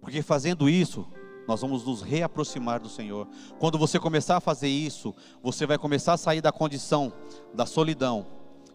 Porque 0.00 0.22
fazendo 0.22 0.68
isso, 0.68 1.04
nós 1.48 1.60
vamos 1.60 1.84
nos 1.84 2.00
reaproximar 2.00 2.78
do 2.78 2.88
Senhor. 2.88 3.26
Quando 3.58 3.76
você 3.76 3.98
começar 3.98 4.36
a 4.36 4.40
fazer 4.40 4.68
isso, 4.68 5.12
você 5.42 5.66
vai 5.66 5.76
começar 5.76 6.12
a 6.12 6.16
sair 6.16 6.40
da 6.40 6.52
condição 6.52 7.12
da 7.52 7.66
solidão 7.66 8.28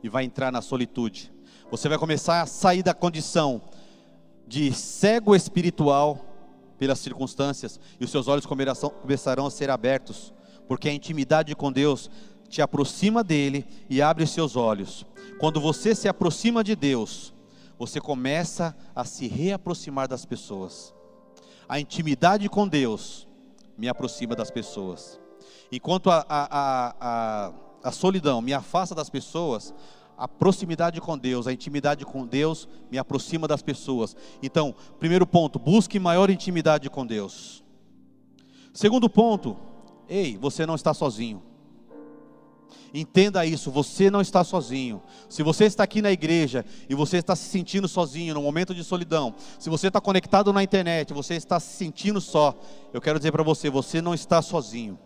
e 0.04 0.10
vai 0.10 0.26
entrar 0.26 0.52
na 0.52 0.62
solitude. 0.62 1.32
Você 1.72 1.88
vai 1.88 1.98
começar 1.98 2.42
a 2.42 2.46
sair 2.46 2.84
da 2.84 2.94
condição 2.94 3.62
de 4.46 4.74
cego 4.74 5.34
espiritual 5.34 6.20
pelas 6.78 7.00
circunstâncias 7.00 7.80
e 8.02 8.04
os 8.04 8.12
seus 8.12 8.28
olhos 8.28 8.46
começarão 8.46 9.46
a 9.46 9.50
ser 9.50 9.70
abertos, 9.70 10.34
porque 10.68 10.90
a 10.90 10.94
intimidade 10.94 11.56
com 11.56 11.72
Deus 11.72 12.12
te 12.50 12.62
aproxima 12.62 13.24
dele 13.24 13.66
e 13.90 14.02
abre 14.02 14.26
os 14.26 14.32
seus 14.32 14.58
olhos. 14.58 15.06
Quando 15.40 15.62
você 15.62 15.96
se 15.96 16.10
aproxima 16.10 16.62
de 16.66 16.76
Deus, 16.76 17.34
você 17.82 18.00
começa 18.00 18.78
a 18.96 19.04
se 19.04 19.28
reaproximar 19.28 20.08
das 20.08 20.24
pessoas. 20.24 20.94
A 21.67 21.80
intimidade 21.80 22.48
com 22.48 22.67
Deus 22.67 23.28
me 23.76 23.89
aproxima 23.89 24.36
das 24.36 24.52
pessoas. 24.52 25.20
Enquanto 25.72 26.12
a, 26.12 26.24
a, 26.30 26.96
a, 27.00 27.54
a 27.84 27.91
solidão 27.91 28.39
me 28.39 28.54
afasta 28.54 28.94
das 28.94 29.10
pessoas, 29.10 29.74
a 30.15 30.28
proximidade 30.28 31.02
com 31.02 31.17
Deus, 31.17 31.48
a 31.48 31.54
intimidade 31.54 32.06
com 32.06 32.24
Deus 32.24 32.70
me 32.91 33.00
aproxima 33.00 33.48
das 33.48 33.63
pessoas. 33.63 34.15
Então, 34.44 34.76
primeiro 35.00 35.26
ponto, 35.26 35.58
busque 35.58 35.98
maior 35.98 36.30
intimidade 36.30 36.88
com 36.88 37.04
Deus. 37.04 37.63
Segundo 38.72 39.10
ponto, 39.10 39.58
ei, 40.08 40.38
você 40.38 40.67
não 40.67 40.76
está 40.76 40.94
sozinho. 40.94 41.41
Entenda 42.94 43.46
isso, 43.46 43.72
você 43.72 44.10
não 44.10 44.22
está 44.22 44.44
sozinho. 44.44 45.02
Se 45.30 45.44
você 45.44 45.66
está 45.66 45.84
aqui 45.84 46.02
na 46.02 46.12
igreja 46.12 46.66
e 46.90 46.96
você 46.96 47.18
está 47.18 47.36
se 47.36 47.50
sentindo 47.50 47.88
sozinho 47.88 48.34
no 48.34 48.42
momento 48.42 48.76
de 48.76 48.84
solidão, 48.84 49.34
se 49.60 49.70
você 49.70 49.88
está 49.88 50.02
conectado 50.02 50.52
na 50.52 50.64
internet, 50.64 51.14
você 51.14 51.36
está 51.36 51.60
se 51.60 51.74
sentindo 51.78 52.20
só, 52.20 52.54
eu 52.94 53.02
quero 53.02 53.20
dizer 53.20 53.32
para 53.32 53.44
você, 53.44 53.70
você 53.70 54.02
não 54.02 54.14
está 54.14 54.42
sozinho. 54.42 55.00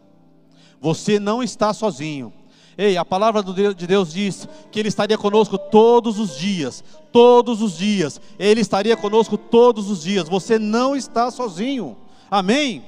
Você 0.82 1.20
não 1.20 1.42
está 1.42 1.74
sozinho. 1.74 2.34
Ei, 2.78 2.98
a 2.98 3.06
palavra 3.06 3.42
de 3.42 3.88
Deus 3.88 4.12
diz 4.12 4.48
que 4.72 4.80
Ele 4.80 4.90
estaria 4.90 5.18
conosco 5.18 5.58
todos 5.58 6.20
os 6.20 6.38
dias, 6.38 6.84
todos 7.12 7.62
os 7.62 7.78
dias. 7.78 8.20
Ele 8.38 8.60
estaria 8.60 8.98
conosco 8.98 9.38
todos 9.38 9.90
os 9.90 10.04
dias. 10.04 10.28
Você 10.28 10.60
não 10.60 10.96
está 10.96 11.32
sozinho. 11.32 11.96
Amém? 12.30 12.84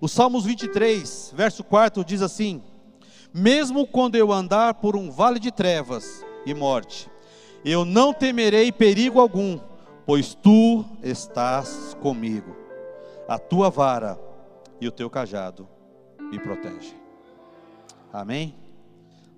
O 0.00 0.08
Salmos 0.08 0.44
23, 0.44 1.32
verso 1.36 1.62
4 1.62 2.04
diz 2.04 2.20
assim: 2.20 2.62
Mesmo 3.36 3.84
quando 3.84 4.14
eu 4.14 4.30
andar 4.30 4.74
por 4.74 4.94
um 4.94 5.10
vale 5.10 5.40
de 5.40 5.50
trevas 5.50 6.24
e 6.46 6.54
morte, 6.54 7.10
eu 7.64 7.84
não 7.84 8.14
temerei 8.14 8.70
perigo 8.70 9.18
algum, 9.18 9.58
pois 10.06 10.36
tu 10.36 10.84
estás 11.02 11.96
comigo. 12.00 12.54
A 13.26 13.36
tua 13.36 13.70
vara 13.70 14.16
e 14.80 14.86
o 14.86 14.92
teu 14.92 15.10
cajado 15.10 15.68
me 16.30 16.38
protegem. 16.38 16.94
Amém? 18.12 18.54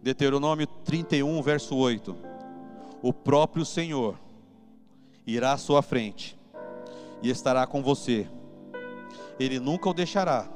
Deuteronômio 0.03 0.67
31, 0.67 1.41
verso 1.41 1.75
8: 1.75 2.15
O 3.01 3.15
próprio 3.15 3.65
Senhor 3.65 4.21
irá 5.27 5.55
à 5.55 5.57
sua 5.57 5.81
frente 5.81 6.39
e 7.23 7.31
estará 7.31 7.67
com 7.67 7.83
você. 7.83 8.29
Ele 9.41 9.59
nunca 9.59 9.89
o 9.89 9.95
deixará, 9.95 10.47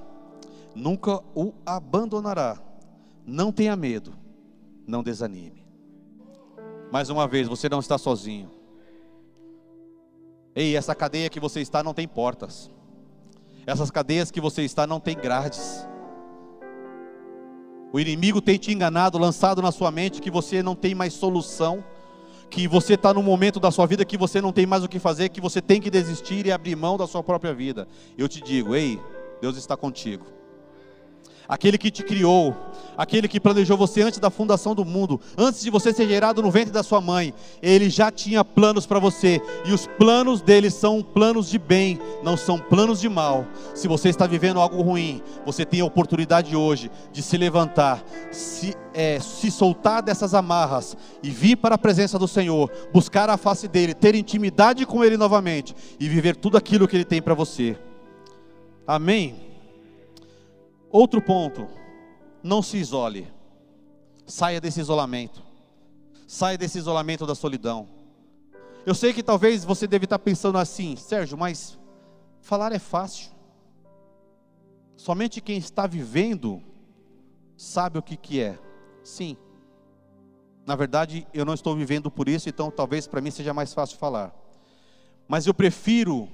nunca 0.74 1.22
o 1.34 1.54
abandonará. 1.64 2.68
Não 3.26 3.52
tenha 3.52 3.76
medo, 3.76 4.12
não 4.86 5.02
desanime. 5.02 5.64
Mais 6.90 7.08
uma 7.08 7.28
vez, 7.28 7.46
você 7.46 7.68
não 7.68 7.78
está 7.78 7.96
sozinho. 7.96 8.50
Ei, 10.54 10.76
essa 10.76 10.94
cadeia 10.94 11.30
que 11.30 11.38
você 11.38 11.60
está 11.60 11.82
não 11.82 11.94
tem 11.94 12.08
portas. 12.08 12.70
Essas 13.66 13.90
cadeias 13.90 14.30
que 14.30 14.40
você 14.40 14.62
está 14.62 14.86
não 14.86 14.98
tem 14.98 15.16
grades. 15.16 15.86
O 17.92 18.00
inimigo 18.00 18.40
tem 18.40 18.58
te 18.58 18.72
enganado, 18.72 19.18
lançado 19.18 19.62
na 19.62 19.70
sua 19.70 19.90
mente 19.90 20.20
que 20.20 20.30
você 20.30 20.62
não 20.62 20.74
tem 20.74 20.94
mais 20.94 21.12
solução, 21.12 21.84
que 22.48 22.66
você 22.66 22.94
está 22.94 23.14
no 23.14 23.22
momento 23.22 23.60
da 23.60 23.70
sua 23.70 23.86
vida 23.86 24.04
que 24.04 24.16
você 24.16 24.40
não 24.40 24.52
tem 24.52 24.66
mais 24.66 24.82
o 24.82 24.88
que 24.88 24.98
fazer, 24.98 25.28
que 25.28 25.40
você 25.40 25.60
tem 25.60 25.80
que 25.80 25.90
desistir 25.90 26.46
e 26.46 26.52
abrir 26.52 26.74
mão 26.74 26.96
da 26.96 27.06
sua 27.06 27.22
própria 27.22 27.54
vida. 27.54 27.86
Eu 28.18 28.28
te 28.28 28.40
digo, 28.40 28.74
ei, 28.74 29.00
Deus 29.40 29.56
está 29.56 29.76
contigo 29.76 30.39
aquele 31.50 31.76
que 31.76 31.90
te 31.90 32.04
criou, 32.04 32.56
aquele 32.96 33.26
que 33.26 33.40
planejou 33.40 33.76
você 33.76 34.02
antes 34.02 34.20
da 34.20 34.30
fundação 34.30 34.72
do 34.72 34.84
mundo, 34.84 35.20
antes 35.36 35.60
de 35.62 35.68
você 35.68 35.92
ser 35.92 36.06
gerado 36.06 36.40
no 36.40 36.48
ventre 36.48 36.70
da 36.70 36.84
sua 36.84 37.00
mãe, 37.00 37.34
ele 37.60 37.90
já 37.90 38.08
tinha 38.08 38.44
planos 38.44 38.86
para 38.86 39.00
você, 39.00 39.42
e 39.64 39.72
os 39.72 39.84
planos 39.98 40.40
dele 40.40 40.70
são 40.70 41.02
planos 41.02 41.50
de 41.50 41.58
bem, 41.58 41.98
não 42.22 42.36
são 42.36 42.56
planos 42.56 43.00
de 43.00 43.08
mal. 43.08 43.44
Se 43.74 43.88
você 43.88 44.10
está 44.10 44.28
vivendo 44.28 44.60
algo 44.60 44.80
ruim, 44.80 45.20
você 45.44 45.64
tem 45.64 45.80
a 45.80 45.84
oportunidade 45.84 46.54
hoje 46.54 46.88
de 47.10 47.20
se 47.20 47.36
levantar, 47.36 48.00
se, 48.30 48.76
é, 48.94 49.18
se 49.18 49.50
soltar 49.50 50.04
dessas 50.04 50.34
amarras 50.34 50.96
e 51.20 51.30
vir 51.30 51.56
para 51.56 51.74
a 51.74 51.78
presença 51.78 52.16
do 52.16 52.28
Senhor, 52.28 52.70
buscar 52.92 53.28
a 53.28 53.36
face 53.36 53.66
dele, 53.66 53.92
ter 53.92 54.14
intimidade 54.14 54.86
com 54.86 55.02
ele 55.02 55.16
novamente 55.16 55.74
e 55.98 56.08
viver 56.08 56.36
tudo 56.36 56.56
aquilo 56.56 56.86
que 56.86 56.96
ele 56.96 57.04
tem 57.04 57.20
para 57.20 57.34
você. 57.34 57.76
Amém. 58.86 59.49
Outro 60.90 61.22
ponto, 61.22 61.68
não 62.42 62.62
se 62.62 62.76
isole. 62.76 63.32
Saia 64.26 64.60
desse 64.60 64.80
isolamento. 64.80 65.40
Saia 66.26 66.58
desse 66.58 66.78
isolamento 66.78 67.26
da 67.26 67.34
solidão. 67.34 67.88
Eu 68.84 68.94
sei 68.94 69.12
que 69.12 69.22
talvez 69.22 69.64
você 69.64 69.86
deve 69.86 70.04
estar 70.04 70.18
pensando 70.18 70.58
assim, 70.58 70.96
Sérgio, 70.96 71.38
mas 71.38 71.78
falar 72.40 72.72
é 72.72 72.78
fácil. 72.78 73.30
Somente 74.96 75.40
quem 75.40 75.58
está 75.58 75.86
vivendo 75.86 76.62
sabe 77.56 77.98
o 77.98 78.02
que, 78.02 78.16
que 78.16 78.40
é. 78.40 78.58
Sim. 79.04 79.36
Na 80.66 80.74
verdade, 80.74 81.26
eu 81.32 81.44
não 81.44 81.54
estou 81.54 81.76
vivendo 81.76 82.10
por 82.10 82.28
isso, 82.28 82.48
então 82.48 82.70
talvez 82.70 83.06
para 83.06 83.20
mim 83.20 83.30
seja 83.30 83.54
mais 83.54 83.72
fácil 83.72 83.96
falar. 83.96 84.34
Mas 85.28 85.46
eu 85.46 85.54
prefiro 85.54 86.28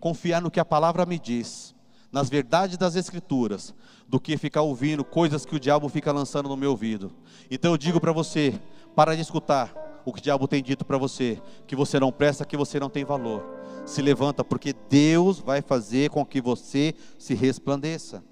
confiar 0.00 0.40
no 0.40 0.50
que 0.50 0.60
a 0.60 0.64
palavra 0.64 1.04
me 1.04 1.18
diz 1.18 1.74
nas 2.10 2.28
verdades 2.28 2.76
das 2.76 2.96
Escrituras, 2.96 3.74
do 4.08 4.18
que 4.18 4.36
ficar 4.36 4.62
ouvindo 4.62 5.04
coisas 5.04 5.44
que 5.44 5.54
o 5.54 5.60
diabo 5.60 5.88
fica 5.88 6.10
lançando 6.12 6.48
no 6.48 6.56
meu 6.56 6.70
ouvido. 6.70 7.12
Então 7.50 7.72
eu 7.72 7.78
digo 7.78 8.00
para 8.00 8.12
você: 8.12 8.58
para 8.94 9.14
de 9.14 9.22
escutar 9.22 10.02
o 10.04 10.12
que 10.12 10.20
o 10.20 10.22
diabo 10.22 10.48
tem 10.48 10.62
dito 10.62 10.84
para 10.84 10.96
você, 10.96 11.40
que 11.66 11.76
você 11.76 12.00
não 12.00 12.10
presta, 12.10 12.44
que 12.44 12.56
você 12.56 12.80
não 12.80 12.88
tem 12.88 13.04
valor. 13.04 13.44
Se 13.84 14.00
levanta, 14.00 14.44
porque 14.44 14.74
Deus 14.88 15.38
vai 15.38 15.62
fazer 15.62 16.10
com 16.10 16.24
que 16.24 16.40
você 16.40 16.94
se 17.18 17.34
resplandeça. 17.34 18.24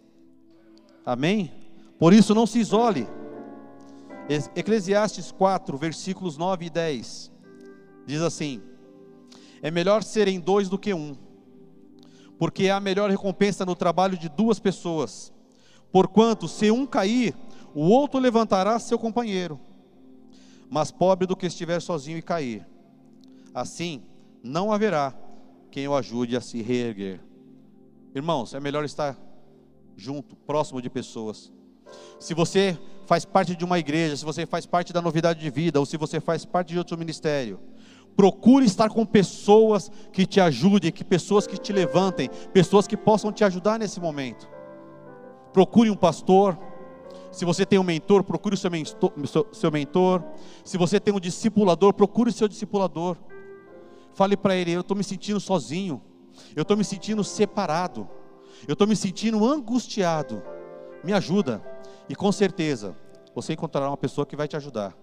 Amém? 1.04 1.52
Por 1.98 2.12
isso 2.12 2.34
não 2.34 2.46
se 2.46 2.58
isole. 2.58 3.06
Eclesiastes 4.54 5.30
4, 5.30 5.76
versículos 5.78 6.36
9 6.36 6.66
e 6.66 6.70
10 6.70 7.36
diz 8.06 8.22
assim: 8.22 8.62
É 9.60 9.70
melhor 9.70 10.02
serem 10.02 10.40
dois 10.40 10.68
do 10.68 10.78
que 10.78 10.94
um 10.94 11.14
porque 12.38 12.64
é 12.64 12.70
a 12.70 12.80
melhor 12.80 13.10
recompensa 13.10 13.64
no 13.64 13.74
trabalho 13.74 14.16
de 14.18 14.28
duas 14.28 14.58
pessoas. 14.58 15.32
Porquanto, 15.90 16.48
se 16.48 16.70
um 16.70 16.86
cair, 16.86 17.34
o 17.74 17.82
outro 17.82 18.18
levantará 18.20 18.78
seu 18.78 18.98
companheiro. 18.98 19.58
Mas 20.68 20.90
pobre 20.90 21.26
do 21.26 21.36
que 21.36 21.46
estiver 21.46 21.80
sozinho 21.80 22.18
e 22.18 22.22
cair. 22.22 22.66
Assim, 23.54 24.02
não 24.42 24.72
haverá 24.72 25.14
quem 25.70 25.88
o 25.88 25.94
ajude 25.94 26.36
a 26.36 26.40
se 26.40 26.60
reerguer. 26.60 27.20
Irmãos, 28.14 28.54
é 28.54 28.60
melhor 28.60 28.84
estar 28.84 29.16
junto, 29.96 30.36
próximo 30.36 30.82
de 30.82 30.90
pessoas. 30.90 31.52
Se 32.18 32.34
você 32.34 32.78
faz 33.06 33.24
parte 33.24 33.54
de 33.54 33.64
uma 33.64 33.78
igreja, 33.78 34.16
se 34.16 34.24
você 34.24 34.44
faz 34.44 34.66
parte 34.66 34.92
da 34.92 35.00
novidade 35.00 35.40
de 35.40 35.50
vida, 35.50 35.78
ou 35.78 35.86
se 35.86 35.96
você 35.96 36.20
faz 36.20 36.44
parte 36.44 36.68
de 36.68 36.78
outro 36.78 36.98
ministério, 36.98 37.60
Procure 38.16 38.64
estar 38.64 38.88
com 38.88 39.04
pessoas 39.04 39.90
que 40.10 40.24
te 40.24 40.40
ajudem, 40.40 40.90
que 40.90 41.04
pessoas 41.04 41.46
que 41.46 41.58
te 41.58 41.70
levantem, 41.70 42.30
pessoas 42.52 42.86
que 42.86 42.96
possam 42.96 43.30
te 43.30 43.44
ajudar 43.44 43.78
nesse 43.78 44.00
momento. 44.00 44.48
Procure 45.52 45.90
um 45.90 45.96
pastor. 45.96 46.58
Se 47.30 47.44
você 47.44 47.66
tem 47.66 47.78
um 47.78 47.82
mentor, 47.82 48.24
procure 48.24 48.54
o 48.54 48.58
seu 48.58 48.70
mentor, 48.70 49.12
seu 49.52 49.70
mentor. 49.70 50.24
Se 50.64 50.78
você 50.78 50.98
tem 50.98 51.12
um 51.12 51.20
discipulador, 51.20 51.92
procure 51.92 52.30
o 52.30 52.32
seu 52.32 52.48
discipulador. 52.48 53.18
Fale 54.14 54.34
para 54.34 54.56
ele: 54.56 54.72
Eu 54.72 54.80
estou 54.80 54.96
me 54.96 55.04
sentindo 55.04 55.38
sozinho, 55.38 56.00
eu 56.54 56.62
estou 56.62 56.76
me 56.76 56.84
sentindo 56.84 57.22
separado, 57.22 58.08
eu 58.66 58.72
estou 58.72 58.86
me 58.86 58.96
sentindo 58.96 59.44
angustiado. 59.44 60.42
Me 61.04 61.12
ajuda. 61.12 61.62
E 62.08 62.16
com 62.16 62.32
certeza, 62.32 62.96
você 63.34 63.52
encontrará 63.52 63.90
uma 63.90 63.96
pessoa 63.96 64.26
que 64.26 64.34
vai 64.34 64.48
te 64.48 64.56
ajudar. 64.56 64.96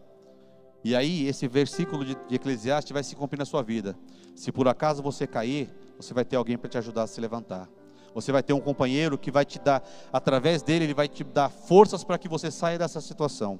E 0.83 0.95
aí, 0.95 1.27
esse 1.27 1.47
versículo 1.47 2.03
de, 2.03 2.15
de 2.27 2.35
Eclesiastes 2.35 2.91
vai 2.91 3.03
se 3.03 3.15
cumprir 3.15 3.39
na 3.39 3.45
sua 3.45 3.63
vida. 3.63 3.97
Se 4.35 4.51
por 4.51 4.67
acaso 4.67 5.01
você 5.01 5.25
cair, 5.25 5.73
você 5.95 6.13
vai 6.13 6.25
ter 6.25 6.35
alguém 6.35 6.57
para 6.57 6.69
te 6.69 6.77
ajudar 6.77 7.03
a 7.03 7.07
se 7.07 7.21
levantar. 7.21 7.69
Você 8.13 8.31
vai 8.31 8.43
ter 8.43 8.53
um 8.53 8.59
companheiro 8.59 9.17
que 9.17 9.31
vai 9.31 9.45
te 9.45 9.59
dar, 9.59 9.81
através 10.11 10.61
dele, 10.61 10.85
ele 10.85 10.93
vai 10.93 11.07
te 11.07 11.23
dar 11.23 11.49
forças 11.49 12.03
para 12.03 12.17
que 12.17 12.27
você 12.27 12.51
saia 12.51 12.77
dessa 12.77 12.99
situação. 12.99 13.59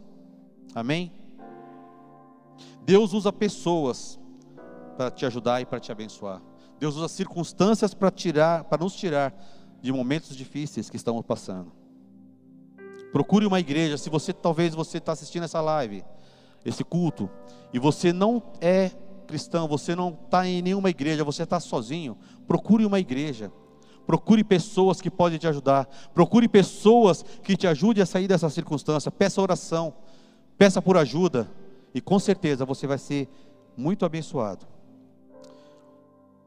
Amém? 0.76 1.12
Deus 2.86 3.14
usa 3.14 3.32
pessoas 3.32 4.20
para 4.98 5.10
te 5.10 5.26
ajudar 5.26 5.62
e 5.62 5.66
para 5.66 5.80
te 5.80 5.92
abençoar. 5.92 6.42
Deus 6.78 6.98
usa 6.98 7.08
circunstâncias 7.08 7.94
para 7.94 8.12
tirar, 8.12 8.66
para 8.66 8.84
nos 8.84 8.94
tirar 8.94 9.34
de 9.82 9.92
momentos 9.92 10.36
difíceis 10.36 10.90
que 10.90 10.98
estamos 10.98 11.26
passando. 11.26 11.72
Procure 13.12 13.46
uma 13.46 13.60
igreja. 13.60 13.98
Se 13.98 14.10
você 14.10 14.34
talvez 14.34 14.76
você 14.76 14.98
está 14.98 15.14
assistindo 15.14 15.44
essa 15.44 15.62
live 15.62 16.04
esse 16.66 16.84
culto, 16.84 17.30
e 17.74 17.80
você 17.80 18.14
não 18.14 18.42
é 18.62 18.92
cristão, 19.28 19.68
você 19.68 19.96
não 19.96 20.10
está 20.10 20.48
em 20.48 20.62
nenhuma 20.62 20.90
igreja, 20.90 21.24
você 21.24 21.44
está 21.44 21.60
sozinho, 21.60 22.18
procure 22.48 22.86
uma 22.86 23.00
igreja. 23.00 23.52
Procure 24.06 24.44
pessoas 24.44 25.00
que 25.00 25.10
podem 25.10 25.40
te 25.40 25.48
ajudar. 25.48 25.86
Procure 26.14 26.48
pessoas 26.48 27.24
que 27.42 27.56
te 27.56 27.68
ajudem 27.68 28.04
a 28.04 28.06
sair 28.06 28.28
dessa 28.28 28.50
circunstância. 28.50 29.10
Peça 29.10 29.42
oração. 29.42 29.94
Peça 30.58 30.82
por 30.82 30.98
ajuda. 30.98 31.50
E 31.94 32.02
com 32.02 32.20
certeza 32.20 32.66
você 32.66 32.86
vai 32.86 32.98
ser 32.98 33.30
muito 33.78 34.06
abençoado. 34.06 34.68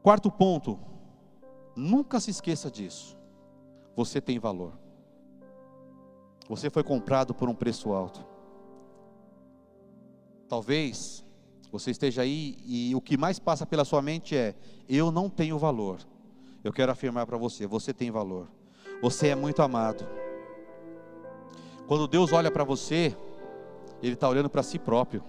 Quarto 0.03 0.29
ponto. 0.29 0.79
Nunca 1.75 2.19
se 2.19 2.29
esqueça 2.29 2.69
disso. 2.69 3.17
Você 3.95 4.21
tem 4.21 4.37
valor. 4.37 4.73
Você 6.47 6.69
foi 6.69 6.83
comprado 6.83 7.33
por 7.33 7.49
um 7.49 7.55
preço 7.55 7.91
alto. 7.91 8.23
Talvez 10.47 11.25
você 11.71 11.91
esteja 11.91 12.21
aí 12.21 12.57
e 12.65 12.95
o 12.95 13.01
que 13.01 13.17
mais 13.17 13.39
passa 13.39 13.65
pela 13.65 13.83
sua 13.83 14.01
mente 14.01 14.35
é: 14.35 14.55
eu 14.87 15.11
não 15.11 15.29
tenho 15.29 15.57
valor. 15.57 15.99
Eu 16.63 16.71
quero 16.71 16.91
afirmar 16.91 17.25
para 17.25 17.37
você: 17.37 17.67
você 17.67 17.93
tem 17.93 18.11
valor. 18.11 18.47
Você 19.01 19.27
é 19.27 19.35
muito 19.35 19.61
amado. 19.61 20.07
Quando 21.87 22.07
Deus 22.07 22.33
olha 22.33 22.51
para 22.51 22.63
você, 22.63 23.15
Ele 24.01 24.13
está 24.13 24.27
olhando 24.27 24.49
para 24.49 24.63
si 24.63 24.79
próprio. 24.79 25.23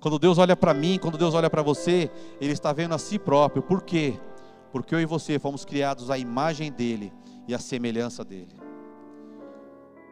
Quando 0.00 0.18
Deus 0.18 0.38
olha 0.38 0.56
para 0.56 0.74
mim, 0.74 0.98
quando 1.00 1.16
Deus 1.16 1.34
olha 1.34 1.48
para 1.48 1.62
você, 1.62 2.10
Ele 2.40 2.52
está 2.52 2.72
vendo 2.72 2.94
a 2.94 2.98
si 2.98 3.18
próprio. 3.18 3.62
Por 3.62 3.82
quê? 3.82 4.18
Porque 4.70 4.94
eu 4.94 5.00
e 5.00 5.06
você 5.06 5.38
fomos 5.38 5.64
criados 5.64 6.10
à 6.10 6.18
imagem 6.18 6.70
dEle 6.70 7.12
e 7.48 7.54
à 7.54 7.58
semelhança 7.58 8.24
dEle. 8.24 8.60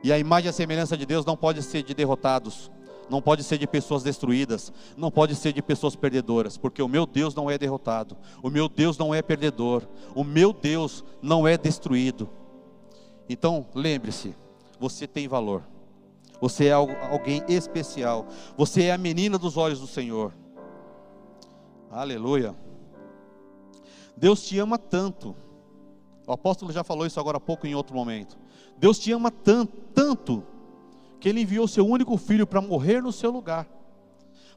E 0.03 0.12
a 0.12 0.18
imagem 0.18 0.46
e 0.46 0.50
a 0.50 0.53
semelhança 0.53 0.96
de 0.96 1.07
Deus 1.07 1.24
não 1.24 1.37
pode 1.37 1.62
ser 1.62 1.83
de 1.83 1.94
derrotados, 1.94 2.70
não 3.08 3.20
pode 3.20 3.42
ser 3.42 3.58
de 3.58 3.66
pessoas 3.66 4.02
destruídas, 4.02 4.72
não 4.96 5.10
pode 5.10 5.34
ser 5.34 5.52
de 5.52 5.62
pessoas 5.62 5.94
perdedoras, 5.96 6.56
porque 6.56 6.82
o 6.82 6.88
meu 6.88 7.06
Deus 7.06 7.34
não 7.34 7.50
é 7.50 7.58
derrotado, 7.58 8.16
o 8.42 8.50
meu 8.50 8.68
Deus 8.68 8.98
não 8.98 9.14
é 9.14 9.22
perdedor, 9.22 9.86
o 10.14 10.24
meu 10.24 10.52
Deus 10.52 11.04
não 11.22 11.46
é 11.46 11.56
destruído. 11.56 12.28
Então, 13.28 13.66
lembre-se, 13.74 14.34
você 14.78 15.06
tem 15.06 15.28
valor, 15.28 15.62
você 16.40 16.66
é 16.66 16.72
alguém 16.72 17.42
especial, 17.48 18.26
você 18.56 18.84
é 18.84 18.92
a 18.92 18.98
menina 18.98 19.38
dos 19.38 19.56
olhos 19.56 19.80
do 19.80 19.86
Senhor. 19.86 20.32
Aleluia. 21.90 22.54
Deus 24.16 24.42
te 24.44 24.58
ama 24.58 24.78
tanto, 24.78 25.34
o 26.26 26.32
apóstolo 26.32 26.72
já 26.72 26.82
falou 26.82 27.06
isso 27.06 27.20
agora 27.20 27.36
há 27.36 27.40
pouco 27.40 27.66
em 27.66 27.74
outro 27.74 27.94
momento. 27.94 28.38
Deus 28.78 28.98
te 28.98 29.12
ama 29.12 29.30
tanto, 29.30 29.76
tanto 29.94 30.53
que 31.24 31.30
Ele 31.30 31.40
enviou 31.40 31.66
seu 31.66 31.87
único 31.87 32.18
filho 32.18 32.46
para 32.46 32.60
morrer 32.60 33.02
no 33.02 33.10
seu 33.10 33.30
lugar, 33.30 33.66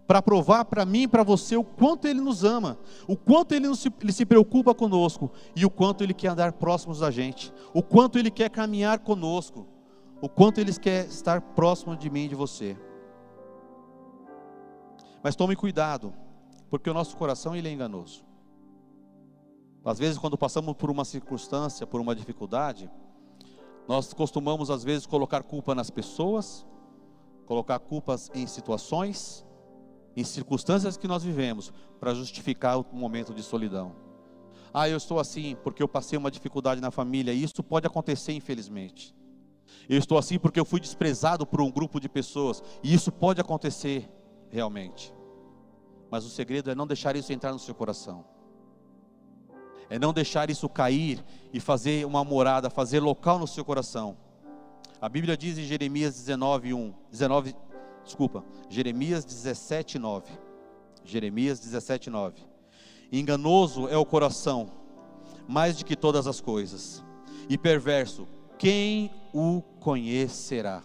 para 0.06 0.22
provar 0.22 0.66
para 0.66 0.86
mim 0.86 1.04
e 1.04 1.08
para 1.08 1.24
você 1.24 1.56
o 1.56 1.64
quanto 1.64 2.10
Ele 2.10 2.20
nos 2.20 2.44
ama, 2.44 2.78
o 3.08 3.16
quanto 3.16 3.54
ele, 3.54 3.74
se, 3.74 3.90
ele 4.02 4.12
se 4.12 4.26
preocupa 4.26 4.76
conosco 4.76 5.32
e 5.56 5.66
o 5.66 5.70
quanto 5.70 6.04
Ele 6.04 6.14
quer 6.14 6.28
andar 6.28 6.52
próximos 6.52 7.00
da 7.00 7.10
gente, 7.10 7.54
o 7.74 7.82
quanto 7.82 8.20
Ele 8.20 8.30
quer 8.30 8.50
caminhar 8.50 9.00
conosco, 9.00 9.66
o 10.20 10.28
quanto 10.28 10.60
Ele 10.60 10.74
quer 10.74 11.06
estar 11.06 11.40
próximo 11.40 11.96
de 11.96 12.10
mim 12.10 12.26
e 12.26 12.28
de 12.28 12.36
você. 12.36 12.76
Mas 15.24 15.38
tome 15.38 15.56
cuidado, 15.56 16.14
porque 16.70 16.90
o 16.90 16.94
nosso 16.94 17.16
coração 17.16 17.56
ele 17.56 17.70
é 17.70 17.72
enganoso. 17.72 18.26
Às 19.86 20.00
vezes, 20.00 20.18
quando 20.18 20.38
passamos 20.38 20.76
por 20.76 20.92
uma 20.92 21.06
circunstância, 21.06 21.88
por 21.88 22.02
uma 22.02 22.14
dificuldade, 22.14 22.92
nós 23.88 24.14
costumamos, 24.14 24.70
às 24.70 24.84
vezes, 24.84 25.06
colocar 25.06 25.44
culpa 25.44 25.74
nas 25.74 25.90
pessoas, 25.90 26.66
colocar 27.46 27.80
culpas 27.80 28.30
em 28.34 28.46
situações, 28.46 29.46
em 30.16 30.24
circunstâncias 30.24 30.98
que 30.98 31.08
nós 31.08 31.24
vivemos, 31.24 31.72
para 32.00 32.14
justificar 32.14 32.78
o 32.78 32.86
momento 32.92 33.34
de 33.34 33.42
solidão. 33.42 33.96
Ah, 34.74 34.90
eu 34.90 34.98
estou 34.98 35.20
assim 35.20 35.56
porque 35.64 35.82
eu 35.82 35.88
passei 35.88 36.18
uma 36.18 36.30
dificuldade 36.30 36.82
na 36.82 36.92
família, 36.92 37.34
e 37.34 37.42
isso 37.42 37.64
pode 37.64 37.88
acontecer, 37.88 38.34
infelizmente. 38.34 39.16
Eu 39.88 39.98
estou 39.98 40.18
assim 40.18 40.38
porque 40.38 40.60
eu 40.60 40.66
fui 40.66 40.80
desprezado 40.80 41.46
por 41.46 41.62
um 41.62 41.72
grupo 41.72 42.00
de 42.00 42.10
pessoas, 42.10 42.62
e 42.84 42.94
isso 42.94 43.12
pode 43.12 43.40
acontecer 43.40 44.12
realmente. 44.50 45.14
Mas 46.12 46.26
o 46.26 46.30
segredo 46.30 46.70
é 46.70 46.76
não 46.76 46.88
deixar 46.88 47.16
isso 47.16 47.32
entrar 47.32 47.54
no 47.54 47.60
seu 47.60 47.74
coração 47.74 48.37
é 49.90 49.98
não 49.98 50.14
deixar 50.14 50.50
isso 50.50 50.68
cair 50.68 51.24
e 51.54 51.60
fazer 51.60 52.06
uma 52.06 52.24
morada, 52.24 52.70
fazer 52.70 53.00
local 53.00 53.40
no 53.40 53.48
seu 53.48 53.64
coração. 53.64 54.18
A 55.00 55.08
Bíblia 55.08 55.38
diz 55.38 55.58
em 55.58 55.64
Jeremias 55.64 56.16
19, 56.16 56.74
1, 56.74 56.94
19, 57.12 57.56
desculpa, 58.04 58.44
Jeremias 58.70 59.24
17, 59.24 60.00
9. 60.00 60.32
Jeremias 61.04 61.60
17, 61.60 62.10
9. 62.10 62.42
Enganoso 63.12 63.88
é 63.88 63.98
o 63.98 64.06
coração, 64.06 64.70
mais 65.48 65.78
do 65.78 65.86
que 65.86 65.96
todas 65.96 66.28
as 66.28 66.42
coisas, 66.42 67.04
e 67.48 67.58
perverso, 67.58 68.28
quem 68.58 69.10
o 69.34 69.62
conhecerá? 69.80 70.84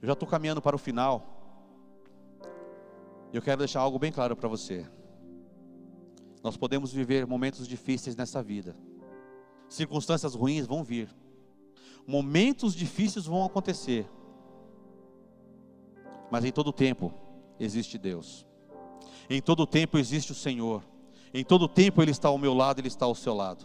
Eu 0.00 0.06
já 0.06 0.12
estou 0.12 0.28
caminhando 0.28 0.62
para 0.62 0.76
o 0.76 0.78
final. 0.78 1.34
Eu 3.32 3.42
quero 3.42 3.58
deixar 3.58 3.80
algo 3.80 3.98
bem 3.98 4.12
claro 4.12 4.36
para 4.36 4.48
você. 4.48 4.86
Nós 6.44 6.58
podemos 6.58 6.92
viver 6.92 7.26
momentos 7.26 7.66
difíceis 7.66 8.14
nessa 8.14 8.42
vida. 8.42 8.76
Circunstâncias 9.66 10.34
ruins 10.34 10.66
vão 10.66 10.84
vir. 10.84 11.08
Momentos 12.06 12.74
difíceis 12.74 13.24
vão 13.24 13.42
acontecer. 13.42 14.06
Mas 16.30 16.44
em 16.44 16.52
todo 16.52 16.70
tempo 16.70 17.14
existe 17.58 17.96
Deus. 17.96 18.46
Em 19.30 19.40
todo 19.40 19.66
tempo 19.66 19.96
existe 19.96 20.32
o 20.32 20.34
Senhor. 20.34 20.84
Em 21.32 21.42
todo 21.42 21.66
tempo 21.66 22.02
Ele 22.02 22.10
está 22.10 22.28
ao 22.28 22.36
meu 22.36 22.52
lado, 22.52 22.78
Ele 22.78 22.88
está 22.88 23.06
ao 23.06 23.14
seu 23.14 23.32
lado. 23.32 23.64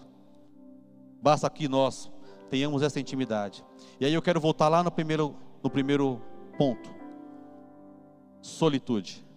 Basta 1.22 1.50
que 1.50 1.68
nós 1.68 2.10
tenhamos 2.50 2.82
essa 2.82 2.98
intimidade. 2.98 3.62
E 4.00 4.06
aí 4.06 4.14
eu 4.14 4.22
quero 4.22 4.40
voltar 4.40 4.70
lá 4.70 4.82
no 4.82 4.90
primeiro, 4.90 5.36
no 5.62 5.70
primeiro 5.70 6.22
ponto: 6.58 6.90
solitude. 8.42 9.28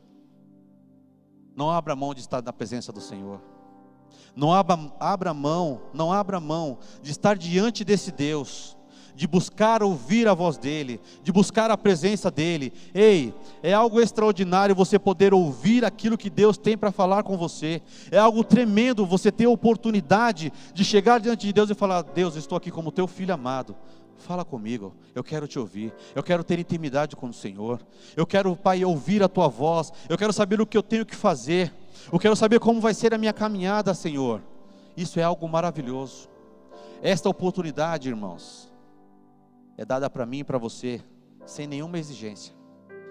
Não 1.54 1.70
abra 1.70 1.94
mão 1.94 2.14
de 2.14 2.20
estar 2.20 2.42
na 2.42 2.52
presença 2.52 2.92
do 2.92 3.00
Senhor. 3.00 3.40
Não 4.34 4.52
abra, 4.52 4.78
abra 4.98 5.34
mão, 5.34 5.82
não 5.92 6.12
abra 6.12 6.40
mão 6.40 6.78
de 7.02 7.10
estar 7.10 7.36
diante 7.36 7.84
desse 7.84 8.10
Deus, 8.10 8.76
de 9.14 9.26
buscar 9.26 9.82
ouvir 9.82 10.26
a 10.26 10.32
voz 10.32 10.56
dele, 10.56 10.98
de 11.22 11.30
buscar 11.30 11.70
a 11.70 11.76
presença 11.76 12.30
dele. 12.30 12.72
Ei, 12.94 13.34
é 13.62 13.74
algo 13.74 14.00
extraordinário 14.00 14.74
você 14.74 14.98
poder 14.98 15.34
ouvir 15.34 15.84
aquilo 15.84 16.16
que 16.16 16.30
Deus 16.30 16.56
tem 16.56 16.78
para 16.78 16.90
falar 16.90 17.22
com 17.22 17.36
você. 17.36 17.82
É 18.10 18.18
algo 18.18 18.42
tremendo 18.42 19.04
você 19.04 19.30
ter 19.30 19.44
a 19.44 19.50
oportunidade 19.50 20.50
de 20.72 20.84
chegar 20.84 21.20
diante 21.20 21.46
de 21.46 21.52
Deus 21.52 21.68
e 21.68 21.74
falar: 21.74 22.02
Deus, 22.02 22.34
estou 22.34 22.56
aqui 22.56 22.70
como 22.70 22.90
teu 22.90 23.06
filho 23.06 23.34
amado. 23.34 23.76
Fala 24.18 24.44
comigo, 24.44 24.94
eu 25.14 25.24
quero 25.24 25.48
te 25.48 25.58
ouvir, 25.58 25.92
eu 26.14 26.22
quero 26.22 26.44
ter 26.44 26.58
intimidade 26.58 27.16
com 27.16 27.28
o 27.28 27.32
Senhor, 27.32 27.80
eu 28.16 28.24
quero, 28.24 28.54
Pai, 28.54 28.84
ouvir 28.84 29.22
a 29.22 29.28
tua 29.28 29.48
voz, 29.48 29.92
eu 30.08 30.16
quero 30.16 30.32
saber 30.32 30.60
o 30.60 30.66
que 30.66 30.76
eu 30.76 30.82
tenho 30.82 31.04
que 31.04 31.16
fazer, 31.16 31.72
eu 32.12 32.18
quero 32.18 32.36
saber 32.36 32.60
como 32.60 32.80
vai 32.80 32.94
ser 32.94 33.12
a 33.12 33.18
minha 33.18 33.32
caminhada, 33.32 33.92
Senhor. 33.94 34.40
Isso 34.96 35.18
é 35.18 35.22
algo 35.22 35.48
maravilhoso. 35.48 36.28
Esta 37.02 37.28
oportunidade, 37.28 38.08
irmãos, 38.08 38.72
é 39.76 39.84
dada 39.84 40.08
para 40.08 40.24
mim 40.24 40.40
e 40.40 40.44
para 40.44 40.58
você, 40.58 41.02
sem 41.44 41.66
nenhuma 41.66 41.98
exigência. 41.98 42.54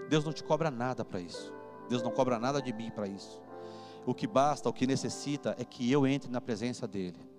Deus 0.08 0.24
não 0.24 0.32
te 0.32 0.44
cobra 0.44 0.72
nada 0.72 1.04
para 1.04 1.20
isso. 1.20 1.54
Deus 1.90 2.02
não 2.02 2.12
cobra 2.12 2.40
nada 2.40 2.62
de 2.62 2.72
mim 2.72 2.90
para 2.90 3.08
isso. 3.08 3.42
O 4.06 4.14
que 4.14 4.26
basta, 4.26 4.70
o 4.70 4.74
que 4.74 4.88
necessita 4.88 5.56
é 5.60 5.66
que 5.66 5.92
eu 5.92 6.08
entre 6.08 6.32
na 6.32 6.40
presença 6.40 6.88
dEle. 6.88 7.31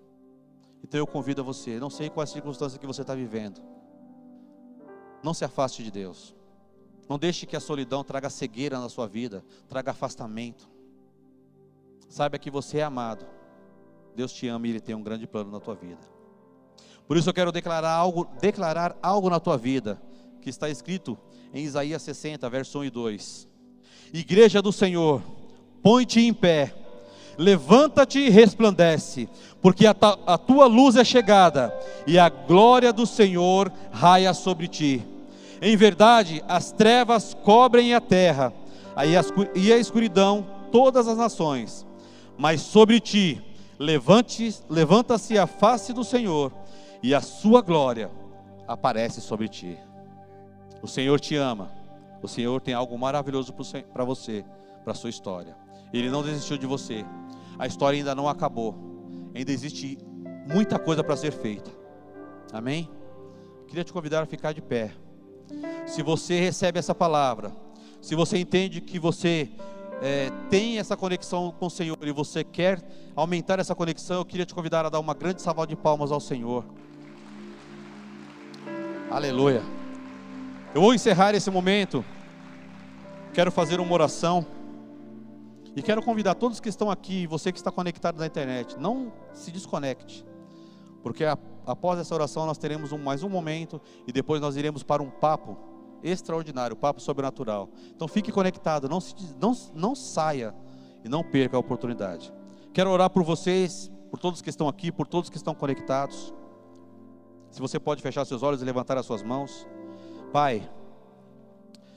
Então 0.82 0.98
eu 0.98 1.06
convido 1.06 1.40
a 1.40 1.44
você, 1.44 1.78
não 1.78 1.90
sei 1.90 2.10
qual 2.10 2.24
a 2.24 2.26
circunstância 2.26 2.78
que 2.78 2.86
você 2.86 3.02
está 3.02 3.14
vivendo, 3.14 3.62
não 5.22 5.32
se 5.32 5.44
afaste 5.44 5.82
de 5.82 5.90
Deus. 5.90 6.34
Não 7.08 7.18
deixe 7.18 7.46
que 7.46 7.56
a 7.56 7.60
solidão 7.60 8.02
traga 8.02 8.30
cegueira 8.30 8.78
na 8.78 8.88
sua 8.88 9.06
vida, 9.06 9.44
traga 9.68 9.90
afastamento. 9.90 10.68
Saiba 12.08 12.38
que 12.38 12.50
você 12.50 12.78
é 12.78 12.82
amado. 12.82 13.26
Deus 14.14 14.32
te 14.32 14.48
ama 14.48 14.66
e 14.66 14.70
Ele 14.70 14.80
tem 14.80 14.94
um 14.94 15.02
grande 15.02 15.26
plano 15.26 15.50
na 15.50 15.60
tua 15.60 15.74
vida. 15.74 16.00
Por 17.06 17.16
isso 17.16 17.28
eu 17.28 17.34
quero 17.34 17.52
declarar 17.52 17.92
algo, 17.92 18.26
declarar 18.40 18.96
algo 19.02 19.28
na 19.28 19.40
tua 19.40 19.56
vida, 19.56 20.00
que 20.40 20.48
está 20.48 20.68
escrito 20.68 21.18
em 21.52 21.64
Isaías 21.64 22.02
60, 22.02 22.48
verso 22.48 22.78
1 22.80 22.84
e 22.84 22.90
2. 22.90 23.48
Igreja 24.12 24.62
do 24.62 24.72
Senhor, 24.72 25.22
põe-te 25.82 26.20
em 26.20 26.32
pé, 26.32 26.74
levanta-te 27.38 28.18
e 28.18 28.30
resplandece, 28.30 29.28
porque 29.60 29.86
a, 29.86 29.94
a 30.26 30.38
tua 30.38 30.66
luz 30.66 30.96
é 30.96 31.04
chegada 31.04 31.74
e 32.06 32.18
a 32.18 32.28
glória 32.28 32.92
do 32.92 33.06
Senhor 33.06 33.72
raia 33.90 34.34
sobre 34.34 34.68
ti. 34.68 35.06
Em 35.60 35.76
verdade, 35.76 36.42
as 36.48 36.72
trevas 36.72 37.34
cobrem 37.34 37.94
a 37.94 38.00
terra, 38.00 38.52
e 39.54 39.72
a 39.72 39.78
escuridão 39.78 40.46
todas 40.72 41.06
as 41.06 41.16
nações. 41.16 41.86
Mas 42.36 42.60
sobre 42.60 42.98
ti 42.98 43.40
levanta-se 43.78 45.38
a 45.38 45.46
face 45.46 45.92
do 45.92 46.02
Senhor, 46.02 46.52
e 47.02 47.14
a 47.14 47.20
sua 47.20 47.62
glória 47.62 48.10
aparece 48.66 49.20
sobre 49.20 49.48
ti. 49.48 49.78
O 50.82 50.88
Senhor 50.88 51.20
te 51.20 51.36
ama. 51.36 51.70
O 52.20 52.28
Senhor 52.28 52.60
tem 52.60 52.74
algo 52.74 52.96
maravilhoso 52.98 53.52
para 53.92 54.04
você, 54.04 54.44
para 54.82 54.92
a 54.92 54.96
sua 54.96 55.10
história. 55.10 55.56
Ele 55.92 56.10
não 56.10 56.22
desistiu 56.22 56.56
de 56.56 56.66
você. 56.66 57.04
A 57.58 57.66
história 57.66 57.98
ainda 57.98 58.14
não 58.14 58.28
acabou. 58.28 58.74
Ainda 59.34 59.52
existe 59.52 59.98
muita 60.46 60.78
coisa 60.78 61.04
para 61.04 61.16
ser 61.16 61.32
feita. 61.32 61.70
Amém? 62.52 62.88
Queria 63.66 63.84
te 63.84 63.92
convidar 63.92 64.22
a 64.22 64.26
ficar 64.26 64.52
de 64.52 64.60
pé. 64.60 64.92
Se 65.86 66.02
você 66.02 66.40
recebe 66.40 66.78
essa 66.78 66.94
palavra, 66.94 67.52
se 68.00 68.14
você 68.14 68.38
entende 68.38 68.80
que 68.80 68.98
você 68.98 69.50
é, 70.02 70.30
tem 70.50 70.78
essa 70.78 70.96
conexão 70.96 71.54
com 71.58 71.66
o 71.66 71.70
Senhor 71.70 71.96
e 72.02 72.10
você 72.10 72.42
quer 72.42 72.82
aumentar 73.14 73.58
essa 73.58 73.74
conexão, 73.74 74.18
eu 74.18 74.24
queria 74.24 74.44
te 74.44 74.54
convidar 74.54 74.84
a 74.84 74.88
dar 74.88 74.98
uma 74.98 75.14
grande 75.14 75.40
salva 75.40 75.66
de 75.66 75.76
palmas 75.76 76.10
ao 76.10 76.20
Senhor. 76.20 76.64
Aleluia. 79.10 79.62
Eu 80.74 80.80
vou 80.80 80.94
encerrar 80.94 81.34
esse 81.34 81.50
momento. 81.50 82.04
Quero 83.32 83.52
fazer 83.52 83.78
uma 83.78 83.92
oração. 83.92 84.46
E 85.74 85.82
quero 85.82 86.02
convidar 86.02 86.34
todos 86.34 86.60
que 86.60 86.68
estão 86.68 86.90
aqui, 86.90 87.26
você 87.26 87.50
que 87.50 87.58
está 87.58 87.70
conectado 87.70 88.18
na 88.18 88.26
internet, 88.26 88.78
não 88.78 89.12
se 89.32 89.50
desconecte. 89.50 90.24
Porque 91.02 91.24
a, 91.24 91.38
após 91.66 91.98
essa 91.98 92.14
oração 92.14 92.44
nós 92.46 92.58
teremos 92.58 92.92
um, 92.92 92.98
mais 92.98 93.22
um 93.22 93.28
momento 93.28 93.80
e 94.06 94.12
depois 94.12 94.40
nós 94.40 94.56
iremos 94.56 94.82
para 94.82 95.02
um 95.02 95.10
papo 95.10 95.56
extraordinário, 96.02 96.76
papo 96.76 97.00
sobrenatural. 97.00 97.70
Então 97.94 98.06
fique 98.06 98.30
conectado, 98.30 98.88
não, 98.88 99.00
se, 99.00 99.14
não, 99.40 99.52
não 99.74 99.94
saia 99.94 100.54
e 101.04 101.08
não 101.08 101.22
perca 101.22 101.56
a 101.56 101.60
oportunidade. 101.60 102.32
Quero 102.72 102.90
orar 102.90 103.08
por 103.10 103.22
vocês, 103.22 103.90
por 104.10 104.18
todos 104.18 104.42
que 104.42 104.50
estão 104.50 104.68
aqui, 104.68 104.92
por 104.92 105.06
todos 105.06 105.30
que 105.30 105.36
estão 105.36 105.54
conectados. 105.54 106.34
Se 107.50 107.60
você 107.60 107.78
pode 107.78 108.02
fechar 108.02 108.24
seus 108.24 108.42
olhos 108.42 108.62
e 108.62 108.64
levantar 108.64 108.98
as 108.98 109.06
suas 109.06 109.22
mãos. 109.22 109.66
Pai, 110.32 110.68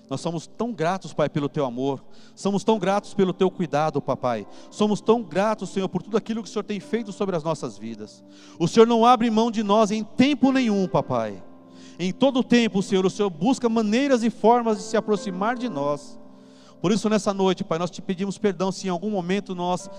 nós 0.09 0.21
somos 0.21 0.45
tão 0.45 0.71
gratos, 0.71 1.13
Pai, 1.13 1.27
pelo 1.29 1.49
teu 1.49 1.65
amor. 1.65 2.03
Somos 2.35 2.63
tão 2.63 2.77
gratos 2.77 3.13
pelo 3.13 3.33
teu 3.33 3.49
cuidado, 3.49 4.01
papai. 4.01 4.45
Somos 4.69 5.01
tão 5.01 5.23
gratos, 5.23 5.69
Senhor, 5.69 5.89
por 5.89 6.03
tudo 6.03 6.15
aquilo 6.15 6.43
que 6.43 6.49
o 6.49 6.51
Senhor 6.51 6.63
tem 6.63 6.79
feito 6.79 7.11
sobre 7.11 7.35
as 7.35 7.43
nossas 7.43 7.77
vidas. 7.77 8.23
O 8.59 8.67
Senhor 8.67 8.85
não 8.85 9.05
abre 9.05 9.29
mão 9.31 9.49
de 9.49 9.63
nós 9.63 9.89
em 9.89 10.03
tempo 10.03 10.51
nenhum, 10.51 10.87
papai. 10.87 11.43
Em 11.97 12.11
todo 12.11 12.43
tempo, 12.43 12.83
Senhor, 12.83 13.05
o 13.05 13.09
Senhor 13.09 13.29
busca 13.29 13.67
maneiras 13.67 14.21
e 14.21 14.29
formas 14.29 14.77
de 14.77 14.83
se 14.83 14.97
aproximar 14.97 15.57
de 15.57 15.69
nós. 15.69 16.19
Por 16.81 16.91
isso, 16.91 17.09
nessa 17.09 17.33
noite, 17.33 17.63
Pai, 17.63 17.79
nós 17.79 17.89
te 17.89 18.01
pedimos 18.01 18.37
perdão 18.37 18.71
se 18.71 18.85
em 18.85 18.91
algum 18.91 19.09
momento 19.09 19.55
nós 19.55 19.89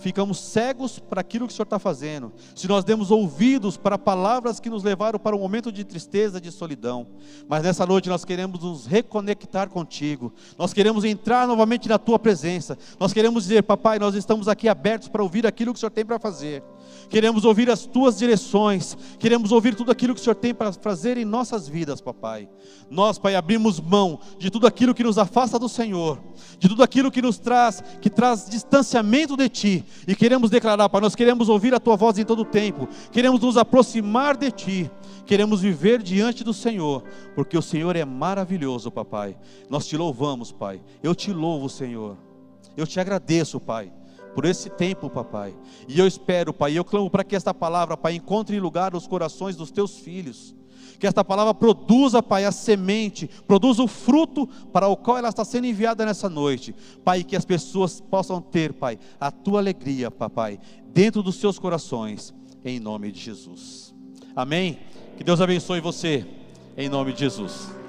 ficamos 0.00 0.38
cegos 0.38 0.98
para 0.98 1.20
aquilo 1.20 1.46
que 1.46 1.52
o 1.52 1.56
Senhor 1.56 1.64
está 1.64 1.78
fazendo, 1.78 2.32
se 2.54 2.68
nós 2.68 2.84
demos 2.84 3.10
ouvidos 3.10 3.76
para 3.76 3.98
palavras 3.98 4.60
que 4.60 4.70
nos 4.70 4.82
levaram 4.82 5.18
para 5.18 5.36
um 5.36 5.38
momento 5.40 5.72
de 5.72 5.84
tristeza, 5.84 6.40
de 6.40 6.50
solidão, 6.50 7.06
mas 7.48 7.62
nessa 7.62 7.86
noite 7.86 8.08
nós 8.08 8.24
queremos 8.24 8.60
nos 8.60 8.86
reconectar 8.86 9.68
contigo, 9.68 10.32
nós 10.58 10.72
queremos 10.72 11.04
entrar 11.04 11.46
novamente 11.46 11.88
na 11.88 11.98
tua 11.98 12.18
presença, 12.18 12.78
nós 12.98 13.12
queremos 13.12 13.44
dizer, 13.44 13.62
papai, 13.62 13.98
nós 13.98 14.14
estamos 14.14 14.48
aqui 14.48 14.68
abertos 14.68 15.08
para 15.08 15.22
ouvir 15.22 15.46
aquilo 15.46 15.72
que 15.72 15.78
o 15.78 15.80
Senhor 15.80 15.90
tem 15.90 16.04
para 16.04 16.18
fazer, 16.18 16.62
queremos 17.08 17.44
ouvir 17.44 17.70
as 17.70 17.86
tuas 17.86 18.18
direções, 18.18 18.96
queremos 19.18 19.52
ouvir 19.52 19.74
tudo 19.74 19.90
aquilo 19.90 20.14
que 20.14 20.20
o 20.20 20.24
Senhor 20.24 20.36
tem 20.36 20.54
para 20.54 20.72
fazer 20.72 21.16
em 21.18 21.24
nossas 21.24 21.68
vidas, 21.68 22.00
papai. 22.00 22.48
Nós, 22.90 23.18
Pai, 23.18 23.34
abrimos 23.34 23.80
mão 23.80 24.20
de 24.38 24.50
tudo 24.50 24.66
aquilo 24.66 24.94
que 24.94 25.02
nos 25.02 25.16
afasta 25.16 25.58
do 25.58 25.68
Senhor, 25.68 26.20
de 26.58 26.68
tudo 26.68 26.82
aquilo 26.82 27.10
que 27.10 27.22
nos 27.22 27.38
traz, 27.38 27.82
que 28.00 28.10
traz 28.10 28.48
distanciamento 28.48 29.36
de 29.36 29.48
Ti, 29.48 29.71
e 30.06 30.16
queremos 30.16 30.50
declarar, 30.50 30.88
Pai, 30.88 31.00
nós 31.00 31.14
queremos 31.14 31.48
ouvir 31.48 31.74
a 31.74 31.80
Tua 31.80 31.96
voz 31.96 32.18
em 32.18 32.24
todo 32.24 32.42
o 32.42 32.44
tempo, 32.44 32.88
queremos 33.10 33.40
nos 33.40 33.56
aproximar 33.56 34.36
de 34.36 34.50
Ti, 34.50 34.90
queremos 35.24 35.60
viver 35.60 36.02
diante 36.02 36.42
do 36.42 36.52
Senhor, 36.52 37.04
porque 37.34 37.56
o 37.56 37.62
Senhor 37.62 37.94
é 37.96 38.04
maravilhoso, 38.04 38.90
papai. 38.90 39.36
Nós 39.70 39.86
te 39.86 39.96
louvamos, 39.96 40.50
Pai. 40.50 40.82
Eu 41.02 41.14
te 41.14 41.32
louvo, 41.32 41.68
Senhor. 41.68 42.16
Eu 42.76 42.86
te 42.86 42.98
agradeço, 42.98 43.60
Pai 43.60 43.92
por 44.34 44.46
esse 44.46 44.70
tempo, 44.70 45.10
papai. 45.10 45.54
E 45.86 45.98
eu 45.98 46.06
espero, 46.06 46.52
pai, 46.54 46.76
eu 46.76 46.84
clamo 46.84 47.10
para 47.10 47.22
que 47.22 47.36
esta 47.36 47.52
palavra, 47.52 47.98
pai, 47.98 48.14
encontre 48.14 48.58
lugar 48.58 48.92
nos 48.92 49.06
corações 49.06 49.56
dos 49.56 49.70
teus 49.70 49.98
filhos. 49.98 50.54
Que 51.02 51.06
esta 51.08 51.24
palavra 51.24 51.52
produza, 51.52 52.22
Pai, 52.22 52.44
a 52.44 52.52
semente, 52.52 53.28
produza 53.44 53.82
o 53.82 53.88
fruto 53.88 54.46
para 54.72 54.86
o 54.86 54.96
qual 54.96 55.18
ela 55.18 55.30
está 55.30 55.44
sendo 55.44 55.66
enviada 55.66 56.06
nessa 56.06 56.28
noite. 56.28 56.72
Pai, 57.04 57.24
que 57.24 57.34
as 57.34 57.44
pessoas 57.44 58.00
possam 58.00 58.40
ter, 58.40 58.72
Pai, 58.72 59.00
a 59.18 59.28
tua 59.28 59.58
alegria, 59.58 60.12
papai, 60.12 60.60
dentro 60.94 61.20
dos 61.20 61.34
seus 61.34 61.58
corações, 61.58 62.32
em 62.64 62.78
nome 62.78 63.10
de 63.10 63.18
Jesus. 63.18 63.92
Amém? 64.36 64.78
Que 65.16 65.24
Deus 65.24 65.40
abençoe 65.40 65.80
você, 65.80 66.24
em 66.76 66.88
nome 66.88 67.12
de 67.12 67.18
Jesus. 67.18 67.81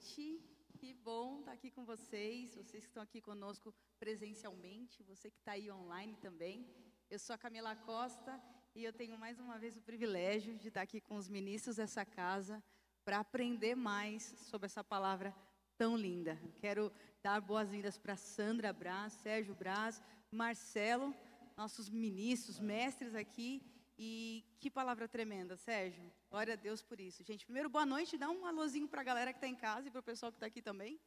Noite, 0.00 0.40
que 0.78 0.94
bom 0.94 1.40
estar 1.40 1.52
aqui 1.52 1.70
com 1.70 1.84
vocês, 1.84 2.54
vocês 2.54 2.84
que 2.84 2.90
estão 2.90 3.02
aqui 3.02 3.20
conosco 3.20 3.74
presencialmente, 3.98 5.02
você 5.02 5.30
que 5.30 5.36
está 5.36 5.52
aí 5.52 5.70
online 5.70 6.16
também. 6.22 6.66
Eu 7.10 7.18
sou 7.18 7.34
a 7.34 7.38
Camila 7.38 7.76
Costa 7.76 8.40
e 8.74 8.82
eu 8.82 8.94
tenho 8.94 9.18
mais 9.18 9.38
uma 9.38 9.58
vez 9.58 9.76
o 9.76 9.82
privilégio 9.82 10.56
de 10.56 10.68
estar 10.68 10.80
aqui 10.80 11.02
com 11.02 11.16
os 11.16 11.28
ministros 11.28 11.76
dessa 11.76 12.02
casa 12.02 12.64
para 13.04 13.18
aprender 13.18 13.74
mais 13.74 14.22
sobre 14.48 14.66
essa 14.66 14.82
palavra 14.82 15.34
tão 15.76 15.98
linda. 15.98 16.40
Quero 16.56 16.90
dar 17.22 17.38
boas-vindas 17.42 17.98
para 17.98 18.16
Sandra 18.16 18.72
Braz, 18.72 19.12
Sérgio 19.12 19.54
Braz, 19.54 20.02
Marcelo, 20.30 21.14
nossos 21.58 21.90
ministros, 21.90 22.58
mestres 22.58 23.14
aqui 23.14 23.62
e 24.02 24.42
que 24.58 24.70
palavra 24.70 25.06
tremenda, 25.06 25.58
Sérgio. 25.58 26.10
Glória 26.30 26.54
a 26.54 26.56
Deus 26.56 26.82
por 26.82 26.98
isso. 26.98 27.22
Gente, 27.22 27.44
primeiro, 27.44 27.68
boa 27.68 27.84
noite. 27.84 28.16
Dá 28.16 28.30
um 28.30 28.46
alôzinho 28.46 28.88
para 28.88 29.02
a 29.02 29.04
galera 29.04 29.30
que 29.30 29.36
está 29.36 29.46
em 29.46 29.54
casa 29.54 29.88
e 29.88 29.90
para 29.90 30.00
o 30.00 30.02
pessoal 30.02 30.32
que 30.32 30.36
está 30.36 30.46
aqui 30.46 30.62
também. 30.62 30.98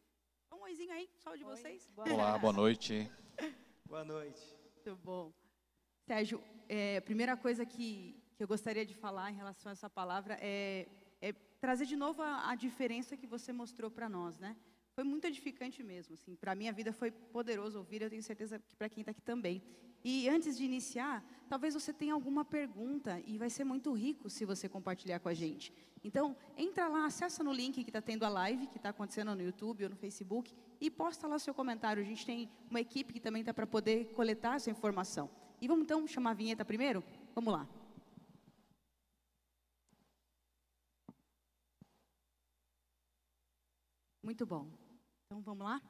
Dá 0.48 0.56
um 0.56 0.62
oizinho 0.62 0.92
aí, 0.92 1.10
só 1.18 1.36
de 1.36 1.44
Oi, 1.44 1.50
vocês. 1.50 1.90
Boa 1.96 2.08
Olá, 2.14 2.38
boa 2.38 2.54
noite. 2.54 3.10
boa 3.84 4.06
noite. 4.06 4.40
Muito 4.76 4.96
bom. 5.04 5.34
Sérgio, 6.06 6.40
é, 6.70 6.98
a 6.98 7.02
primeira 7.02 7.36
coisa 7.36 7.66
que, 7.66 8.16
que 8.36 8.44
eu 8.44 8.48
gostaria 8.48 8.86
de 8.86 8.94
falar 8.94 9.32
em 9.32 9.36
relação 9.36 9.72
a 9.72 9.74
essa 9.74 9.90
palavra 9.90 10.38
é, 10.40 10.88
é 11.20 11.34
trazer 11.60 11.88
de 11.88 11.96
novo 11.96 12.22
a, 12.22 12.52
a 12.52 12.56
diferença 12.56 13.18
que 13.18 13.26
você 13.26 13.52
mostrou 13.52 13.90
para 13.90 14.08
nós, 14.08 14.38
né? 14.38 14.56
Foi 14.96 15.04
muito 15.04 15.26
edificante 15.26 15.82
mesmo, 15.82 16.14
assim. 16.14 16.36
Para 16.36 16.54
minha 16.54 16.72
vida 16.72 16.94
foi 16.94 17.10
poderoso 17.10 17.80
ouvir, 17.80 18.02
eu 18.02 18.10
tenho 18.10 18.22
certeza 18.22 18.60
que 18.60 18.76
para 18.76 18.88
quem 18.88 19.02
está 19.02 19.12
aqui 19.12 19.22
também. 19.22 19.62
E 20.04 20.30
antes 20.30 20.56
de 20.58 20.64
iniciar, 20.66 21.26
talvez 21.50 21.74
você 21.74 21.92
tenha 21.92 22.14
alguma 22.14 22.46
pergunta 22.46 23.20
e 23.26 23.38
vai 23.38 23.50
ser 23.50 23.64
muito 23.64 23.92
rico 23.94 24.30
se 24.30 24.46
você 24.46 24.70
compartilhar 24.70 25.20
com 25.20 25.30
a 25.30 25.34
gente. 25.34 25.74
Então, 26.04 26.36
entra 26.58 26.88
lá, 26.88 27.06
acessa 27.06 27.44
no 27.44 27.54
link 27.54 27.84
que 27.84 27.90
está 27.90 28.02
tendo 28.02 28.24
a 28.24 28.30
live, 28.30 28.68
que 28.68 28.78
está 28.78 28.90
acontecendo 28.90 29.34
no 29.34 29.42
YouTube 29.42 29.86
ou 29.86 29.90
no 29.90 29.96
Facebook, 29.96 30.54
e 30.80 30.92
posta 30.92 31.26
lá 31.26 31.40
seu 31.40 31.54
comentário. 31.54 32.04
A 32.04 32.06
gente 32.06 32.26
tem 32.26 32.50
uma 32.70 32.82
equipe 32.82 33.14
que 33.14 33.20
também 33.20 33.42
está 33.42 33.54
para 33.54 33.66
poder 33.66 34.14
coletar 34.14 34.58
essa 34.58 34.70
informação. 34.70 35.30
E 35.62 35.68
vamos 35.68 35.86
então 35.86 36.06
chamar 36.06 36.32
a 36.32 36.34
vinheta 36.34 36.66
primeiro? 36.66 37.02
Vamos 37.34 37.54
lá. 37.54 37.68
Muito 44.22 44.46
bom. 44.46 44.83
Então 45.34 45.42
vamos 45.42 45.66
lá? 45.66 45.82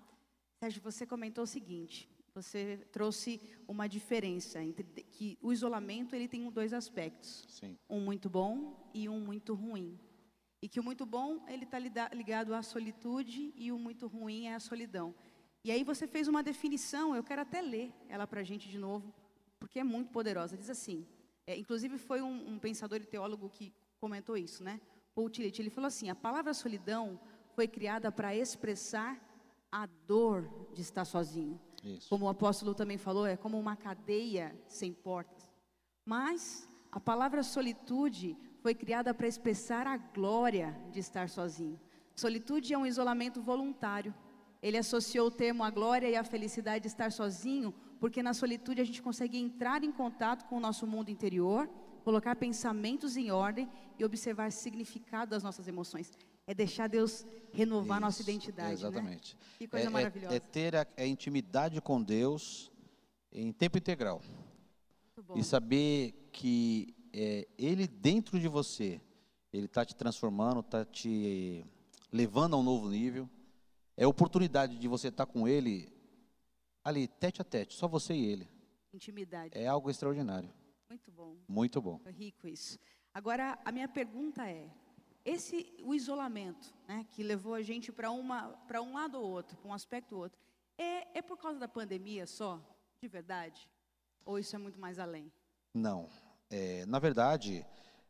Sérgio, 0.62 0.82
você 0.82 1.06
comentou 1.06 1.44
o 1.44 1.48
seguinte, 1.48 2.10
você 2.34 2.78
trouxe 2.94 3.42
uma 3.68 3.90
diferença 3.90 4.64
entre 4.64 4.86
que 5.04 5.38
o 5.42 5.52
isolamento 5.52 6.16
ele 6.16 6.30
tem 6.30 6.50
dois 6.50 6.72
aspectos, 6.72 7.46
Sim. 7.50 7.78
um 7.90 8.00
muito 8.00 8.30
bom 8.30 8.90
e 8.94 9.10
um 9.10 9.20
muito 9.20 9.54
ruim. 9.54 10.00
E 10.62 10.70
que 10.70 10.80
o 10.80 10.84
muito 10.84 11.06
bom 11.06 11.44
ele 11.50 11.66
está 11.66 11.78
ligado 12.14 12.54
à 12.54 12.64
solitude 12.64 13.54
e 13.58 13.70
o 13.70 13.78
muito 13.78 14.08
ruim 14.08 14.46
é 14.46 14.56
a 14.56 14.62
solidão. 14.62 15.14
E 15.62 15.72
aí 15.72 15.84
você 15.84 16.08
fez 16.08 16.30
uma 16.30 16.42
definição, 16.42 17.14
eu 17.14 17.22
quero 17.22 17.42
até 17.42 17.62
ler 17.62 17.92
ela 18.08 18.26
para 18.26 18.40
a 18.40 18.46
gente 18.46 18.70
de 18.70 18.78
novo, 18.78 19.14
porque 19.60 19.78
é 19.78 19.84
muito 19.84 20.10
poderosa. 20.10 20.56
Diz 20.56 20.70
assim, 20.70 21.06
é, 21.46 21.58
inclusive 21.58 21.98
foi 21.98 22.22
um, 22.22 22.54
um, 22.54 22.58
pensador 22.58 23.02
e 23.02 23.06
teólogo 23.06 23.50
que 23.50 23.74
comentou 24.00 24.38
isso, 24.38 24.64
né? 24.64 24.80
Paul 25.14 25.30
Tillich, 25.30 25.62
ele 25.62 25.70
falou 25.70 25.90
assim, 25.90 26.10
a 26.10 26.16
palavra 26.16 26.54
solidão 26.54 27.20
foi 27.54 27.68
criada 27.68 28.12
para 28.12 28.36
expressar 28.36 29.33
a 29.74 29.88
dor 30.08 30.48
de 30.72 30.82
estar 30.82 31.04
sozinho. 31.04 31.60
Isso. 31.84 32.08
Como 32.08 32.26
o 32.26 32.30
apóstolo 32.30 32.76
também 32.76 33.00
falou, 33.00 33.26
é 33.26 33.36
como 33.36 33.60
uma 33.60 33.76
cadeia 33.76 34.56
sem 34.68 34.94
portas. 34.94 35.52
Mas 36.06 36.70
a 36.92 37.00
palavra 37.00 37.42
solitude 37.42 38.38
foi 38.62 38.76
criada 38.76 39.16
para 39.16 39.28
expressar 39.28 39.88
a 39.88 39.98
glória 39.98 40.80
de 40.92 41.00
estar 41.00 41.28
sozinho. 41.28 41.80
Solitude 42.16 42.72
é 42.72 42.78
um 42.78 42.86
isolamento 42.86 43.42
voluntário. 43.42 44.14
Ele 44.62 44.78
associou 44.78 45.28
o 45.28 45.32
termo 45.32 45.64
a 45.64 45.72
glória 45.72 46.08
e 46.08 46.16
a 46.16 46.24
felicidade 46.24 46.84
de 46.84 46.88
estar 46.90 47.12
sozinho, 47.12 47.74
porque 48.00 48.22
na 48.22 48.34
solitude 48.34 48.80
a 48.80 48.86
gente 48.86 49.02
consegue 49.02 49.40
entrar 49.40 49.84
em 49.84 49.92
contato 49.92 50.46
com 50.46 50.58
o 50.58 50.60
nosso 50.60 50.86
mundo 50.86 51.10
interior, 51.10 51.68
colocar 52.04 52.36
pensamentos 52.36 53.18
em 53.18 53.32
ordem 53.32 53.68
e 53.98 54.06
observar 54.06 54.50
o 54.50 54.52
significado 54.52 55.32
das 55.32 55.42
nossas 55.42 55.68
emoções. 55.68 56.12
É 56.46 56.54
deixar 56.54 56.88
Deus 56.88 57.26
renovar 57.54 57.98
Isso, 57.98 58.06
nossa 58.06 58.22
identidade. 58.22 58.70
Né? 58.70 58.74
Exatamente. 58.74 59.36
Né? 59.36 59.42
Que 59.60 59.68
coisa 59.68 59.88
é, 59.88 59.90
maravilhosa. 59.90 60.34
É, 60.34 60.38
é 60.38 60.40
ter 60.40 60.76
a, 60.76 60.86
a, 60.98 61.06
intimidade 61.06 61.80
com 61.82 62.02
Deus 62.02 62.72
em 63.32 63.52
tempo 63.52 63.78
integral. 63.78 64.22
E 65.36 65.44
saber 65.44 66.30
que 66.32 66.94
é, 67.14 67.48
Ele 67.58 67.88
dentro 67.88 68.40
de 68.40 68.48
você, 68.48 69.00
Ele 69.54 69.66
está 69.68 69.86
te 69.86 69.96
transformando, 69.96 70.60
está 70.60 70.84
te 70.84 71.66
levando 72.12 72.56
a 72.56 72.60
um 72.60 72.64
novo 72.64 72.90
nível. 72.90 73.30
É 73.96 74.06
oportunidade 74.06 74.78
de 74.78 74.88
você 74.88 75.08
estar 75.08 75.26
tá 75.26 75.32
com 75.32 75.48
Ele 75.48 75.94
ali, 76.84 77.08
tete 77.08 77.42
a 77.42 77.46
tete, 77.46 77.74
só 77.76 77.88
você 77.88 78.14
e 78.14 78.26
Ele. 78.26 78.50
Intimidade. 78.94 79.58
É 79.58 79.68
algo 79.68 79.90
extraordinário. 79.90 80.54
Muito 80.90 81.12
bom. 81.12 81.38
Muito 81.48 81.82
bom. 81.82 82.00
Foi 82.00 82.12
rico 82.12 82.48
isso. 82.48 82.78
Agora, 83.14 83.58
a 83.64 83.72
minha 83.72 83.88
pergunta 83.88 84.48
é: 84.48 84.70
esse 85.26 85.74
o 85.84 85.94
isolamento, 85.94 86.74
né, 86.88 87.06
que 87.12 87.24
levou 87.24 87.54
a 87.54 87.62
gente 87.62 87.92
para 87.92 88.12
uma 88.12 88.50
para 88.68 88.82
um 88.82 88.94
lado 88.94 89.20
ou 89.20 89.30
outro, 89.30 89.58
para 89.58 89.70
um 89.70 89.74
aspecto 89.74 90.16
ou 90.16 90.24
outro, 90.24 90.38
é, 90.78 91.20
é 91.20 91.22
por 91.22 91.38
causa 91.38 91.60
da 91.60 91.68
pandemia 91.68 92.26
só, 92.26 92.62
de 93.02 93.08
verdade? 93.08 93.70
Ou 94.26 94.40
isso 94.40 94.56
é 94.56 94.60
muito 94.60 94.80
mais 94.80 95.00
além? 95.00 95.32
Não. 95.74 96.10
É, 96.50 96.86
na 96.86 97.00
verdade, 97.00 97.66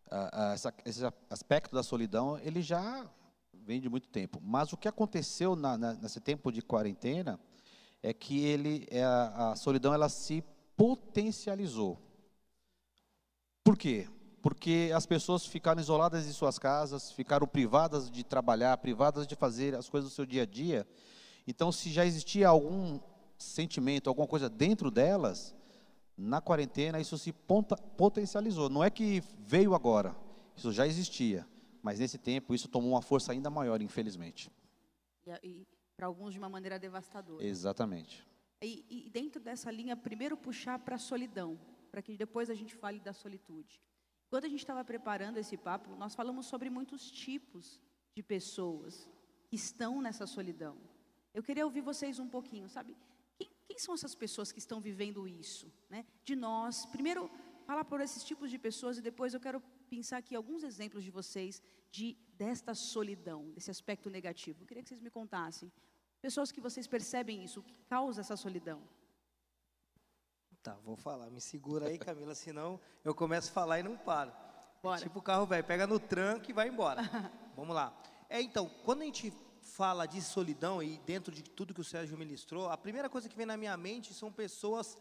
a, 0.10 0.50
a, 0.50 0.54
essa, 0.54 0.74
esse 0.86 1.02
aspecto 1.30 1.74
da 1.74 1.84
solidão 1.84 2.38
ele 2.40 2.62
já 2.62 3.10
vem 3.54 3.80
de 3.80 3.90
muito 3.90 4.10
tempo. 4.10 4.40
Mas 4.42 4.74
o 4.74 4.78
que 4.78 4.88
aconteceu 4.88 5.56
na, 5.56 5.78
na, 5.78 5.94
nesse 5.94 6.20
tempo 6.20 6.52
de 6.52 6.62
quarentena 6.62 7.40
é 8.02 8.14
que 8.14 8.44
ele, 8.44 8.88
é 8.92 9.04
a, 9.04 9.52
a 9.52 9.56
solidão 9.56 9.94
ela 9.94 10.10
se 10.10 10.44
potencializou. 10.76 12.00
Por 13.64 13.78
quê? 13.78 14.10
Porque 14.44 14.92
as 14.94 15.06
pessoas 15.06 15.46
ficaram 15.46 15.80
isoladas 15.80 16.28
em 16.28 16.34
suas 16.34 16.60
casas, 16.60 17.14
ficaram 17.14 17.48
privadas 17.48 18.12
de 18.12 18.26
trabalhar, 18.26 18.76
privadas 18.76 19.26
de 19.26 19.38
fazer 19.38 19.74
as 19.74 19.88
coisas 19.88 20.10
do 20.10 20.14
seu 20.14 20.26
dia 20.26 20.42
a 20.42 20.46
dia. 20.46 20.86
Então, 21.48 21.72
se 21.72 21.90
já 21.90 22.06
existia 22.06 22.50
algum 22.50 23.00
sentimento, 23.38 24.10
alguma 24.10 24.28
coisa 24.28 24.50
dentro 24.50 24.92
delas, 24.92 25.56
na 26.18 26.42
quarentena 26.42 27.00
isso 27.00 27.18
se 27.18 27.32
potencializou. 27.32 28.68
Não 28.68 28.84
é 28.84 28.90
que 28.90 29.24
veio 29.40 29.74
agora, 29.74 30.14
isso 30.58 30.74
já 30.74 30.86
existia. 30.86 31.48
Mas 31.82 32.00
nesse 32.00 32.18
tempo 32.18 32.54
isso 32.54 32.68
tomou 32.68 32.92
uma 32.92 33.02
força 33.02 33.32
ainda 33.32 33.50
maior, 33.50 33.82
infelizmente. 33.82 34.52
E, 35.26 35.32
e 35.42 35.68
para 35.96 36.08
alguns 36.08 36.34
de 36.34 36.40
uma 36.40 36.50
maneira 36.50 36.78
devastadora. 36.78 37.46
Exatamente. 37.46 38.28
E, 38.62 38.86
e 38.90 39.10
dentro 39.10 39.42
dessa 39.42 39.72
linha, 39.72 39.96
primeiro 39.96 40.36
puxar 40.36 40.80
para 40.80 40.96
a 40.96 41.00
solidão, 41.00 41.58
para 41.90 42.02
que 42.02 42.18
depois 42.18 42.50
a 42.50 42.54
gente 42.54 42.76
fale 42.76 43.00
da 43.00 43.14
solitude. 43.14 43.82
Quando 44.34 44.46
a 44.46 44.50
gente 44.50 44.62
estava 44.62 44.84
preparando 44.84 45.38
esse 45.38 45.56
papo, 45.56 45.96
nós 45.96 46.16
falamos 46.16 46.48
sobre 46.48 46.68
muitos 46.68 47.12
tipos 47.12 47.80
de 48.16 48.24
pessoas 48.24 49.08
que 49.48 49.56
estão 49.56 50.02
nessa 50.02 50.26
solidão. 50.26 50.76
Eu 51.36 51.44
queria 51.44 51.64
ouvir 51.64 51.82
vocês 51.82 52.18
um 52.18 52.28
pouquinho, 52.28 52.68
sabe? 52.68 52.98
Quem, 53.38 53.48
quem 53.68 53.78
são 53.78 53.94
essas 53.94 54.16
pessoas 54.16 54.52
que 54.52 54.58
estão 54.58 54.82
vivendo 54.82 55.28
isso? 55.28 55.72
Né? 55.88 56.04
De 56.24 56.36
nós, 56.36 56.84
primeiro, 56.88 57.30
falar 57.68 57.86
por 57.86 58.02
esses 58.02 58.24
tipos 58.24 58.50
de 58.50 58.58
pessoas 58.58 58.98
e 58.98 59.04
depois 59.04 59.36
eu 59.36 59.40
quero 59.40 59.62
pensar 59.88 60.18
aqui 60.18 60.34
alguns 60.36 60.64
exemplos 60.64 61.04
de 61.04 61.12
vocês 61.12 61.62
de 61.92 62.18
desta 62.36 62.74
solidão, 62.74 63.52
desse 63.52 63.70
aspecto 63.70 64.10
negativo. 64.10 64.64
Eu 64.64 64.66
queria 64.66 64.82
que 64.82 64.90
vocês 64.90 65.00
me 65.00 65.12
contassem. 65.12 65.72
Pessoas 66.24 66.52
que 66.52 66.60
vocês 66.60 66.88
percebem 66.88 67.44
isso, 67.44 67.60
o 67.60 67.64
que 67.64 67.78
causa 67.88 68.22
essa 68.22 68.36
solidão? 68.36 68.82
Tá, 70.64 70.78
vou 70.86 70.96
falar. 70.96 71.30
Me 71.30 71.42
segura 71.42 71.90
aí, 71.90 71.98
Camila, 71.98 72.34
senão 72.34 72.80
eu 73.04 73.14
começo 73.14 73.50
a 73.50 73.54
falar 73.54 73.82
e 73.82 73.84
não 73.84 73.98
paro. 73.98 74.32
Bora. 74.82 75.02
Tipo 75.02 75.20
o 75.20 75.22
carro 75.22 75.46
velho, 75.46 75.64
pega 75.66 75.86
no 75.86 76.00
tranco 76.00 76.50
e 76.50 76.54
vai 76.54 76.70
embora. 76.70 77.02
Vamos 77.54 77.76
lá. 77.76 77.94
É, 78.30 78.42
então, 78.42 78.72
quando 78.86 79.02
a 79.02 79.06
gente 79.06 79.34
fala 79.62 80.06
de 80.06 80.22
solidão 80.22 80.82
e 80.82 80.98
dentro 81.00 81.36
de 81.36 81.44
tudo 81.44 81.74
que 81.74 81.82
o 81.82 81.84
Sérgio 81.84 82.18
ministrou, 82.18 82.70
a 82.70 82.78
primeira 82.78 83.10
coisa 83.10 83.28
que 83.28 83.36
vem 83.36 83.46
na 83.46 83.58
minha 83.58 83.76
mente 83.76 84.14
são 84.14 84.32
pessoas 84.32 84.98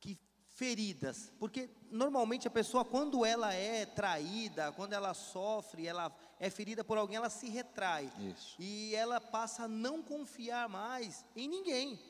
que 0.00 0.18
feridas, 0.48 1.32
porque 1.38 1.70
normalmente 1.92 2.48
a 2.48 2.50
pessoa 2.50 2.84
quando 2.84 3.24
ela 3.24 3.54
é 3.54 3.86
traída, 3.86 4.72
quando 4.72 4.94
ela 4.94 5.14
sofre, 5.14 5.86
ela 5.86 6.12
é 6.40 6.50
ferida 6.50 6.82
por 6.82 6.98
alguém, 6.98 7.18
ela 7.18 7.30
se 7.30 7.48
retrai. 7.48 8.12
Isso. 8.18 8.56
E 8.58 8.96
ela 8.96 9.20
passa 9.20 9.64
a 9.64 9.68
não 9.68 10.02
confiar 10.02 10.68
mais 10.68 11.24
em 11.36 11.46
ninguém. 11.46 12.00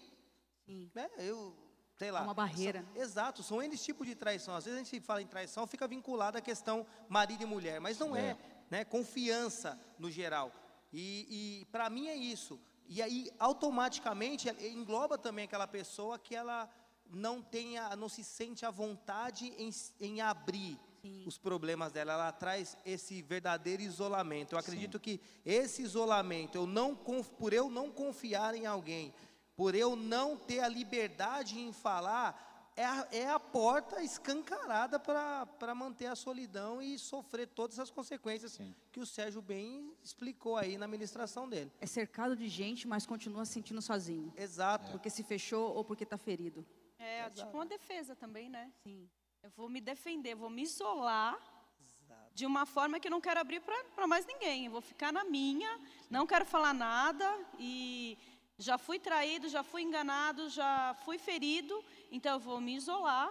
Sim. 0.65 0.91
É, 0.95 1.11
eu 1.19 1.68
sei 1.99 2.11
lá. 2.11 2.21
É 2.21 2.23
uma 2.23 2.35
barreira. 2.35 2.85
São, 2.95 3.03
exato, 3.03 3.43
são 3.43 3.63
eles 3.63 3.83
tipos 3.85 4.07
de 4.07 4.15
traição. 4.15 4.55
Às 4.55 4.65
vezes 4.65 4.81
a 4.81 4.83
gente 4.85 5.01
fala 5.01 5.21
em 5.21 5.27
traição, 5.27 5.67
fica 5.67 5.87
vinculado 5.89 6.39
à 6.39 6.41
questão 6.41 6.87
marido 7.09 7.43
e 7.43 7.47
mulher, 7.47 7.81
mas 7.81 7.99
não 7.99 8.15
é, 8.17 8.31
É. 8.31 8.39
né? 8.71 8.85
Confiança 8.85 9.79
no 9.99 10.11
geral. 10.11 10.53
E, 10.93 11.61
e 11.61 11.65
para 11.67 11.91
mim 11.91 12.09
é 12.09 12.15
isso. 12.17 12.59
E 12.87 13.03
aí 13.03 13.31
automaticamente 13.39 14.49
engloba 14.65 15.19
também 15.19 15.45
aquela 15.45 15.67
pessoa 15.67 16.19
que 16.19 16.35
ela 16.35 16.71
não 17.11 17.43
tenha, 17.43 17.95
não 17.97 18.09
se 18.09 18.23
sente 18.25 18.65
à 18.65 18.71
vontade 18.71 19.53
em, 19.59 19.71
em 20.01 20.21
abrir 20.21 20.79
Sim. 21.03 21.25
os 21.27 21.37
problemas 21.37 21.93
dela. 21.93 22.13
Ela 22.15 22.33
traz 22.33 22.77
esse 22.87 23.21
verdadeiro 23.23 23.83
isolamento. 23.83 24.55
Eu 24.55 24.59
acredito 24.59 24.99
que 24.99 25.21
esse 25.45 25.83
isolamento, 25.83 26.57
eu 26.57 26.67
não 26.67 26.95
por 26.95 27.53
eu 27.53 27.69
não 27.69 27.91
confiar 27.91 28.55
em 28.55 28.65
alguém, 28.67 29.13
por 29.59 29.75
eu 29.75 29.97
não 29.97 30.37
ter 30.37 30.61
a 30.61 30.69
liberdade 30.69 31.59
em 31.59 31.73
falar, 31.73 32.71
é 32.77 32.85
a, 32.85 33.09
é 33.11 33.29
a 33.29 33.41
porta 33.41 34.01
escancarada 34.01 35.01
para 35.01 35.75
manter 35.75 36.07
a 36.07 36.15
solidão 36.15 36.81
e 36.81 36.97
sofrer 36.97 37.49
todas 37.49 37.81
as 37.81 37.91
consequências 37.91 38.53
Sim. 38.53 38.73
que 38.93 39.01
o 39.01 39.05
Sérgio 39.05 39.43
bem 39.43 39.93
explicou 40.01 40.57
aí 40.57 40.79
na 40.79 40.87
ministração 40.87 41.49
dele. 41.49 41.73
É 41.81 41.87
cercado 41.87 42.37
de 42.37 42.49
gente, 42.49 42.87
mas 42.87 43.05
continua 43.05 43.45
se 43.45 43.55
sentindo 43.55 43.83
sozinho. 43.83 44.33
Exato. 44.37 44.93
Porque 44.93 45.11
se 45.11 45.25
fechou 45.25 45.75
ou 45.75 45.85
porque 45.85 46.05
está 46.05 46.17
ferido. 46.17 46.65
É 46.97 47.23
Exato. 47.23 47.41
tipo 47.41 47.57
uma 47.57 47.67
defesa 47.67 48.15
também, 48.15 48.49
né? 48.49 48.71
Sim. 48.85 49.11
Eu 49.43 49.51
vou 49.51 49.69
me 49.69 49.81
defender, 49.81 50.37
vou 50.37 50.49
me 50.49 50.63
isolar 50.63 51.37
Exato. 51.85 52.31
de 52.33 52.47
uma 52.47 52.65
forma 52.65 53.01
que 53.01 53.09
eu 53.09 53.11
não 53.11 53.21
quero 53.21 53.41
abrir 53.41 53.61
para 53.61 54.07
mais 54.07 54.25
ninguém. 54.25 54.67
Eu 54.67 54.71
vou 54.71 54.81
ficar 54.81 55.13
na 55.13 55.25
minha, 55.25 55.81
não 56.09 56.29
quero 56.29 56.47
falar 56.47 56.73
nada 56.73 57.27
e 57.59 58.17
já 58.59 58.77
fui 58.77 58.99
traído, 58.99 59.49
já 59.49 59.63
fui 59.63 59.83
enganado, 59.83 60.49
já 60.51 60.95
fui 61.05 61.17
ferido, 61.19 61.83
então 62.11 62.33
eu 62.35 62.41
vou 62.41 62.61
me 62.61 62.75
isolar 62.75 63.31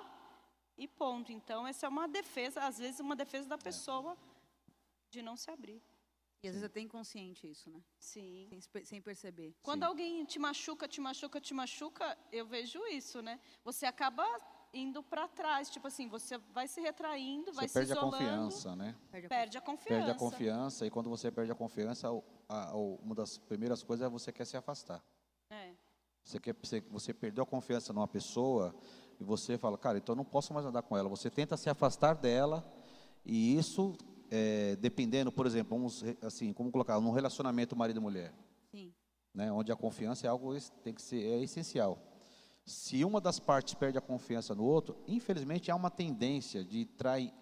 e 0.77 0.87
ponto. 0.87 1.31
Então 1.31 1.67
essa 1.67 1.85
é 1.85 1.89
uma 1.89 2.07
defesa, 2.07 2.61
às 2.61 2.77
vezes 2.77 2.99
uma 2.99 3.15
defesa 3.15 3.47
da 3.49 3.57
pessoa 3.57 4.17
de 5.11 5.21
não 5.21 5.35
se 5.35 5.51
abrir. 5.51 5.81
E 6.43 6.47
às 6.47 6.53
vezes 6.53 6.63
até 6.69 6.79
inconsciente 6.79 7.49
isso, 7.49 7.69
né? 7.69 7.81
Sim. 7.99 8.45
Sem, 8.49 8.61
se- 8.61 8.85
sem 8.85 9.01
perceber. 9.01 9.55
Quando 9.63 9.81
Sim. 9.81 9.87
alguém 9.87 10.23
te 10.23 10.37
machuca, 10.37 10.87
te 10.87 11.01
machuca, 11.01 11.41
te 11.41 11.53
machuca, 11.53 12.17
eu 12.31 12.45
vejo 12.45 12.79
isso, 12.87 13.21
né? 13.21 13.39
Você 13.63 13.85
acaba 13.87 14.23
indo 14.71 15.01
para 15.01 15.27
trás, 15.27 15.69
tipo 15.69 15.87
assim, 15.87 16.07
você 16.07 16.37
vai 16.37 16.67
se 16.67 16.79
retraindo, 16.79 17.51
vai 17.53 17.67
Você 17.67 17.69
se 17.69 17.73
perde 17.73 17.91
a 17.91 17.95
isolando, 17.95 18.11
confiança, 18.17 18.75
né? 18.75 18.95
Perde 19.09 19.25
a 19.25 19.29
perde 19.29 19.57
a 19.57 19.61
confiança. 19.61 19.95
Perde 19.95 20.11
a 20.11 20.15
confiança 20.15 20.85
e 20.85 20.91
quando 20.91 21.09
você 21.09 21.31
perde 21.31 21.51
a 21.51 21.55
confiança, 21.55 22.07
a- 22.47 22.75
uma 22.75 23.15
das 23.15 23.37
primeiras 23.39 23.81
coisas 23.81 24.05
é 24.05 24.09
você 24.09 24.31
quer 24.31 24.45
se 24.45 24.55
afastar. 24.55 25.03
Você, 26.27 26.39
quer, 26.41 26.53
você, 26.61 26.83
você 26.91 27.13
perdeu 27.13 27.45
a 27.45 27.47
confiança 27.47 27.93
numa 27.93 28.07
pessoa 28.07 28.75
e 29.17 29.23
você 29.23 29.57
fala, 29.57 29.77
cara, 29.77 29.97
então 29.97 30.11
eu 30.11 30.17
não 30.17 30.25
posso 30.25 30.53
mais 30.53 30.65
andar 30.65 30.81
com 30.81 30.97
ela. 30.97 31.07
Você 31.07 31.29
tenta 31.29 31.55
se 31.55 31.69
afastar 31.69 32.15
dela 32.15 32.69
e 33.25 33.57
isso, 33.57 33.95
é, 34.29 34.75
dependendo, 34.75 35.31
por 35.31 35.45
exemplo, 35.47 35.77
vamos, 35.77 36.03
assim, 36.21 36.51
como 36.51 36.69
colocar, 36.69 36.99
num 36.99 37.11
relacionamento 37.11 37.77
marido 37.77 38.01
e 38.01 38.03
mulher. 38.03 38.33
Sim. 38.69 38.93
né? 39.33 39.49
Onde 39.53 39.71
a 39.71 39.75
confiança 39.77 40.27
é 40.27 40.29
algo 40.29 40.53
tem 40.83 40.93
que 40.93 41.01
ser 41.01 41.23
é 41.23 41.41
essencial. 41.41 41.97
Se 42.65 43.05
uma 43.05 43.21
das 43.21 43.39
partes 43.39 43.73
perde 43.75 43.97
a 43.97 44.01
confiança 44.01 44.53
no 44.53 44.65
outro, 44.65 44.97
infelizmente 45.07 45.71
há 45.71 45.75
uma 45.77 45.89
tendência 45.89 46.61
de 46.61 46.89
em, 47.21 47.33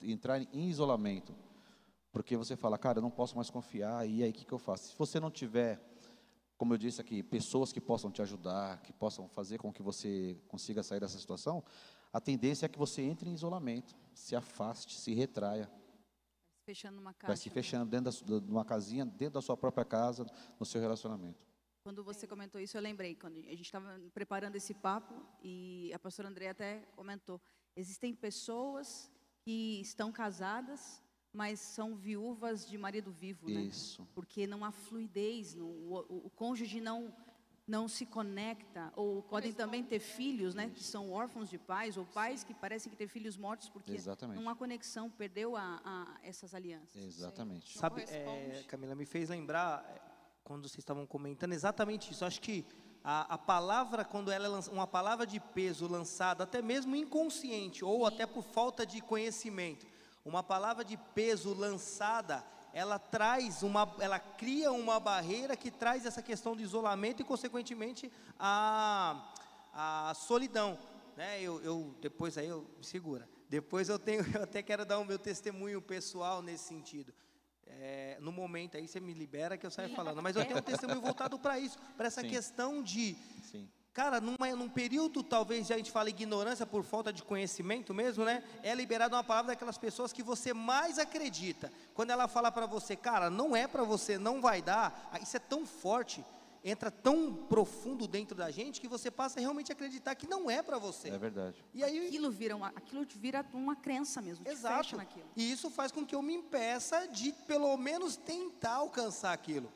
entrar 0.00 0.40
em 0.40 0.70
isolamento. 0.70 1.34
Porque 2.10 2.34
você 2.34 2.56
fala, 2.56 2.78
cara, 2.78 2.96
eu 2.96 3.02
não 3.02 3.10
posso 3.10 3.36
mais 3.36 3.50
confiar, 3.50 4.08
e 4.08 4.22
aí 4.22 4.30
o 4.30 4.32
que, 4.32 4.46
que 4.46 4.52
eu 4.52 4.58
faço? 4.58 4.88
Se 4.88 4.96
você 4.96 5.20
não 5.20 5.30
tiver, 5.30 5.91
como 6.62 6.74
eu 6.74 6.78
disse 6.78 7.00
aqui, 7.00 7.24
pessoas 7.24 7.72
que 7.72 7.80
possam 7.80 8.08
te 8.08 8.22
ajudar, 8.22 8.80
que 8.82 8.92
possam 8.92 9.28
fazer 9.28 9.58
com 9.58 9.72
que 9.72 9.82
você 9.82 10.40
consiga 10.46 10.80
sair 10.80 11.00
dessa 11.00 11.18
situação, 11.18 11.60
a 12.12 12.20
tendência 12.20 12.66
é 12.66 12.68
que 12.68 12.78
você 12.78 13.02
entre 13.02 13.28
em 13.28 13.34
isolamento, 13.34 13.96
se 14.14 14.36
afaste, 14.36 14.94
se 14.94 15.12
retraia, 15.12 15.68
Fechando 16.64 17.00
uma 17.00 17.12
vai 17.20 17.36
se 17.36 17.50
fechando 17.50 17.90
dentro 17.90 18.24
da, 18.24 18.38
de 18.38 18.48
uma 18.48 18.64
casinha, 18.64 19.04
dentro 19.04 19.34
da 19.34 19.42
sua 19.42 19.56
própria 19.56 19.84
casa, 19.84 20.24
no 20.60 20.64
seu 20.64 20.80
relacionamento. 20.80 21.44
Quando 21.82 22.04
você 22.04 22.28
comentou 22.28 22.60
isso, 22.60 22.76
eu 22.76 22.80
lembrei, 22.80 23.16
quando 23.16 23.38
a 23.38 23.40
gente 23.40 23.62
estava 23.62 24.00
preparando 24.14 24.54
esse 24.54 24.72
papo, 24.72 25.14
e 25.42 25.90
a 25.92 25.98
pastora 25.98 26.28
André 26.28 26.48
até 26.48 26.86
comentou, 26.94 27.40
existem 27.74 28.14
pessoas 28.14 29.10
que 29.44 29.80
estão 29.80 30.12
casadas, 30.12 31.01
mas 31.32 31.58
são 31.60 31.94
viúvas 31.96 32.66
de 32.68 32.76
marido 32.76 33.10
vivo, 33.10 33.48
né? 33.48 33.62
Isso. 33.62 34.06
Porque 34.14 34.46
não 34.46 34.64
há 34.64 34.70
fluidez, 34.70 35.54
no, 35.54 35.64
o, 35.66 36.26
o- 36.26 36.30
cônjuge 36.30 36.80
não, 36.80 37.12
não 37.66 37.88
se 37.88 38.04
conecta, 38.04 38.92
ou 38.94 39.22
podem 39.22 39.52
também 39.52 39.82
ter 39.82 39.98
filhos, 39.98 40.54
né, 40.54 40.68
que 40.68 40.82
são 40.82 41.10
órfãos 41.10 41.48
de 41.48 41.56
pais, 41.56 41.96
ou 41.96 42.04
pais 42.04 42.44
que 42.44 42.52
parecem 42.52 42.90
que 42.90 42.96
têm 42.96 43.08
filhos 43.08 43.36
mortos, 43.36 43.68
porque 43.70 43.92
Exatamente. 43.92 44.38
não 44.42 44.48
há 44.50 44.54
conexão, 44.54 45.08
perdeu 45.08 45.56
a, 45.56 45.80
a- 45.84 46.18
essas 46.22 46.54
alianças. 46.54 46.94
Exatamente. 46.96 47.78
Sabe, 47.78 48.02
é, 48.08 48.62
Camila, 48.68 48.94
me 48.94 49.06
fez 49.06 49.30
lembrar, 49.30 49.84
é, 49.88 50.00
quando 50.44 50.68
vocês 50.68 50.78
estavam 50.80 51.06
comentando, 51.06 51.52
exatamente 51.52 52.10
isso. 52.12 52.24
Acho 52.26 52.40
que 52.42 52.66
a, 53.02 53.34
a 53.34 53.38
palavra, 53.38 54.04
quando 54.04 54.30
ela 54.30 54.44
é 54.46 54.48
lança- 54.48 54.70
uma 54.70 54.86
palavra 54.86 55.26
de 55.26 55.40
peso 55.40 55.86
lançada, 55.88 56.44
até 56.44 56.60
mesmo 56.60 56.94
inconsciente, 56.94 57.82
ou 57.84 58.04
até 58.04 58.26
por 58.26 58.42
falta 58.44 58.84
de 58.84 59.00
conhecimento, 59.00 59.86
uma 60.24 60.42
palavra 60.42 60.84
de 60.84 60.96
peso 60.96 61.52
lançada, 61.54 62.44
ela 62.72 62.98
traz 62.98 63.62
uma, 63.62 63.94
ela 63.98 64.18
cria 64.18 64.72
uma 64.72 64.98
barreira 65.00 65.56
que 65.56 65.70
traz 65.70 66.06
essa 66.06 66.22
questão 66.22 66.54
do 66.56 66.62
isolamento 66.62 67.20
e, 67.20 67.24
consequentemente, 67.24 68.10
a, 68.38 69.30
a 69.72 70.14
solidão. 70.14 70.78
Né? 71.16 71.42
Eu, 71.42 71.60
eu- 71.62 71.94
depois 72.00 72.38
aí 72.38 72.48
eu 72.48 72.66
me 72.78 72.84
segura. 72.84 73.28
Depois 73.48 73.88
eu 73.88 73.98
tenho, 73.98 74.24
eu 74.36 74.42
até 74.44 74.62
quero 74.62 74.84
dar 74.86 74.98
o 74.98 75.04
meu 75.04 75.18
testemunho 75.18 75.82
pessoal 75.82 76.40
nesse 76.40 76.64
sentido. 76.64 77.12
É, 77.66 78.18
no 78.20 78.30
momento 78.32 78.76
aí 78.76 78.86
você 78.86 79.00
me 79.00 79.12
libera 79.14 79.56
que 79.56 79.64
eu 79.66 79.70
saio 79.70 79.94
falando, 79.94 80.22
mas 80.22 80.36
eu 80.36 80.44
tenho 80.44 80.58
um 80.58 80.62
testemunho 80.62 81.00
voltado 81.00 81.38
para 81.38 81.58
isso, 81.58 81.78
para 81.96 82.06
essa 82.06 82.20
Sim. 82.20 82.28
questão 82.28 82.82
de 82.82 83.14
Sim. 83.50 83.68
Cara, 83.92 84.22
numa, 84.22 84.56
num 84.56 84.70
período, 84.70 85.22
talvez 85.22 85.70
a 85.70 85.76
gente 85.76 85.90
fala 85.90 86.08
ignorância 86.08 86.64
por 86.64 86.82
falta 86.82 87.12
de 87.12 87.22
conhecimento 87.22 87.92
mesmo, 87.92 88.24
né? 88.24 88.42
É 88.62 88.74
liberada 88.74 89.14
uma 89.14 89.22
palavra 89.22 89.52
daquelas 89.52 89.76
pessoas 89.76 90.14
que 90.14 90.22
você 90.22 90.54
mais 90.54 90.98
acredita. 90.98 91.70
Quando 91.92 92.10
ela 92.10 92.26
fala 92.26 92.50
para 92.50 92.64
você, 92.64 92.96
cara, 92.96 93.28
não 93.28 93.54
é 93.54 93.66
para 93.66 93.84
você, 93.84 94.16
não 94.16 94.40
vai 94.40 94.62
dar, 94.62 95.10
ah, 95.12 95.18
isso 95.18 95.36
é 95.36 95.40
tão 95.40 95.66
forte, 95.66 96.24
entra 96.64 96.90
tão 96.90 97.34
profundo 97.34 98.06
dentro 98.08 98.34
da 98.34 98.50
gente 98.50 98.80
que 98.80 98.88
você 98.88 99.10
passa 99.10 99.38
a 99.38 99.42
realmente 99.42 99.70
acreditar 99.70 100.14
que 100.14 100.26
não 100.26 100.50
é 100.50 100.62
para 100.62 100.78
você. 100.78 101.10
É 101.10 101.18
verdade. 101.18 101.62
E 101.74 101.84
aí, 101.84 102.06
Aquilo 102.06 102.30
vira 102.30 102.56
uma, 102.56 102.68
aquilo 102.68 103.06
vira 103.16 103.44
uma 103.52 103.76
crença 103.76 104.22
mesmo, 104.22 104.48
exato. 104.48 104.76
fecha 104.76 104.96
naquilo. 104.96 105.26
E 105.36 105.52
isso 105.52 105.68
faz 105.68 105.92
com 105.92 106.06
que 106.06 106.14
eu 106.14 106.22
me 106.22 106.32
impeça 106.34 107.06
de 107.08 107.32
pelo 107.46 107.76
menos 107.76 108.16
tentar 108.16 108.76
alcançar 108.76 109.34
aquilo. 109.34 109.70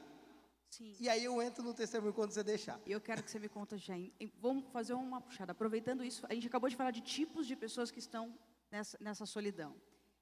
Sim. 0.71 0.95
E 1.01 1.09
aí 1.09 1.25
eu 1.25 1.41
entro 1.41 1.63
no 1.65 1.73
testemunho 1.73 2.13
quando 2.13 2.33
você 2.33 2.43
deixar. 2.43 2.81
Eu 2.87 3.01
quero 3.01 3.23
que 3.23 3.31
você 3.31 3.39
me 3.39 3.49
conta 3.49 3.79
já. 3.79 3.95
Vamos 4.41 4.65
fazer 4.73 4.95
uma 4.95 5.21
puxada. 5.21 5.53
Aproveitando 5.53 6.05
isso, 6.05 6.27
a 6.29 6.35
gente 6.35 6.47
acabou 6.47 6.69
de 6.69 6.77
falar 6.77 6.91
de 6.91 7.01
tipos 7.01 7.47
de 7.47 7.57
pessoas 7.57 7.91
que 7.91 7.99
estão 7.99 8.35
nessa, 8.71 8.99
nessa 9.01 9.27
solidão. 9.27 9.75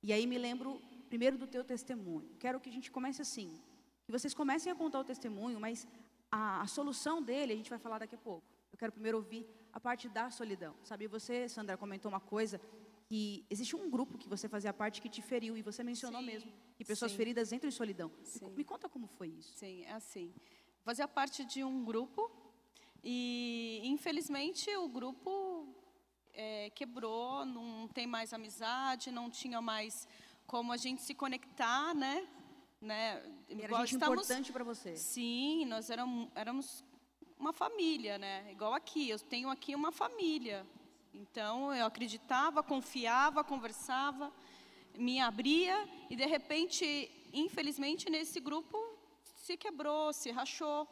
E 0.02 0.12
aí 0.12 0.26
me 0.26 0.38
lembro 0.38 0.80
primeiro 1.08 1.38
do 1.38 1.46
teu 1.46 1.64
testemunho. 1.64 2.36
Quero 2.38 2.60
que 2.60 2.68
a 2.68 2.72
gente 2.72 2.90
comece 2.90 3.22
assim. 3.22 3.60
Que 4.04 4.12
vocês 4.12 4.34
comecem 4.34 4.70
a 4.70 4.74
contar 4.74 5.00
o 5.00 5.04
testemunho, 5.04 5.58
mas 5.58 5.86
a, 6.30 6.60
a 6.62 6.66
solução 6.66 7.22
dele 7.22 7.52
a 7.52 7.56
gente 7.56 7.70
vai 7.70 7.78
falar 7.78 7.98
daqui 7.98 8.14
a 8.14 8.18
pouco. 8.18 8.46
Eu 8.72 8.78
quero 8.78 8.92
primeiro 8.92 9.18
ouvir 9.18 9.46
a 9.72 9.80
parte 9.80 10.08
da 10.08 10.30
solidão. 10.30 10.74
Sabe, 10.84 11.06
você, 11.06 11.48
Sandra, 11.48 11.76
comentou 11.76 12.10
uma 12.10 12.20
coisa 12.20 12.60
que 13.06 13.44
existe 13.50 13.76
um 13.76 13.90
grupo 13.90 14.16
que 14.18 14.28
você 14.28 14.48
fazia 14.48 14.72
parte 14.72 15.00
que 15.02 15.08
te 15.08 15.20
feriu 15.22 15.56
e 15.56 15.62
você 15.62 15.82
mencionou 15.84 16.20
Sim, 16.20 16.26
mesmo. 16.26 16.52
Que 16.76 16.84
pessoas 16.84 17.10
sim. 17.12 17.16
feridas 17.18 17.52
entram 17.52 17.68
em 17.68 17.72
solidão. 17.72 18.10
Me, 18.18 18.26
Sim. 18.26 18.50
me 18.50 18.64
conta 18.64 18.88
como 18.88 19.06
foi 19.06 19.28
isso. 19.28 19.52
Sim, 19.54 19.82
é 19.84 19.92
assim. 19.92 20.32
Fazia 20.82 21.06
parte 21.06 21.44
de 21.44 21.62
um 21.62 21.84
grupo 21.84 22.30
e, 23.02 23.80
infelizmente, 23.84 24.74
o 24.76 24.88
grupo 24.88 25.68
é, 26.32 26.70
quebrou, 26.70 27.44
não 27.44 27.86
tem 27.88 28.06
mais 28.06 28.32
amizade, 28.32 29.10
não 29.10 29.30
tinha 29.30 29.60
mais 29.60 30.08
como 30.46 30.72
a 30.72 30.76
gente 30.76 31.02
se 31.02 31.14
conectar, 31.14 31.94
né? 31.94 32.26
né? 32.80 33.22
Era 33.48 33.64
Igual 33.66 33.80
gente 33.82 33.94
estamos- 33.94 34.14
importante 34.24 34.52
para 34.52 34.64
você. 34.64 34.96
Sim, 34.96 35.64
nós 35.66 35.90
éramos, 35.90 36.28
éramos 36.34 36.84
uma 37.38 37.52
família, 37.52 38.18
né? 38.18 38.50
Igual 38.52 38.72
aqui, 38.74 39.08
eu 39.10 39.18
tenho 39.18 39.48
aqui 39.50 39.74
uma 39.74 39.92
família. 39.92 40.66
Então, 41.14 41.72
eu 41.72 41.86
acreditava, 41.86 42.62
confiava, 42.62 43.44
conversava, 43.44 44.32
me 44.96 45.20
abria 45.20 45.88
e, 46.10 46.16
de 46.16 46.26
repente, 46.26 46.84
infelizmente, 47.32 48.10
nesse 48.10 48.40
grupo 48.40 48.76
se 49.36 49.56
quebrou, 49.56 50.12
se 50.12 50.30
rachou. 50.32 50.88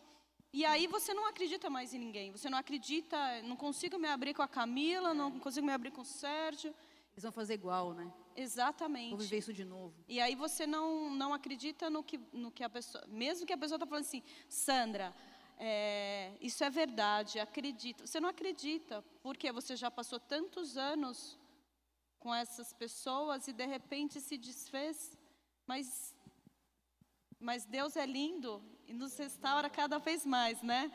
E 0.52 0.64
aí 0.64 0.86
você 0.86 1.12
não 1.12 1.26
acredita 1.26 1.68
mais 1.68 1.92
em 1.92 1.98
ninguém. 1.98 2.30
Você 2.30 2.48
não 2.48 2.58
acredita, 2.58 3.42
não 3.42 3.56
consigo 3.56 3.98
me 3.98 4.08
abrir 4.08 4.34
com 4.34 4.42
a 4.42 4.48
Camila, 4.48 5.12
não 5.12 5.40
consigo 5.40 5.66
me 5.66 5.72
abrir 5.72 5.90
com 5.90 6.02
o 6.02 6.04
Sérgio. 6.04 6.74
Eles 7.12 7.22
vão 7.22 7.32
fazer 7.32 7.54
igual, 7.54 7.92
né? 7.92 8.12
Exatamente. 8.36 9.10
Vou 9.10 9.18
viver 9.18 9.38
isso 9.38 9.52
de 9.52 9.64
novo. 9.64 9.94
E 10.08 10.20
aí 10.20 10.34
você 10.34 10.66
não, 10.66 11.10
não 11.10 11.34
acredita 11.34 11.90
no 11.90 12.02
que, 12.02 12.18
no 12.32 12.50
que 12.50 12.62
a 12.62 12.70
pessoa. 12.70 13.04
Mesmo 13.08 13.46
que 13.46 13.52
a 13.52 13.58
pessoa 13.58 13.76
está 13.76 13.86
falando 13.86 14.04
assim, 14.04 14.22
Sandra, 14.48 15.14
é, 15.64 16.32
isso 16.40 16.64
é 16.64 16.68
verdade, 16.68 17.38
acredita. 17.38 18.04
Você 18.04 18.18
não 18.18 18.28
acredita, 18.28 19.00
porque 19.22 19.52
você 19.52 19.76
já 19.76 19.92
passou 19.92 20.18
tantos 20.18 20.76
anos 20.76 21.38
com 22.18 22.34
essas 22.34 22.72
pessoas 22.72 23.46
e 23.46 23.52
de 23.52 23.64
repente 23.64 24.20
se 24.20 24.36
desfez. 24.36 25.16
Mas, 25.64 26.16
mas 27.38 27.64
Deus 27.64 27.94
é 27.94 28.04
lindo 28.04 28.60
e 28.88 28.92
nos 28.92 29.16
restaura 29.16 29.70
cada 29.70 29.98
vez 29.98 30.26
mais, 30.26 30.60
né? 30.62 30.90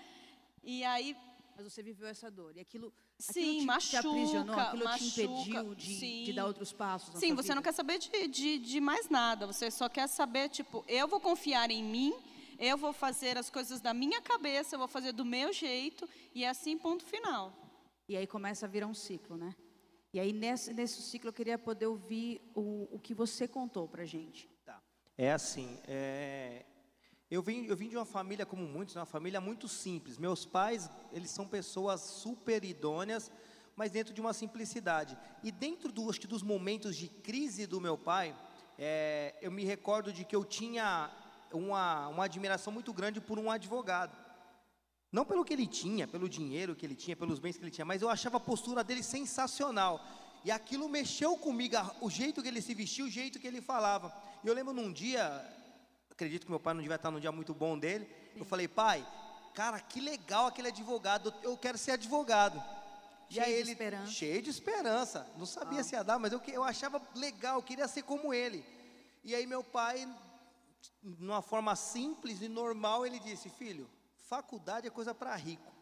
E 0.61 0.83
aí 0.83 1.15
Mas 1.55 1.63
você 1.71 1.81
viveu 1.81 2.09
essa 2.09 2.29
dor. 2.29 2.57
E 2.57 2.59
aquilo, 2.59 2.93
Sim, 3.17 3.29
aquilo 3.29 3.53
te, 3.53 3.59
te 3.59 3.65
machuca, 3.65 3.99
aprisionou, 3.99 4.59
aquilo 4.59 4.81
te 4.81 4.85
machuca, 4.85 5.21
impediu 5.21 5.75
de, 5.75 6.25
de 6.25 6.33
dar 6.33 6.45
outros 6.45 6.73
passos. 6.73 7.17
Sim, 7.17 7.33
você 7.33 7.55
não 7.55 7.61
vida. 7.61 7.71
quer 7.71 7.73
saber 7.73 7.99
de, 7.99 8.27
de, 8.27 8.59
de 8.59 8.81
mais 8.81 9.07
nada. 9.07 9.47
Você 9.47 9.71
só 9.71 9.87
quer 9.87 10.07
saber, 10.07 10.49
tipo, 10.49 10.83
eu 10.89 11.07
vou 11.07 11.21
confiar 11.21 11.71
em 11.71 11.81
mim, 11.81 12.13
eu 12.59 12.77
vou 12.77 12.93
fazer 12.93 13.37
as 13.37 13.49
coisas 13.49 13.79
da 13.81 13.93
minha 13.93 14.21
cabeça, 14.21 14.75
eu 14.75 14.79
vou 14.79 14.87
fazer 14.87 15.11
do 15.11 15.25
meu 15.25 15.53
jeito, 15.53 16.07
e 16.33 16.43
é 16.43 16.49
assim, 16.49 16.77
ponto 16.77 17.03
final. 17.05 17.53
E 18.07 18.15
aí 18.15 18.25
começa 18.25 18.65
a 18.65 18.69
virar 18.69 18.87
um 18.87 18.93
ciclo, 18.93 19.37
né? 19.37 19.55
E 20.13 20.19
aí 20.19 20.31
nesse, 20.31 20.73
nesse 20.73 21.01
ciclo 21.01 21.29
eu 21.29 21.33
queria 21.33 21.57
poder 21.57 21.87
ouvir 21.87 22.41
o, 22.55 22.87
o 22.91 22.99
que 22.99 23.13
você 23.13 23.47
contou 23.47 23.87
pra 23.87 24.05
gente. 24.05 24.49
Tá. 24.65 24.81
É 25.17 25.31
assim, 25.31 25.79
é, 25.87 26.65
eu, 27.29 27.41
vim, 27.41 27.65
eu 27.65 27.75
vim 27.75 27.89
de 27.89 27.97
uma 27.97 28.05
família, 28.05 28.45
como 28.45 28.65
muitos, 28.65 28.95
né, 28.95 29.01
uma 29.01 29.05
família 29.05 29.41
muito 29.41 29.67
simples. 29.67 30.17
Meus 30.17 30.45
pais, 30.45 30.89
eles 31.11 31.29
são 31.29 31.45
pessoas 31.47 32.01
super 32.01 32.63
idôneas, 32.63 33.29
mas 33.75 33.91
dentro 33.91 34.13
de 34.13 34.21
uma 34.21 34.33
simplicidade. 34.33 35.17
E 35.43 35.51
dentro 35.51 35.91
do, 35.91 36.09
acho 36.09 36.21
que 36.21 36.27
dos 36.27 36.41
momentos 36.41 36.95
de 36.95 37.09
crise 37.09 37.67
do 37.67 37.81
meu 37.81 37.97
pai, 37.97 38.35
é, 38.79 39.35
eu 39.41 39.51
me 39.51 39.65
recordo 39.65 40.13
de 40.13 40.23
que 40.23 40.35
eu 40.35 40.45
tinha 40.45 41.11
uma, 41.53 42.07
uma 42.09 42.25
admiração 42.25 42.71
muito 42.73 42.93
grande 42.93 43.19
por 43.21 43.37
um 43.39 43.49
advogado. 43.51 44.15
Não 45.11 45.23
pelo 45.25 45.45
que 45.45 45.53
ele 45.53 45.65
tinha, 45.67 46.07
pelo 46.07 46.27
dinheiro 46.27 46.75
que 46.75 46.85
ele 46.85 46.95
tinha, 46.95 47.15
pelos 47.15 47.39
bens 47.39 47.57
que 47.57 47.63
ele 47.63 47.71
tinha, 47.71 47.85
mas 47.85 48.01
eu 48.01 48.09
achava 48.09 48.37
a 48.37 48.39
postura 48.39 48.83
dele 48.83 49.01
sensacional. 49.03 50.01
E 50.43 50.51
aquilo 50.51 50.87
mexeu 50.89 51.37
comigo, 51.37 51.75
o 52.01 52.09
jeito 52.09 52.41
que 52.41 52.47
ele 52.47 52.61
se 52.61 52.73
vestia, 52.73 53.05
o 53.05 53.09
jeito 53.09 53.39
que 53.39 53.47
ele 53.47 53.61
falava. 53.61 54.13
E 54.43 54.47
eu 54.47 54.53
lembro 54.53 54.73
num 54.73 54.91
dia, 54.91 55.23
acredito 56.11 56.45
que 56.45 56.51
meu 56.51 56.59
pai 56.59 56.73
não 56.73 56.81
devia 56.81 56.95
estar 56.95 57.09
num 57.11 57.19
dia 57.19 57.31
muito 57.31 57.53
bom 57.53 57.77
dele, 57.77 58.07
eu 58.35 58.45
falei, 58.45 58.67
pai, 58.67 59.05
cara, 59.53 59.79
que 59.79 59.99
legal 59.99 60.45
aquele 60.47 60.67
advogado, 60.67 61.33
eu 61.41 61.57
quero 61.57 61.77
ser 61.77 61.91
advogado. 61.91 62.61
e 63.29 63.33
Cheio 63.35 63.45
aí 63.45 63.53
de 63.53 63.59
ele, 63.59 63.71
esperança. 63.71 64.11
cheio 64.11 64.41
de 64.41 64.49
esperança, 64.49 65.27
não 65.37 65.45
sabia 65.45 65.83
se 65.83 65.95
ia 65.95 66.03
dar, 66.03 66.19
mas 66.19 66.31
eu, 66.31 66.39
que- 66.39 66.51
eu 66.51 66.63
achava 66.63 67.01
legal, 67.15 67.55
eu 67.55 67.63
queria 67.63 67.87
ser 67.87 68.03
como 68.03 68.33
ele. 68.33 68.63
E 69.23 69.33
aí 69.35 69.45
meu 69.47 69.63
pai, 69.63 70.07
numa 71.01 71.41
forma 71.41 71.75
simples 71.75 72.41
e 72.41 72.47
normal, 72.47 73.05
ele 73.05 73.19
disse, 73.19 73.49
filho, 73.49 73.89
faculdade 74.27 74.87
é 74.87 74.89
coisa 74.89 75.13
para 75.13 75.35
rico. 75.35 75.77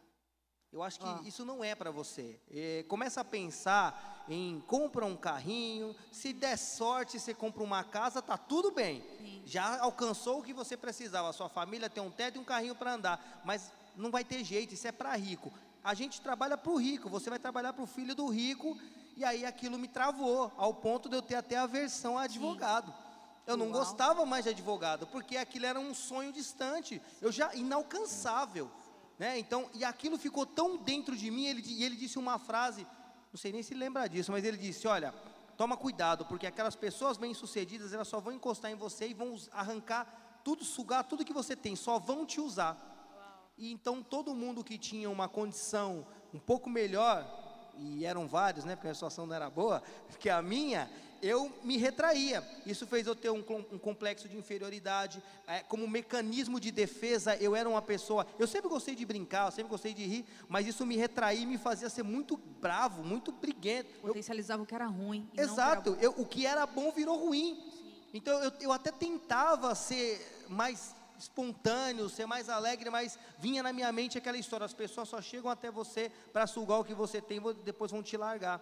Eu 0.71 0.83
acho 0.83 0.99
que 0.99 1.07
Ó. 1.07 1.21
isso 1.23 1.45
não 1.45 1.63
é 1.63 1.73
para 1.73 1.89
você. 1.89 2.37
É, 2.51 2.83
começa 2.89 3.21
a 3.21 3.23
pensar 3.23 4.25
em 4.27 4.59
compra 4.67 5.05
um 5.05 5.15
carrinho, 5.15 5.95
se 6.11 6.33
der 6.33 6.57
sorte 6.57 7.17
você 7.17 7.33
compra 7.33 7.63
uma 7.63 7.81
casa, 7.83 8.21
tá 8.21 8.37
tudo 8.37 8.71
bem. 8.71 9.01
Já 9.45 9.79
alcançou 9.79 10.39
o 10.39 10.43
que 10.43 10.53
você 10.53 10.75
precisava. 10.75 11.29
A 11.29 11.33
sua 11.33 11.47
família 11.47 11.89
tem 11.89 12.03
um 12.03 12.11
teto 12.11 12.35
e 12.35 12.39
um 12.39 12.43
carrinho 12.43 12.75
para 12.75 12.93
andar, 12.93 13.41
mas 13.45 13.71
não 13.95 14.11
vai 14.11 14.25
ter 14.25 14.43
jeito. 14.43 14.73
Isso 14.73 14.87
é 14.87 14.91
para 14.91 15.15
rico. 15.15 15.49
A 15.81 15.93
gente 15.93 16.19
trabalha 16.19 16.57
para 16.57 16.71
o 16.71 16.77
rico. 16.77 17.09
Você 17.09 17.29
vai 17.29 17.39
trabalhar 17.39 17.71
para 17.71 17.83
o 17.83 17.87
filho 17.87 18.13
do 18.13 18.27
rico 18.27 18.77
e 19.15 19.23
aí 19.23 19.45
aquilo 19.45 19.79
me 19.79 19.87
travou 19.87 20.51
ao 20.57 20.73
ponto 20.73 21.07
de 21.07 21.15
eu 21.15 21.21
ter 21.21 21.35
até 21.35 21.55
aversão 21.55 22.17
a 22.17 22.23
advogado. 22.23 22.93
Eu 23.45 23.55
não 23.55 23.69
Uau. 23.69 23.79
gostava 23.79 24.25
mais 24.25 24.45
de 24.45 24.49
advogado, 24.49 25.05
porque 25.07 25.37
aquilo 25.37 25.65
era 25.65 25.79
um 25.79 25.93
sonho 25.93 26.31
distante, 26.31 27.01
eu 27.21 27.31
já 27.31 27.53
inalcançável, 27.53 28.71
né? 29.19 29.37
Então, 29.37 29.69
e 29.73 29.83
aquilo 29.83 30.17
ficou 30.17 30.45
tão 30.45 30.77
dentro 30.77 31.15
de 31.15 31.29
mim, 31.29 31.45
ele, 31.45 31.63
e 31.65 31.83
ele 31.83 31.95
disse 31.95 32.17
uma 32.17 32.39
frase, 32.39 32.87
não 33.31 33.37
sei 33.37 33.51
nem 33.51 33.61
se 33.61 33.73
lembra 33.73 34.07
disso, 34.07 34.31
mas 34.31 34.43
ele 34.43 34.57
disse, 34.57 34.87
olha, 34.87 35.13
toma 35.55 35.77
cuidado, 35.77 36.25
porque 36.25 36.47
aquelas 36.47 36.75
pessoas 36.75 37.17
bem-sucedidas, 37.17 37.93
elas 37.93 38.07
só 38.07 38.19
vão 38.19 38.33
encostar 38.33 38.71
em 38.71 38.75
você 38.75 39.09
e 39.09 39.13
vão 39.13 39.37
arrancar 39.51 40.41
tudo, 40.43 40.63
sugar 40.63 41.03
tudo 41.03 41.25
que 41.25 41.33
você 41.33 41.55
tem, 41.55 41.75
só 41.75 41.99
vão 41.99 42.25
te 42.25 42.41
usar. 42.41 42.93
E 43.57 43.71
então 43.71 44.03
todo 44.03 44.35
mundo 44.35 44.63
que 44.63 44.77
tinha 44.77 45.09
uma 45.09 45.29
condição 45.29 46.05
um 46.33 46.39
pouco 46.39 46.69
melhor, 46.69 47.44
e 47.77 48.05
eram 48.05 48.27
vários, 48.27 48.65
né, 48.65 48.75
porque 48.75 48.87
a 48.89 48.93
situação 48.93 49.25
não 49.27 49.35
era 49.35 49.49
boa, 49.49 49.81
que 50.19 50.29
a 50.29 50.41
minha, 50.41 50.89
eu 51.21 51.51
me 51.63 51.77
retraía. 51.77 52.43
Isso 52.65 52.85
fez 52.85 53.07
eu 53.07 53.15
ter 53.15 53.29
um, 53.31 53.43
um 53.71 53.77
complexo 53.79 54.27
de 54.29 54.37
inferioridade. 54.37 55.21
É, 55.47 55.59
como 55.59 55.87
mecanismo 55.87 56.59
de 56.59 56.71
defesa, 56.71 57.35
eu 57.37 57.55
era 57.55 57.67
uma 57.67 57.81
pessoa. 57.81 58.27
Eu 58.37 58.45
sempre 58.47 58.69
gostei 58.69 58.95
de 58.95 59.05
brincar, 59.05 59.47
eu 59.47 59.51
sempre 59.51 59.69
gostei 59.71 59.93
de 59.93 60.05
rir, 60.05 60.25
mas 60.47 60.67
isso 60.67 60.85
me 60.85 60.95
retraía 60.95 61.41
e 61.41 61.45
me 61.45 61.57
fazia 61.57 61.89
ser 61.89 62.03
muito 62.03 62.37
bravo, 62.61 63.03
muito 63.03 63.31
briguento. 63.31 63.89
Eu- 63.95 64.07
Potencializava 64.09 64.61
o 64.63 64.65
que 64.65 64.75
era 64.75 64.85
ruim. 64.87 65.27
era 65.35 65.41
Exato, 65.45 65.91
bom. 65.93 65.97
eu- 66.01 66.13
o 66.17 66.25
que 66.25 66.45
era 66.45 66.65
bom 66.65 66.91
virou 66.91 67.17
ruim. 67.17 67.71
Então 68.13 68.41
eu, 68.43 68.51
eu 68.61 68.71
até 68.71 68.91
tentava 68.91 69.75
ser 69.75 70.45
mais 70.47 70.94
espontâneo, 71.17 72.09
ser 72.09 72.25
mais 72.25 72.49
alegre, 72.49 72.89
mas 72.89 73.17
vinha 73.39 73.63
na 73.63 73.73
minha 73.73 73.91
mente 73.91 74.17
aquela 74.17 74.37
história: 74.37 74.65
as 74.65 74.73
pessoas 74.73 75.09
só 75.09 75.21
chegam 75.21 75.49
até 75.49 75.71
você 75.71 76.11
para 76.31 76.47
sugar 76.47 76.79
o 76.79 76.83
que 76.83 76.93
você 76.93 77.21
tem, 77.21 77.41
depois 77.63 77.91
vão 77.91 78.03
te 78.03 78.17
largar. 78.17 78.61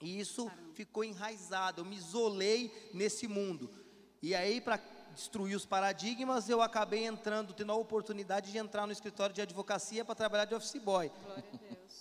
E 0.00 0.18
isso 0.18 0.50
ficou 0.74 1.04
enraizado, 1.04 1.82
eu 1.82 1.84
me 1.84 1.96
isolei 1.96 2.90
nesse 2.94 3.28
mundo. 3.28 3.70
E 4.22 4.34
aí, 4.34 4.60
para 4.60 4.80
destruir 5.14 5.54
os 5.54 5.66
paradigmas, 5.66 6.48
eu 6.48 6.62
acabei 6.62 7.04
entrando, 7.04 7.52
tendo 7.52 7.72
a 7.72 7.76
oportunidade 7.76 8.50
de 8.50 8.58
entrar 8.58 8.86
no 8.86 8.92
escritório 8.92 9.34
de 9.34 9.42
advocacia 9.42 10.04
para 10.04 10.14
trabalhar 10.14 10.44
de 10.46 10.54
office 10.54 10.80
boy. 10.82 11.10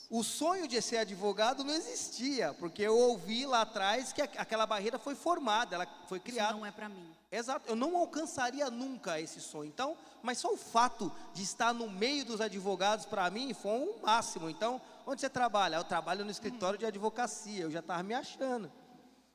O 0.09 0.23
sonho 0.23 0.67
de 0.67 0.81
ser 0.81 0.97
advogado 0.97 1.63
não 1.63 1.73
existia, 1.73 2.53
porque 2.53 2.81
eu 2.81 2.97
ouvi 2.97 3.45
lá 3.45 3.61
atrás 3.61 4.13
que 4.13 4.21
aquela 4.21 4.65
barreira 4.65 4.97
foi 4.97 5.15
formada, 5.15 5.75
ela 5.75 5.87
foi 6.07 6.17
Isso 6.19 6.25
criada. 6.25 6.53
não 6.53 6.65
é 6.65 6.71
para 6.71 6.89
mim. 6.89 7.15
Exato, 7.31 7.69
eu 7.69 7.75
não 7.75 7.95
alcançaria 7.95 8.69
nunca 8.71 9.19
esse 9.19 9.39
sonho. 9.39 9.67
Então, 9.67 9.95
mas 10.23 10.39
só 10.39 10.51
o 10.51 10.57
fato 10.57 11.11
de 11.33 11.43
estar 11.43 11.73
no 11.73 11.89
meio 11.89 12.25
dos 12.25 12.41
advogados 12.41 13.05
para 13.05 13.29
mim 13.29 13.53
foi 13.53 13.71
um 13.71 14.01
máximo. 14.01 14.49
Então, 14.49 14.81
onde 15.05 15.21
você 15.21 15.29
trabalha? 15.29 15.75
Eu 15.75 15.83
trabalho 15.83 16.25
no 16.25 16.31
escritório 16.31 16.79
de 16.79 16.87
advocacia, 16.87 17.63
eu 17.63 17.71
já 17.71 17.79
estava 17.79 18.01
me 18.01 18.15
achando. 18.15 18.71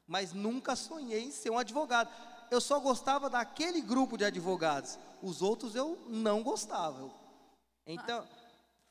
Mas 0.06 0.32
nunca 0.32 0.74
sonhei 0.74 1.22
em 1.22 1.30
ser 1.30 1.50
um 1.50 1.58
advogado. 1.58 2.10
Eu 2.50 2.60
só 2.60 2.80
gostava 2.80 3.30
daquele 3.30 3.80
grupo 3.80 4.18
de 4.18 4.24
advogados. 4.24 4.98
Os 5.22 5.40
outros 5.40 5.76
eu 5.76 5.96
não 6.08 6.42
gostava. 6.42 7.10
Então, 7.86 8.26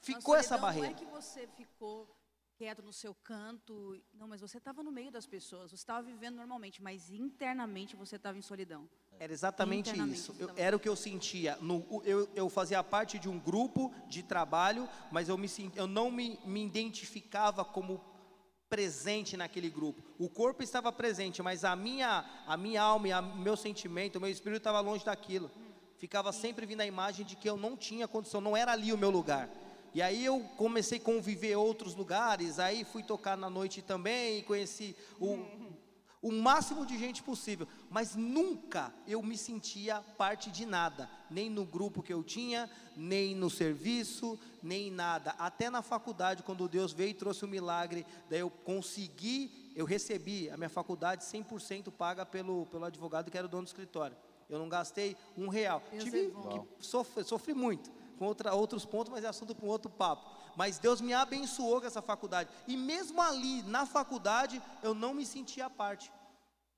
ficou 0.01 0.35
Na 0.35 0.39
essa 0.39 0.57
solidão, 0.57 0.67
barreira. 0.67 0.87
Não 0.89 0.95
é 0.95 0.99
que 0.99 1.05
você 1.05 1.47
ficou 1.55 2.07
quieto 2.55 2.81
no 2.81 2.93
seu 2.93 3.13
canto. 3.15 3.99
Não, 4.13 4.27
mas 4.27 4.41
você 4.41 4.57
estava 4.57 4.83
no 4.83 4.91
meio 4.91 5.11
das 5.11 5.25
pessoas. 5.25 5.71
Você 5.71 5.75
estava 5.75 6.01
vivendo 6.03 6.35
normalmente, 6.35 6.81
mas 6.81 7.09
internamente 7.09 7.95
você 7.95 8.15
estava 8.15 8.37
em 8.37 8.41
solidão. 8.41 8.87
Era 9.19 9.31
exatamente 9.33 9.91
isso. 10.11 10.35
Eu- 10.39 10.51
era 10.55 10.75
o 10.75 10.79
que 10.79 10.89
eu 10.89 10.95
sentia. 10.95 11.57
No- 11.61 12.01
eu, 12.05 12.29
eu 12.35 12.49
fazia 12.49 12.83
parte 12.83 13.17
de 13.19 13.29
um 13.29 13.39
grupo 13.39 13.93
de 14.07 14.23
trabalho, 14.23 14.87
mas 15.11 15.29
eu, 15.29 15.37
me, 15.37 15.47
eu 15.75 15.87
não 15.87 16.09
me, 16.11 16.39
me 16.45 16.65
identificava 16.65 17.63
como 17.63 18.01
presente 18.69 19.37
naquele 19.37 19.69
grupo. 19.69 20.01
O 20.17 20.29
corpo 20.29 20.63
estava 20.63 20.91
presente, 20.91 21.43
mas 21.43 21.63
a 21.63 21.75
minha, 21.75 22.25
a 22.47 22.57
minha 22.57 22.81
alma 22.81 23.07
e 23.07 23.13
o 23.13 23.35
meu 23.37 23.55
sentimento, 23.55 24.15
o 24.15 24.21
meu 24.21 24.29
espírito 24.29 24.57
estava 24.57 24.79
longe 24.79 25.05
daquilo. 25.05 25.51
Ficava 25.95 26.31
sempre 26.33 26.65
vindo 26.65 26.81
a 26.81 26.85
imagem 26.85 27.25
de 27.25 27.35
que 27.35 27.47
eu 27.47 27.55
não 27.55 27.77
tinha 27.77 28.07
condição, 28.07 28.41
não 28.41 28.57
era 28.57 28.71
ali 28.71 28.91
o 28.91 28.97
meu 28.97 29.11
lugar. 29.11 29.47
E 29.93 30.01
aí 30.01 30.25
eu 30.25 30.39
comecei 30.57 30.97
a 30.97 31.01
conviver 31.01 31.51
em 31.51 31.55
outros 31.55 31.93
lugares, 31.93 32.57
aí 32.57 32.83
fui 32.83 33.03
tocar 33.03 33.37
na 33.37 33.49
noite 33.49 33.81
também, 33.81 34.39
e 34.39 34.43
conheci 34.43 34.95
o, 35.19 35.37
o 36.19 36.31
máximo 36.31 36.83
de 36.83 36.97
gente 36.97 37.21
possível, 37.21 37.67
mas 37.91 38.15
nunca 38.15 38.91
eu 39.05 39.21
me 39.21 39.37
sentia 39.37 40.01
parte 40.17 40.49
de 40.49 40.65
nada, 40.65 41.07
nem 41.29 41.47
no 41.47 41.63
grupo 41.63 42.01
que 42.01 42.11
eu 42.11 42.23
tinha, 42.23 42.67
nem 42.97 43.35
no 43.35 43.51
serviço, 43.51 44.39
nem 44.63 44.89
nada. 44.89 45.35
Até 45.37 45.69
na 45.69 45.83
faculdade, 45.83 46.41
quando 46.41 46.67
Deus 46.67 46.91
veio 46.91 47.11
e 47.11 47.13
trouxe 47.13 47.45
o 47.45 47.47
milagre, 47.47 48.03
daí 48.31 48.39
eu 48.39 48.49
consegui, 48.49 49.73
eu 49.75 49.85
recebi 49.85 50.49
a 50.49 50.57
minha 50.57 50.69
faculdade 50.69 51.23
100% 51.23 51.91
paga 51.91 52.25
pelo, 52.25 52.65
pelo 52.65 52.85
advogado 52.85 53.29
que 53.29 53.37
era 53.37 53.45
o 53.45 53.49
dono 53.49 53.63
do 53.63 53.67
escritório. 53.67 54.17
Eu 54.49 54.57
não 54.57 54.67
gastei 54.67 55.15
um 55.37 55.49
real. 55.49 55.83
Tive 55.99 56.25
é 56.25 56.29
bom. 56.29 56.65
que 56.79 56.85
sofri, 56.85 57.23
sofri 57.23 57.53
muito 57.53 57.91
com 58.23 58.27
outra, 58.27 58.53
outros 58.53 58.85
pontos, 58.85 59.11
mas 59.11 59.25
é 59.25 59.27
assunto 59.27 59.53
para 59.53 59.65
um 59.65 59.69
outro 59.69 59.91
papo. 59.91 60.31
Mas 60.55 60.79
Deus 60.79 61.01
me 61.01 61.13
abençoou 61.13 61.81
com 61.81 61.87
essa 61.87 62.01
faculdade. 62.01 62.49
E 62.67 62.77
mesmo 62.77 63.21
ali, 63.21 63.61
na 63.63 63.85
faculdade, 63.85 64.61
eu 64.81 64.93
não 64.93 65.13
me 65.13 65.25
sentia 65.25 65.65
à 65.65 65.69
parte. 65.69 66.11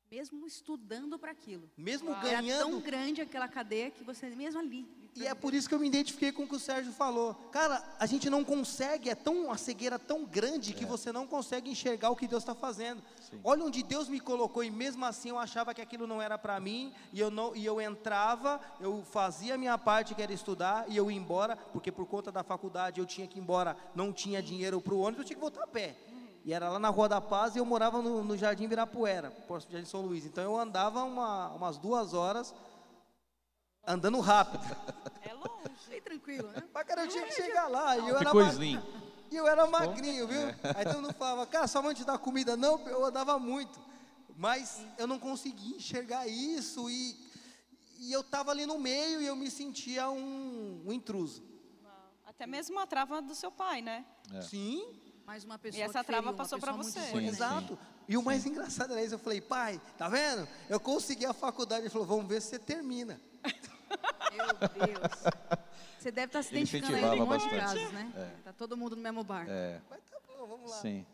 Mesmo 0.10 0.48
estudando 0.48 1.20
para 1.20 1.32
aquilo. 1.32 1.70
Mesmo 1.78 2.10
Era 2.10 2.22
ganhando. 2.22 2.72
tão 2.72 2.80
grande 2.80 3.22
aquela 3.22 3.48
cadeia 3.48 3.92
que 3.92 4.04
você, 4.04 4.30
mesmo 4.30 4.60
ali. 4.60 4.88
E 5.18 5.26
é 5.26 5.34
por 5.34 5.54
isso 5.54 5.70
que 5.70 5.74
eu 5.74 5.80
me 5.80 5.88
identifiquei 5.88 6.30
com 6.34 6.44
o 6.44 6.48
que 6.48 6.58
o 6.58 6.60
Sérgio 6.60 6.92
falou. 6.92 7.34
Cara, 7.50 7.82
a 7.98 8.06
gente 8.06 8.30
não 8.30 8.44
consegue, 8.44 9.10
é 9.10 9.16
tão 9.16 9.50
a 9.50 9.56
cegueira 9.56 9.98
tão 9.98 10.26
grande 10.26 10.74
que 10.74 10.84
você 10.84 11.10
não 11.10 11.26
consegue 11.26 11.72
enxergar 11.72 12.10
o 12.10 12.18
que 12.18 12.28
Deus 12.28 12.44
está 12.44 12.54
fazendo. 12.54 13.02
Olha 13.42 13.64
onde 13.64 13.82
Deus 13.82 14.10
me 14.10 14.20
colocou 14.20 14.62
e 14.62 14.70
mesmo 14.70 15.06
assim 15.06 15.30
eu 15.30 15.40
achava 15.40 15.74
que 15.74 15.82
aquilo 15.82 16.06
não 16.06 16.22
era 16.22 16.38
para 16.38 16.60
mim 16.60 16.94
e 17.14 17.20
eu 17.22 17.32
não 17.32 17.56
e 17.56 17.66
eu 17.66 17.80
entrava, 17.80 18.60
eu 18.82 19.04
fazia 19.10 19.56
a 19.56 19.58
minha 19.58 19.78
parte 19.78 20.14
que 20.14 20.22
era 20.22 20.34
estudar 20.34 20.84
e 20.90 20.98
eu 20.98 21.10
ia 21.10 21.18
embora 21.18 21.56
porque 21.72 21.94
por 21.94 22.06
conta 22.06 22.30
da 22.30 22.44
faculdade 22.44 23.00
eu 23.00 23.06
tinha 23.06 23.26
que 23.26 23.40
ir 23.40 23.42
embora, 23.42 23.78
não 23.96 24.12
tinha 24.12 24.44
dinheiro 24.44 24.82
para 24.82 24.94
o 24.94 25.00
ônibus, 25.00 25.20
eu 25.20 25.26
tinha 25.28 25.36
que 25.38 25.42
voltar 25.42 25.64
a 25.64 25.68
pé. 25.68 25.96
E 26.44 26.54
era 26.54 26.70
lá 26.70 26.78
na 26.78 26.90
Rua 26.90 27.08
da 27.10 27.22
Paz 27.22 27.56
e 27.56 27.60
eu 27.60 27.66
morava 27.66 28.02
no, 28.02 28.22
no 28.22 28.38
Jardim 28.38 28.68
Virapuera, 28.68 29.34
Jardim 29.70 29.88
São 29.88 30.02
Luís. 30.02 30.26
Então 30.26 30.44
eu 30.44 30.60
andava 30.60 31.04
uma- 31.04 31.50
umas 31.52 31.78
duas 31.78 32.14
horas 32.14 32.54
andando 33.88 34.20
rápido. 34.20 34.64
É 35.22 35.34
longe. 35.34 35.50
Bem 35.90 36.02
tranquilo, 36.02 36.48
né? 36.50 36.64
Mas, 36.74 36.88
cara, 36.88 37.04
eu 37.04 37.08
tinha 37.08 37.24
que 37.26 37.32
chegar 37.34 37.68
lá. 37.68 37.98
E 37.98 38.08
eu 38.10 38.16
era, 38.16 38.26
Ficou 38.26 38.44
ma- 38.44 38.50
slim. 38.52 38.82
e 39.32 39.36
eu 39.36 39.48
era 39.48 39.66
magrinho, 39.68 40.28
viu? 40.28 40.42
Aí 40.76 40.86
todo 40.86 41.02
mundo 41.02 41.14
falava, 41.14 41.46
cara, 41.48 41.68
sua 41.68 41.82
mãe 41.82 41.94
te 41.96 42.04
dá 42.04 42.18
comida? 42.18 42.56
Não, 42.58 42.80
eu 42.88 43.06
andava 43.06 43.38
muito. 43.40 43.80
Mas 44.38 44.82
eu 44.98 45.08
não 45.08 45.18
conseguia 45.20 45.78
enxergar 45.78 46.28
isso. 46.28 46.90
E, 46.90 47.18
e 48.00 48.12
eu 48.12 48.22
estava 48.22 48.52
ali 48.52 48.66
no 48.66 48.78
meio 48.78 49.22
e 49.22 49.26
eu 49.26 49.36
me 49.36 49.50
sentia 49.50 50.10
um, 50.10 50.84
um 50.86 50.92
intruso. 50.92 51.44
Até 52.26 52.46
mesmo 52.46 52.78
a 52.80 52.86
trava 52.86 53.22
do 53.22 53.34
seu 53.34 53.50
pai, 53.52 53.82
né? 53.82 54.04
É. 54.34 54.42
Sim, 54.42 54.86
Mais 55.26 55.44
uma 55.46 55.58
pessoa 55.58 55.80
E 55.80 55.84
essa 55.84 56.00
que 56.00 56.06
feriu, 56.06 56.22
trava 56.22 56.28
uma 56.32 56.34
passou 56.38 56.60
pra 56.60 56.74
muito 56.74 56.90
você. 56.92 57.00
importante. 57.00 57.28
exato. 57.30 57.80
E 58.10 58.18
o 58.18 58.22
mais 58.22 58.46
engraçado 58.46 58.92
era 58.92 59.02
isso. 59.04 59.16
Eu 59.16 59.20
falei, 59.20 59.40
pai, 59.40 59.80
tá 59.98 60.10
vendo? 60.10 60.46
Eu 60.70 60.80
consegui 60.80 61.26
a 61.26 61.34
faculdade. 61.34 61.84
Ele 61.84 61.90
falou, 61.90 62.06
vamos 62.06 62.28
ver 62.28 62.42
se 62.42 62.50
você 62.50 62.60
termina. 62.60 63.20
Meu 64.32 64.46
Deus. 64.48 65.24
Você 66.00 66.12
deve 66.12 66.28
estar 66.28 66.44
se 66.44 66.50
Ele 66.54 66.60
identificando 66.62 66.96
aí 67.08 67.18
com 67.18 67.24
um 67.24 67.28
monte 67.28 67.44
de 67.50 67.50
casos, 67.58 67.92
né? 67.92 68.40
Tá 68.44 68.54
todo 68.54 68.78
mundo 68.78 68.96
no 68.96 69.02
mesmo 69.02 69.24
barco. 69.24 69.50
É, 69.52 69.82
Mas 69.90 70.02
tá 70.10 70.18
bom, 70.28 70.46
vamos 70.48 70.70
lá. 70.72 70.78
sim. 70.78 71.06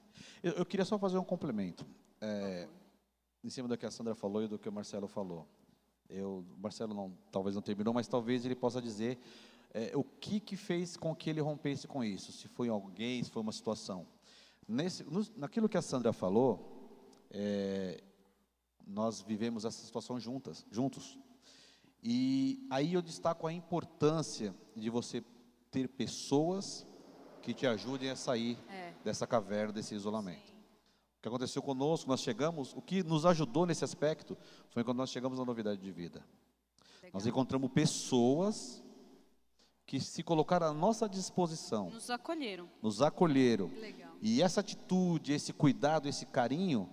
Eu, 0.44 0.54
eu 0.54 0.66
queria 0.66 0.86
só 0.86 0.98
fazer 1.00 1.18
um 1.18 1.24
complemento. 1.24 1.86
É, 2.20 2.68
em 3.44 3.50
cima 3.50 3.68
do 3.68 3.78
que 3.78 3.86
a 3.86 3.92
Sandra 3.92 4.14
falou 4.16 4.44
e 4.44 4.48
do 4.48 4.60
que 4.60 4.68
o 4.70 4.72
Marcelo 4.72 5.08
falou. 5.08 5.48
Eu, 6.10 6.46
o 6.58 6.62
Marcelo 6.62 6.94
não, 6.94 7.18
talvez 7.32 7.56
não 7.56 7.62
terminou, 7.62 7.94
mas 7.94 8.08
talvez 8.08 8.46
ele 8.46 8.56
possa 8.56 8.82
dizer 8.82 9.18
é, 9.74 9.92
o 9.96 10.04
que, 10.04 10.40
que 10.40 10.58
fez 10.58 10.98
com 10.98 11.16
que 11.16 11.30
ele 11.30 11.40
rompesse 11.42 11.88
com 11.88 12.04
isso. 12.04 12.32
Se 12.34 12.48
foi 12.50 12.68
alguém, 12.68 13.24
se 13.24 13.32
foi 13.32 13.42
uma 13.42 13.52
situação. 13.54 14.06
Nesse, 14.68 15.04
no- 15.06 15.26
naquilo 15.38 15.70
que 15.70 15.78
a 15.78 15.82
Sandra 15.82 16.12
falou, 16.12 16.90
é, 17.32 18.04
nós 18.86 19.22
vivemos 19.22 19.64
essa 19.64 19.82
situação 19.86 20.20
juntas, 20.20 20.66
juntos. 20.70 21.18
E 22.04 22.66
aí 22.70 22.94
eu 22.94 23.02
destaco 23.02 23.46
a 23.48 23.54
importância 23.54 24.56
de 24.76 24.90
você 24.90 25.24
ter 25.70 25.88
pessoas 25.88 26.86
que 27.42 27.54
te 27.54 27.66
ajudem 27.68 28.10
a 28.10 28.16
sair 28.16 28.58
É. 28.70 28.94
dessa 29.04 29.26
caverna, 29.28 29.74
desse 29.74 29.94
isolamento. 29.96 30.52
O 31.18 31.22
que 31.22 31.28
aconteceu 31.28 31.62
conosco, 31.62 32.10
nós 32.10 32.22
chegamos, 32.22 32.74
o 32.76 32.82
que 32.82 33.04
nos 33.04 33.26
ajudou 33.26 33.66
nesse 33.66 33.84
aspecto 33.84 34.36
foi 34.70 34.84
quando 34.84 34.98
nós 34.98 35.10
chegamos 35.12 35.38
na 35.38 35.46
novidade 35.46 35.80
de 35.80 35.92
vida. 35.92 36.26
Nós 37.14 37.26
encontramos 37.28 37.70
pessoas 37.72 38.84
que 39.86 40.00
se 40.00 40.24
colocaram 40.24 40.68
à 40.68 40.74
nossa 40.74 41.08
disposição, 41.10 41.90
Nos 41.90 42.10
acolheram. 42.10 42.70
nos 42.82 43.02
acolheram. 43.02 43.68
Legal. 43.80 44.14
E 44.22 44.42
essa 44.42 44.62
atitude, 44.62 45.34
esse 45.34 45.52
cuidado, 45.52 46.08
esse 46.08 46.26
carinho, 46.26 46.90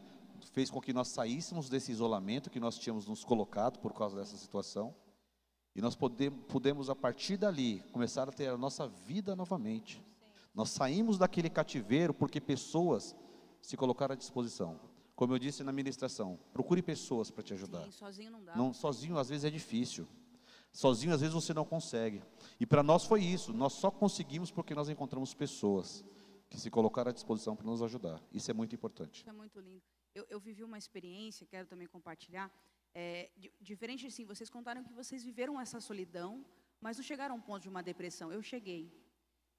fez 0.59 0.71
com 0.71 0.81
que 0.81 0.93
nós 0.93 1.07
saíssemos 1.07 1.69
desse 1.69 1.93
isolamento 1.93 2.51
que 2.51 2.59
nós 2.59 2.77
tínhamos 2.77 3.07
nos 3.07 3.23
colocado 3.23 3.79
por 3.79 3.93
causa 3.93 4.17
dessa 4.17 4.37
situação. 4.37 4.93
E 5.73 5.81
nós 5.81 5.95
pudemos, 5.95 6.91
a 6.91 6.97
partir 6.97 7.37
dali, 7.37 7.79
começar 7.93 8.29
a 8.29 8.33
ter 8.33 8.49
a 8.49 8.57
nossa 8.59 8.89
vida 8.89 9.37
novamente. 9.37 10.05
Nós 10.53 10.71
saímos 10.71 11.17
daquele 11.17 11.49
cativeiro 11.49 12.13
porque 12.13 12.41
pessoas 12.41 13.15
se 13.63 13.77
colocaram 13.77 14.15
à 14.15 14.17
disposição. 14.17 14.81
Como 15.15 15.33
eu 15.33 15.39
disse 15.39 15.63
na 15.63 15.71
ministração, 15.71 16.37
procure 16.53 16.83
pessoas 16.83 17.31
para 17.31 17.45
te 17.45 17.53
ajudar. 17.53 17.85
Sim, 17.85 17.93
sozinho 17.93 18.33
não 18.33 18.43
dá. 18.43 18.57
Não, 18.57 18.75
sozinho 18.75 19.17
às 19.17 19.29
vezes 19.29 19.45
é 19.45 19.51
difícil. 19.51 20.09
Sozinho 20.73 21.15
às 21.15 21.21
vezes 21.21 21.35
você 21.35 21.55
não 21.55 21.65
consegue. 21.65 22.21
E 22.59 22.67
para 22.67 22.83
nós 22.83 23.05
foi 23.05 23.23
isso. 23.23 23.53
Nós 23.53 23.75
só 23.75 23.93
conseguimos 23.93 24.51
porque 24.51 24.75
nós 24.75 24.89
encontramos 24.89 25.33
pessoas 25.33 26.05
que 26.51 26.59
se 26.59 26.69
colocaram 26.69 27.11
à 27.11 27.15
disposição 27.15 27.55
para 27.55 27.65
nos 27.65 27.81
ajudar. 27.81 28.21
Isso 28.33 28.51
é 28.51 28.55
muito 28.55 28.75
importante. 28.75 29.21
Isso 29.21 29.31
é 29.31 29.33
muito 29.33 29.61
lindo. 29.61 29.83
Eu, 30.19 30.25
eu 30.35 30.41
vivi 30.49 30.63
uma 30.71 30.79
experiência, 30.85 31.47
quero 31.53 31.67
também 31.73 31.87
compartilhar. 31.97 32.47
É, 32.95 33.31
di- 33.43 33.53
diferente 33.61 34.07
assim, 34.07 34.25
vocês 34.33 34.51
contaram 34.57 34.83
que 34.89 34.93
vocês 35.01 35.23
viveram 35.31 35.61
essa 35.65 35.79
solidão, 35.89 36.31
mas 36.81 36.97
não 36.99 37.05
chegaram 37.11 37.35
a 37.35 37.39
um 37.39 37.41
ponto 37.49 37.63
de 37.63 37.69
uma 37.75 37.83
depressão. 37.91 38.33
Eu 38.33 38.43
cheguei. 38.43 38.83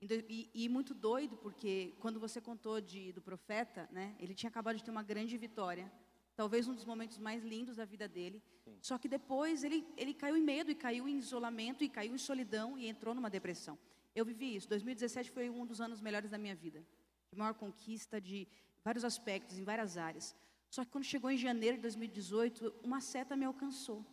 E, 0.01 0.49
e 0.53 0.69
muito 0.69 0.93
doido, 0.93 1.35
porque 1.37 1.93
quando 1.99 2.19
você 2.25 2.39
contou 2.49 2.79
de, 2.91 3.11
do 3.11 3.21
profeta, 3.21 3.87
né, 3.91 4.15
ele 4.19 4.33
tinha 4.33 4.49
acabado 4.49 4.77
de 4.77 4.83
ter 4.83 4.91
uma 4.91 5.03
grande 5.03 5.37
vitória, 5.37 5.91
talvez 6.35 6.67
um 6.69 6.73
dos 6.73 6.85
momentos 6.85 7.17
mais 7.17 7.43
lindos 7.43 7.75
da 7.77 7.85
vida 7.93 8.07
dele. 8.07 8.41
Só 8.81 8.97
que 8.97 9.09
depois 9.09 9.63
ele, 9.63 9.85
ele 9.97 10.13
caiu 10.13 10.37
em 10.37 10.41
medo, 10.53 10.71
e 10.71 10.75
caiu 10.75 11.07
em 11.07 11.17
isolamento, 11.17 11.83
e 11.83 11.89
caiu 11.89 12.13
em 12.15 12.17
solidão, 12.17 12.77
e 12.77 12.87
entrou 12.87 13.13
numa 13.13 13.29
depressão. 13.29 13.77
Eu 14.15 14.23
vivi 14.25 14.55
isso. 14.55 14.67
2017 14.69 15.31
foi 15.31 15.49
um 15.49 15.65
dos 15.65 15.79
anos 15.81 15.99
melhores 16.01 16.29
da 16.31 16.37
minha 16.37 16.55
vida. 16.55 16.85
De 17.31 17.37
maior 17.37 17.53
conquista, 17.53 18.19
de 18.21 18.47
vários 18.83 19.03
aspectos, 19.03 19.57
em 19.57 19.63
várias 19.63 19.97
áreas. 19.97 20.33
Só 20.69 20.85
que 20.85 20.91
quando 20.91 21.03
chegou 21.03 21.31
em 21.31 21.37
janeiro 21.37 21.77
de 21.77 21.81
2018, 21.83 22.73
uma 22.83 23.01
seta 23.01 23.35
me 23.35 23.45
alcançou. 23.45 24.05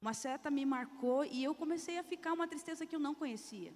Uma 0.00 0.12
seta 0.12 0.50
me 0.50 0.66
marcou 0.66 1.24
e 1.24 1.42
eu 1.42 1.54
comecei 1.54 1.98
a 1.98 2.02
ficar 2.02 2.32
uma 2.34 2.46
tristeza 2.46 2.84
que 2.84 2.94
eu 2.94 3.00
não 3.00 3.14
conhecia. 3.14 3.72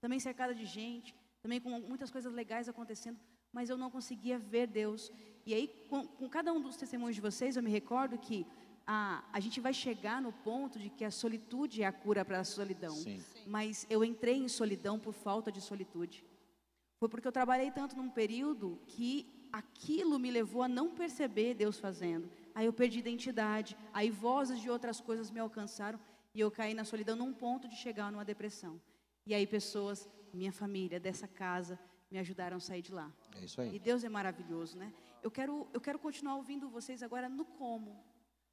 Também 0.00 0.18
cercada 0.18 0.54
de 0.54 0.64
gente, 0.64 1.14
também 1.42 1.60
com 1.60 1.68
muitas 1.80 2.10
coisas 2.10 2.32
legais 2.32 2.68
acontecendo, 2.68 3.18
mas 3.52 3.68
eu 3.68 3.76
não 3.76 3.90
conseguia 3.90 4.38
ver 4.38 4.66
Deus. 4.66 5.12
E 5.44 5.52
aí, 5.52 5.68
com, 5.88 6.06
com 6.06 6.28
cada 6.28 6.52
um 6.52 6.60
dos 6.60 6.76
testemunhos 6.76 7.14
de 7.14 7.20
vocês, 7.20 7.56
eu 7.56 7.62
me 7.62 7.70
recordo 7.70 8.18
que 8.18 8.46
a, 8.86 9.22
a 9.32 9.40
gente 9.40 9.60
vai 9.60 9.74
chegar 9.74 10.22
no 10.22 10.32
ponto 10.32 10.78
de 10.78 10.88
que 10.88 11.04
a 11.04 11.10
solitude 11.10 11.82
é 11.82 11.86
a 11.86 11.92
cura 11.92 12.24
para 12.24 12.40
a 12.40 12.44
solidão. 12.44 12.94
Sim. 12.94 13.22
Mas 13.46 13.86
eu 13.90 14.02
entrei 14.02 14.36
em 14.36 14.48
solidão 14.48 14.98
por 14.98 15.12
falta 15.12 15.52
de 15.52 15.60
solitude. 15.60 16.24
Foi 16.98 17.08
porque 17.08 17.28
eu 17.28 17.32
trabalhei 17.32 17.70
tanto 17.70 17.96
num 17.96 18.08
período 18.08 18.80
que 18.86 19.35
aquilo 19.52 20.18
me 20.18 20.30
levou 20.30 20.62
a 20.62 20.68
não 20.68 20.90
perceber 20.94 21.54
Deus 21.54 21.78
fazendo. 21.78 22.30
Aí 22.54 22.66
eu 22.66 22.72
perdi 22.72 22.98
identidade, 22.98 23.76
aí 23.92 24.10
vozes 24.10 24.60
de 24.60 24.70
outras 24.70 25.00
coisas 25.00 25.30
me 25.30 25.38
alcançaram 25.40 25.98
e 26.34 26.40
eu 26.40 26.50
caí 26.50 26.74
na 26.74 26.84
solidão 26.84 27.16
num 27.16 27.32
ponto 27.32 27.68
de 27.68 27.76
chegar 27.76 28.10
numa 28.10 28.24
depressão. 28.24 28.80
E 29.26 29.34
aí 29.34 29.46
pessoas, 29.46 30.08
minha 30.32 30.52
família, 30.52 30.98
dessa 31.00 31.26
casa, 31.28 31.78
me 32.10 32.18
ajudaram 32.18 32.56
a 32.56 32.60
sair 32.60 32.82
de 32.82 32.92
lá. 32.92 33.12
É 33.34 33.44
isso 33.44 33.60
E 33.60 33.64
aí. 33.64 33.78
Deus 33.78 34.04
é 34.04 34.08
maravilhoso, 34.08 34.76
né? 34.78 34.92
Eu 35.22 35.30
quero, 35.30 35.66
eu 35.72 35.80
quero 35.80 35.98
continuar 35.98 36.36
ouvindo 36.36 36.68
vocês 36.68 37.02
agora 37.02 37.28
no 37.28 37.44
como. 37.44 37.96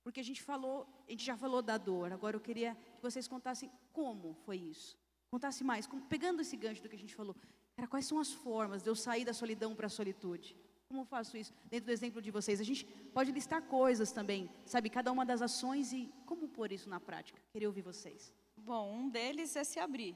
Porque 0.04 0.20
a 0.20 0.24
gente 0.24 0.42
falou, 0.42 0.86
a 1.08 1.12
gente 1.12 1.24
já 1.24 1.38
falou 1.38 1.62
da 1.62 1.78
dor. 1.78 2.12
Agora 2.12 2.36
eu 2.36 2.42
queria 2.42 2.76
que 2.96 3.02
vocês 3.02 3.28
contassem 3.28 3.72
como 3.94 4.34
foi 4.46 4.58
isso. 4.58 4.98
Contasse 5.32 5.64
mais, 5.64 5.88
como- 5.88 6.02
pegando 6.08 6.42
esse 6.42 6.58
gancho 6.58 6.82
do 6.82 6.90
que 6.90 6.96
a 6.96 7.00
gente 7.00 7.16
falou. 7.16 7.36
Cara, 7.78 7.88
quais 7.88 8.06
são 8.06 8.20
as 8.20 8.32
formas 8.32 8.84
de 8.84 8.90
eu 8.90 8.96
sair 8.96 9.24
da 9.24 9.34
solidão 9.34 9.74
para 9.76 9.88
a 9.88 9.90
solitude? 9.90 10.56
Como 10.94 11.02
eu 11.02 11.08
faço 11.08 11.36
isso 11.36 11.52
dentro 11.72 11.88
do 11.88 11.92
exemplo 11.92 12.22
de 12.22 12.30
vocês? 12.30 12.62
A 12.62 12.64
gente 12.64 12.86
pode 12.86 13.32
listar 13.32 13.64
coisas 13.64 14.12
também, 14.12 14.48
sabe? 14.64 14.92
Cada 14.92 15.12
uma 15.12 15.26
das 15.26 15.42
ações 15.42 15.92
e 15.92 16.08
como 16.24 16.48
pôr 16.48 16.72
isso 16.72 16.88
na 16.88 17.00
prática. 17.00 17.42
Queria 17.52 17.68
ouvir 17.68 17.82
vocês. 17.82 18.32
Bom, 18.56 18.94
um 18.94 19.10
deles 19.10 19.56
é 19.56 19.64
se 19.64 19.80
abrir. 19.80 20.16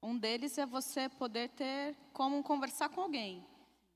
Um 0.00 0.16
deles 0.16 0.56
é 0.58 0.64
você 0.64 1.08
poder 1.08 1.48
ter 1.48 1.96
como 2.12 2.40
conversar 2.44 2.88
com 2.88 3.00
alguém. 3.00 3.44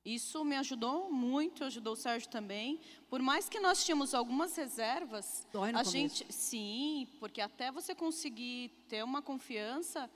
Isso 0.03 0.43
me 0.43 0.57
ajudou 0.57 1.09
muito, 1.09 1.63
ajudou 1.63 1.93
o 1.93 1.95
Sérgio 1.95 2.29
também. 2.29 2.81
Por 3.09 3.21
mais 3.21 3.47
que 3.47 3.57
nós 3.57 3.85
tínhamos 3.85 4.13
algumas 4.13 4.53
reservas, 4.57 5.47
Dói 5.53 5.71
no 5.71 5.77
a 5.77 5.83
começo. 5.85 5.91
gente, 5.97 6.33
sim, 6.33 7.07
porque 7.21 7.39
até 7.39 7.71
você 7.71 7.95
conseguir 7.95 8.67
ter 8.89 9.01
uma 9.01 9.21
confiança, 9.21 10.11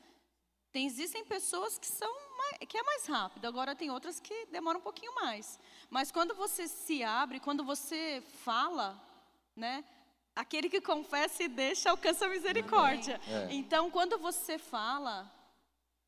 tem 0.74 0.86
existem 0.86 1.24
pessoas 1.24 1.80
que 1.80 1.88
são 1.88 2.29
mai- 2.52 2.66
que 2.68 2.78
é 2.78 2.84
mais 2.84 3.06
rápido. 3.06 3.46
Agora 3.46 3.76
tem 3.76 3.90
outras 3.92 4.20
que 4.20 4.46
demoram 4.48 4.80
um 4.80 4.84
pouquinho 4.84 5.14
mais. 5.16 5.60
Mas 5.90 6.12
quando 6.12 6.34
você 6.36 6.68
se 6.68 7.04
abre, 7.04 7.40
quando 7.40 7.64
você 7.64 8.24
fala, 8.44 9.00
né? 9.56 9.84
Aquele 10.36 10.70
que 10.70 10.80
confessa 10.80 11.44
e 11.44 11.48
deixa 11.48 11.90
alcança 11.90 12.26
a 12.26 12.30
misericórdia. 12.30 13.20
É. 13.28 13.48
Então, 13.54 13.90
quando 13.92 14.18
você 14.18 14.58
fala, 14.58 15.30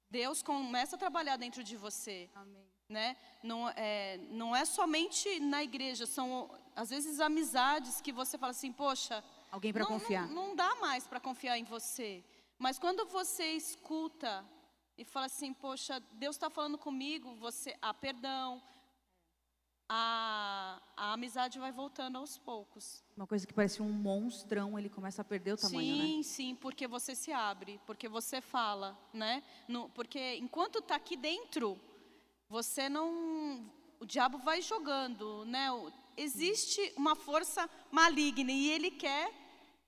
Deus 0.10 0.42
começa 0.42 0.96
a 0.96 1.00
trabalhar 1.00 1.38
dentro 1.38 1.64
de 1.64 1.76
você 1.76 2.30
Amém. 2.36 2.66
né? 2.88 3.18
Não 3.44 3.68
é, 3.70 4.18
não 4.30 4.56
é 4.56 4.64
somente 4.64 5.40
na 5.40 5.64
igreja, 5.64 6.06
são 6.06 6.50
às 6.76 6.90
vezes 6.90 7.20
amizades 7.20 8.00
que 8.00 8.12
você 8.14 8.38
fala 8.38 8.52
assim, 8.52 8.72
poxa, 8.72 9.24
Alguém 9.52 9.74
para 9.74 9.84
não, 9.84 9.90
confiar. 9.90 10.28
Não, 10.28 10.48
não 10.50 10.56
dá 10.56 10.76
mais 10.76 11.06
para 11.06 11.20
confiar 11.20 11.58
em 11.58 11.66
você. 11.66 12.24
Mas 12.58 12.78
quando 12.80 13.06
você 13.06 13.52
escuta 13.54 14.46
e 14.98 15.04
fala 15.06 15.26
assim, 15.26 15.54
poxa, 15.54 16.00
Deus 16.14 16.36
está 16.36 16.50
falando 16.50 16.78
comigo, 16.78 17.34
você, 17.36 17.76
ah, 17.82 17.94
perdão, 17.94 18.62
a, 19.90 20.82
a 20.96 21.14
amizade 21.14 21.60
vai 21.60 21.72
voltando 21.72 22.18
aos 22.18 22.38
poucos. 22.38 23.04
Uma 23.18 23.28
coisa 23.28 23.46
que 23.46 23.54
parecia 23.54 23.84
um 23.84 23.92
monstrão, 23.92 24.78
ele 24.80 24.90
começa 24.90 25.22
a 25.22 25.26
perder 25.26 25.54
o 25.54 25.58
tamanho, 25.58 25.96
né? 25.98 26.04
sim, 26.06 26.24
sim, 26.24 26.56
porque 26.56 26.88
você 26.88 27.14
se 27.16 27.32
abre, 27.32 27.80
porque 27.86 28.08
você 28.08 28.40
fala, 28.42 28.98
né? 29.14 29.44
No- 29.68 29.90
porque 29.90 30.36
enquanto 30.36 30.80
está 30.80 30.96
aqui 30.96 31.18
dentro, 31.18 31.80
você 32.48 32.88
não, 32.88 33.70
o 34.00 34.06
diabo 34.06 34.38
vai 34.38 34.62
jogando, 34.62 35.46
né? 35.46 35.72
O- 35.72 35.92
Existe 36.18 36.94
uma 36.98 37.16
força 37.16 37.70
maligna 37.90 38.52
e 38.52 38.70
ele 38.70 38.92
quer 38.92 39.32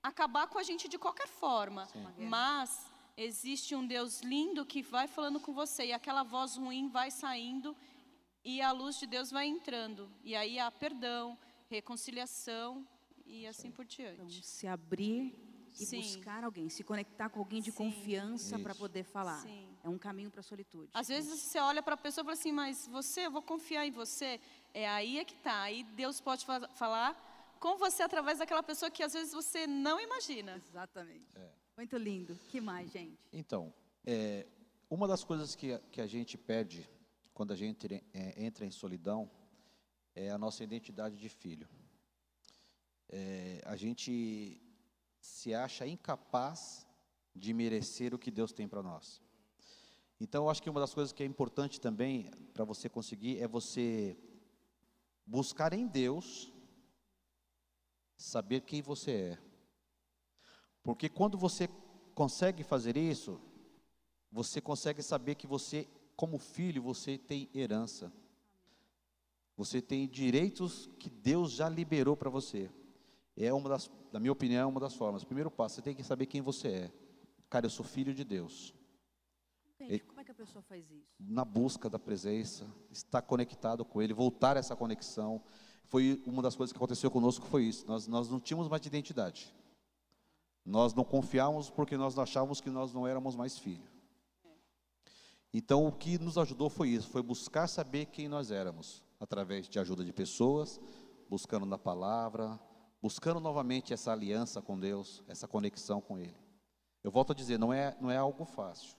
acabar 0.02 0.46
com 0.48 0.58
a 0.58 0.62
gente 0.62 0.88
de 0.88 0.98
qualquer 0.98 1.28
forma. 1.28 1.86
Mas 2.18 2.90
existe 3.16 3.74
um 3.74 3.86
Deus 3.86 4.20
lindo 4.20 4.64
que 4.66 4.82
vai 4.82 5.06
falando 5.06 5.38
com 5.40 5.52
você 5.52 5.86
e 5.86 5.92
aquela 5.92 6.22
voz 6.22 6.56
ruim 6.56 6.88
vai 6.88 7.10
saindo 7.10 7.76
e 8.44 8.60
a 8.60 8.72
luz 8.72 8.98
de 8.98 9.06
Deus 9.06 9.30
vai 9.30 9.46
entrando. 9.46 10.10
E 10.22 10.34
aí 10.34 10.58
há 10.58 10.70
perdão, 10.70 11.38
reconciliação 11.70 12.86
e 13.24 13.46
assim 13.46 13.70
por 13.70 13.84
Então, 13.84 14.26
diante. 14.26 14.44
se 14.44 14.66
abrir 14.66 15.34
e 15.80 15.86
Sim. 15.86 16.00
buscar 16.00 16.44
alguém, 16.44 16.68
se 16.68 16.84
conectar 16.84 17.28
com 17.30 17.40
alguém 17.40 17.60
de 17.60 17.70
Sim. 17.72 17.76
confiança 17.78 18.58
para 18.58 18.74
poder 18.74 19.02
falar. 19.04 19.40
Sim. 19.40 19.68
É 19.82 19.88
um 19.88 19.98
caminho 19.98 20.30
para 20.30 20.40
a 20.40 20.42
solitude. 20.42 20.90
Às 20.94 21.08
vezes 21.08 21.40
você 21.40 21.58
olha 21.58 21.82
para 21.82 21.94
a 21.94 21.96
pessoa 21.96 22.22
e 22.22 22.26
fala 22.26 22.34
assim, 22.38 22.52
mas 22.52 22.86
você, 22.88 23.26
eu 23.26 23.30
vou 23.30 23.42
confiar 23.42 23.86
em 23.86 23.90
você. 23.90 24.40
É 24.72 24.88
aí 24.88 25.18
é 25.18 25.24
que 25.24 25.34
tá. 25.36 25.62
Aí 25.62 25.82
Deus 25.82 26.20
pode 26.20 26.44
fa- 26.44 26.68
falar 26.68 27.56
com 27.58 27.76
você 27.76 28.02
através 28.02 28.38
daquela 28.38 28.62
pessoa 28.62 28.90
que 28.90 29.02
às 29.02 29.12
vezes 29.14 29.32
você 29.32 29.66
não 29.66 29.98
imagina. 30.00 30.56
Exatamente. 30.56 31.36
Muito 31.76 31.96
lindo. 31.96 32.36
Que 32.48 32.60
mais, 32.60 32.90
gente? 32.92 33.18
Então, 33.32 33.72
é, 34.06 34.46
uma 34.88 35.08
das 35.08 35.24
coisas 35.24 35.54
que, 35.54 35.72
a- 35.72 35.78
que 35.90 36.00
a 36.00 36.06
gente 36.06 36.38
perde 36.38 36.88
quando 37.32 37.52
a 37.52 37.56
gente 37.56 37.86
é, 38.12 38.44
entra 38.44 38.64
em 38.64 38.70
solidão 38.70 39.28
é 40.14 40.30
a 40.30 40.38
nossa 40.38 40.62
identidade 40.62 41.16
de 41.16 41.28
filho. 41.28 41.68
É, 43.08 43.60
a 43.64 43.74
gente 43.76 44.60
se 45.20 45.52
acha 45.54 45.86
incapaz 45.86 46.86
de 47.34 47.52
merecer 47.52 48.14
o 48.14 48.18
que 48.18 48.30
Deus 48.30 48.52
tem 48.52 48.68
para 48.68 48.82
nós. 48.82 49.20
Então, 50.20 50.44
eu 50.44 50.50
acho 50.50 50.62
que 50.62 50.70
uma 50.70 50.80
das 50.80 50.94
coisas 50.94 51.12
que 51.12 51.22
é 51.22 51.26
importante 51.26 51.80
também 51.80 52.30
para 52.52 52.64
você 52.64 52.88
conseguir 52.88 53.40
é 53.40 53.48
você 53.48 54.16
buscar 55.26 55.72
em 55.72 55.86
Deus 55.88 56.52
saber 58.16 58.60
quem 58.60 58.80
você 58.80 59.10
é. 59.10 59.38
Porque 60.84 61.08
quando 61.08 61.36
você 61.38 61.68
consegue 62.14 62.62
fazer 62.62 62.96
isso, 62.96 63.40
você 64.30 64.60
consegue 64.60 65.02
saber 65.02 65.34
que 65.34 65.46
você, 65.46 65.88
como 66.14 66.38
filho, 66.38 66.82
você 66.82 67.16
tem 67.16 67.48
herança. 67.54 68.12
Você 69.56 69.80
tem 69.80 70.06
direitos 70.06 70.90
que 70.98 71.08
Deus 71.08 71.52
já 71.52 71.68
liberou 71.68 72.16
para 72.16 72.28
você. 72.28 72.70
É 73.36 73.52
uma 73.52 73.68
das, 73.68 73.90
na 74.12 74.20
minha 74.20 74.32
opinião, 74.32 74.62
é 74.62 74.66
uma 74.66 74.80
das 74.80 74.94
formas. 74.94 75.24
Primeiro 75.24 75.50
passo, 75.50 75.76
você 75.76 75.82
tem 75.82 75.94
que 75.94 76.04
saber 76.04 76.26
quem 76.26 76.42
você 76.42 76.68
é. 76.68 76.92
Cara, 77.48 77.66
eu 77.66 77.70
sou 77.70 77.84
filho 77.84 78.12
de 78.12 78.22
Deus. 78.22 78.74
Gente, 79.78 80.04
como 80.04 80.20
é 80.20 80.24
que 80.24 80.30
a 80.30 80.34
pessoa 80.34 80.62
faz 80.62 80.90
isso? 80.90 81.06
Na 81.18 81.44
busca 81.44 81.88
da 81.88 81.98
presença, 81.98 82.66
estar 82.90 83.22
conectado 83.22 83.84
com 83.84 84.02
Ele, 84.02 84.12
voltar 84.12 84.56
a 84.56 84.60
essa 84.60 84.76
conexão. 84.76 85.42
Foi 85.84 86.22
uma 86.26 86.42
das 86.42 86.54
coisas 86.54 86.72
que 86.72 86.76
aconteceu 86.76 87.10
conosco, 87.10 87.46
foi 87.46 87.64
isso. 87.64 87.86
Nós, 87.86 88.06
nós 88.06 88.28
não 88.28 88.38
tínhamos 88.38 88.68
mais 88.68 88.82
de 88.82 88.88
identidade. 88.88 89.54
Nós 90.64 90.94
não 90.94 91.04
confiávamos 91.04 91.68
porque 91.68 91.96
nós 91.96 92.18
achávamos 92.18 92.60
que 92.60 92.70
nós 92.70 92.92
não 92.92 93.06
éramos 93.06 93.36
mais 93.36 93.58
filhos. 93.58 93.92
Então, 95.52 95.86
o 95.86 95.92
que 95.92 96.18
nos 96.18 96.36
ajudou 96.36 96.68
foi 96.68 96.88
isso, 96.88 97.08
foi 97.08 97.22
buscar 97.22 97.68
saber 97.68 98.06
quem 98.06 98.28
nós 98.28 98.50
éramos, 98.50 99.02
através 99.20 99.68
de 99.68 99.78
ajuda 99.78 100.04
de 100.04 100.12
pessoas, 100.12 100.80
buscando 101.28 101.64
na 101.64 101.78
palavra, 101.78 102.58
buscando 103.00 103.38
novamente 103.38 103.92
essa 103.92 104.10
aliança 104.10 104.60
com 104.60 104.78
Deus, 104.78 105.22
essa 105.28 105.46
conexão 105.46 106.00
com 106.00 106.18
Ele. 106.18 106.34
Eu 107.04 107.10
volto 107.10 107.32
a 107.32 107.34
dizer, 107.34 107.58
não 107.58 107.72
é, 107.72 107.96
não 108.00 108.10
é 108.10 108.16
algo 108.16 108.44
fácil. 108.44 108.96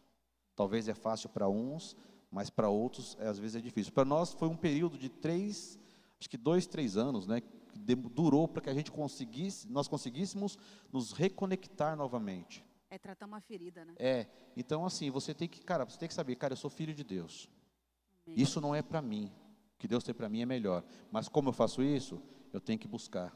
Talvez 0.55 0.87
é 0.87 0.93
fácil 0.93 1.27
para 1.27 1.49
uns, 1.49 1.97
mas 2.31 2.49
para 2.49 2.69
outros 2.69 3.17
às 3.19 3.39
vezes 3.39 3.57
é 3.57 3.61
difícil. 3.61 3.91
Para 3.91 4.05
nós 4.05 4.31
foi 4.31 4.47
um 4.47 4.55
período 4.55 4.97
de 4.97 5.09
três, 5.09 5.77
acho 6.19 6.29
que 6.29 6.37
dois, 6.37 6.67
três 6.67 6.95
anos, 6.95 7.27
né? 7.27 7.41
Durou 7.79 8.47
para 8.47 8.61
que 8.61 8.69
a 8.69 8.73
gente 8.73 8.91
conseguisse, 8.91 9.67
nós 9.69 9.87
conseguíssemos 9.87 10.57
nos 10.91 11.11
reconectar 11.11 11.95
novamente. 11.95 12.65
É 12.89 12.97
tratar 12.97 13.25
uma 13.25 13.41
ferida, 13.41 13.83
né? 13.83 13.93
É. 13.97 14.27
Então 14.55 14.85
assim, 14.85 15.09
você 15.09 15.33
tem 15.33 15.47
que, 15.47 15.61
cara, 15.61 15.85
você 15.85 15.97
tem 15.97 16.07
que 16.07 16.13
saber, 16.13 16.35
cara, 16.35 16.53
eu 16.53 16.57
sou 16.57 16.69
filho 16.69 16.93
de 16.93 17.03
Deus. 17.03 17.49
Amém. 18.25 18.41
Isso 18.41 18.61
não 18.61 18.73
é 18.73 18.81
para 18.81 19.01
mim. 19.01 19.31
O 19.75 19.77
que 19.77 19.87
Deus 19.87 20.03
tem 20.03 20.15
para 20.15 20.29
mim 20.29 20.41
é 20.41 20.45
melhor. 20.45 20.83
Mas 21.11 21.27
como 21.27 21.49
eu 21.49 21.53
faço 21.53 21.83
isso? 21.83 22.21
Eu 22.53 22.61
tenho 22.61 22.79
que 22.79 22.87
buscar 22.87 23.35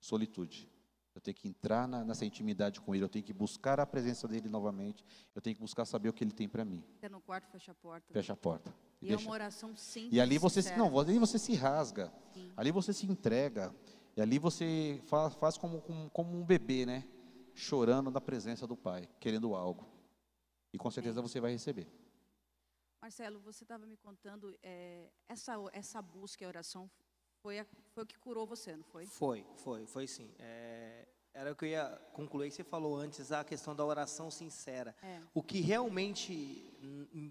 solitude. 0.00 0.68
Eu 1.16 1.20
tenho 1.22 1.34
que 1.34 1.48
entrar 1.48 1.88
na, 1.88 2.04
nessa 2.04 2.26
intimidade 2.26 2.78
com 2.78 2.94
Ele, 2.94 3.02
eu 3.02 3.08
tenho 3.08 3.24
que 3.24 3.32
buscar 3.32 3.80
a 3.80 3.86
presença 3.86 4.28
dEle 4.28 4.50
novamente, 4.50 5.02
eu 5.34 5.40
tenho 5.40 5.56
que 5.56 5.62
buscar 5.62 5.86
saber 5.86 6.10
o 6.10 6.12
que 6.12 6.22
Ele 6.22 6.30
tem 6.30 6.46
para 6.46 6.62
mim. 6.62 6.84
Até 6.98 7.08
no 7.08 7.22
quarto, 7.22 7.50
fecha 7.50 7.72
a 7.72 7.74
porta. 7.74 8.12
Fecha 8.12 8.34
a 8.34 8.36
porta. 8.36 8.74
E, 9.00 9.08
e 9.08 9.12
é 9.14 9.16
uma 9.16 9.30
oração 9.30 9.74
simples. 9.74 10.12
E 10.12 10.20
ali 10.20 10.36
você, 10.36 10.60
se, 10.60 10.76
não, 10.76 10.98
ali 10.98 11.18
você 11.18 11.38
se 11.38 11.54
rasga, 11.54 12.12
Sim. 12.34 12.52
ali 12.54 12.70
você 12.70 12.92
se 12.92 13.06
entrega, 13.06 13.74
e 14.14 14.20
ali 14.20 14.38
você 14.38 15.00
faz, 15.06 15.34
faz 15.36 15.56
como, 15.56 15.80
como, 15.80 16.10
como, 16.10 16.38
um 16.38 16.44
bebê, 16.44 16.84
né? 16.84 17.08
Chorando 17.54 18.10
na 18.10 18.20
presença 18.20 18.66
do 18.66 18.76
Pai, 18.76 19.08
querendo 19.18 19.54
algo. 19.54 19.88
E 20.70 20.76
com 20.76 20.90
certeza 20.90 21.22
você 21.22 21.40
vai 21.40 21.52
receber. 21.52 21.88
Marcelo, 23.00 23.40
você 23.40 23.64
estava 23.64 23.86
me 23.86 23.96
contando, 23.96 24.54
é, 24.62 25.10
essa, 25.26 25.54
essa 25.72 26.02
busca 26.02 26.44
e 26.44 26.46
oração 26.46 26.90
foi, 27.46 27.60
a, 27.60 27.66
foi 27.92 28.02
o 28.02 28.06
que 28.06 28.18
curou 28.18 28.44
você, 28.44 28.74
não 28.74 28.82
foi? 28.82 29.06
Foi, 29.06 29.46
foi, 29.58 29.86
foi 29.86 30.08
sim. 30.08 30.28
É, 30.40 31.06
era 31.32 31.52
o 31.52 31.54
que 31.54 31.66
eu 31.66 31.68
ia 31.68 31.86
concluir, 32.12 32.50
você 32.50 32.64
falou 32.64 32.96
antes, 32.96 33.30
a 33.30 33.44
questão 33.44 33.72
da 33.72 33.84
oração 33.84 34.32
sincera. 34.32 34.96
É. 35.00 35.20
O 35.32 35.40
que 35.40 35.60
realmente 35.60 36.68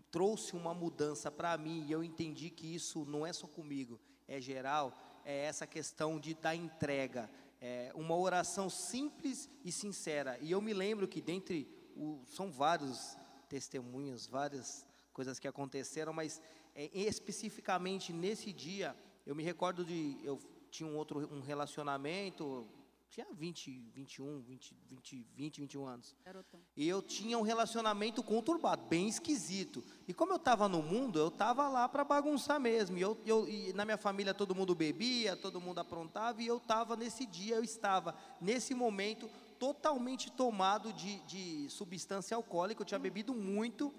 trouxe 0.10 0.56
uma 0.56 0.74
mudança 0.74 1.30
para 1.30 1.58
mim, 1.58 1.84
e 1.86 1.92
eu 1.92 2.02
entendi 2.02 2.50
que 2.50 2.74
isso 2.74 3.04
não 3.04 3.28
é 3.28 3.34
só 3.34 3.46
comigo, 3.46 4.00
é 4.26 4.40
geral, 4.40 4.98
é 5.26 5.44
essa 5.44 5.68
questão 5.68 6.18
de 6.18 6.34
da 6.34 6.56
entrega. 6.56 7.30
É 7.60 7.92
uma 7.94 8.16
oração 8.16 8.70
simples 8.70 9.50
e 9.66 9.72
sincera. 9.72 10.38
E 10.40 10.50
eu 10.50 10.62
me 10.62 10.74
lembro 10.74 11.10
que 11.10 11.20
dentre 11.20 11.68
o, 11.94 12.22
são 12.26 12.50
vários 12.50 13.18
testemunhos, 13.50 14.28
várias 14.28 14.88
coisas 15.12 15.40
que 15.40 15.48
aconteceram, 15.48 16.14
mas 16.14 16.42
é, 16.74 16.90
especificamente 16.94 18.14
nesse 18.14 18.54
dia 18.54 18.96
eu 19.26 19.36
me 19.36 19.44
recordo 19.44 19.84
de. 19.84 20.18
Eu 20.24 20.40
tinha 20.70 20.88
um 20.88 20.96
outro 20.96 21.20
um 21.34 21.42
relacionamento, 21.42 22.68
tinha 23.10 23.26
20, 23.32 23.92
21, 23.94 24.42
20, 24.42 24.76
20, 24.88 25.28
20 25.36 25.62
21 25.62 25.86
anos. 25.88 26.16
Garotão. 26.24 26.60
E 26.76 26.88
eu 26.88 27.02
tinha 27.02 27.38
um 27.38 27.42
relacionamento 27.42 28.22
conturbado, 28.22 28.86
bem 28.88 29.08
esquisito. 29.08 29.84
E 30.08 30.14
como 30.14 30.34
eu 30.34 30.38
estava 30.38 30.68
no 30.68 30.84
mundo, 30.84 31.18
eu 31.18 31.30
estava 31.30 31.70
lá 31.70 31.88
para 31.88 32.04
bagunçar 32.04 32.60
mesmo. 32.60 32.98
E, 32.98 33.02
eu, 33.02 33.18
eu, 33.26 33.48
e 33.48 33.74
na 33.74 33.86
minha 33.86 33.98
família 33.98 34.34
todo 34.34 34.54
mundo 34.54 34.76
bebia, 34.76 35.36
todo 35.36 35.62
mundo 35.62 35.80
aprontava, 35.80 36.44
e 36.44 36.48
eu 36.48 36.58
estava 36.58 36.96
nesse 36.96 37.26
dia, 37.26 37.56
eu 37.56 37.64
estava 37.64 38.14
nesse 38.42 38.76
momento 38.76 39.30
totalmente 39.58 40.30
tomado 40.30 40.92
de, 40.92 41.20
de 41.22 41.70
substância 41.70 42.36
alcoólica, 42.36 42.82
eu 42.82 42.86
tinha 42.86 43.00
bebido 43.00 43.34
muito, 43.34 43.94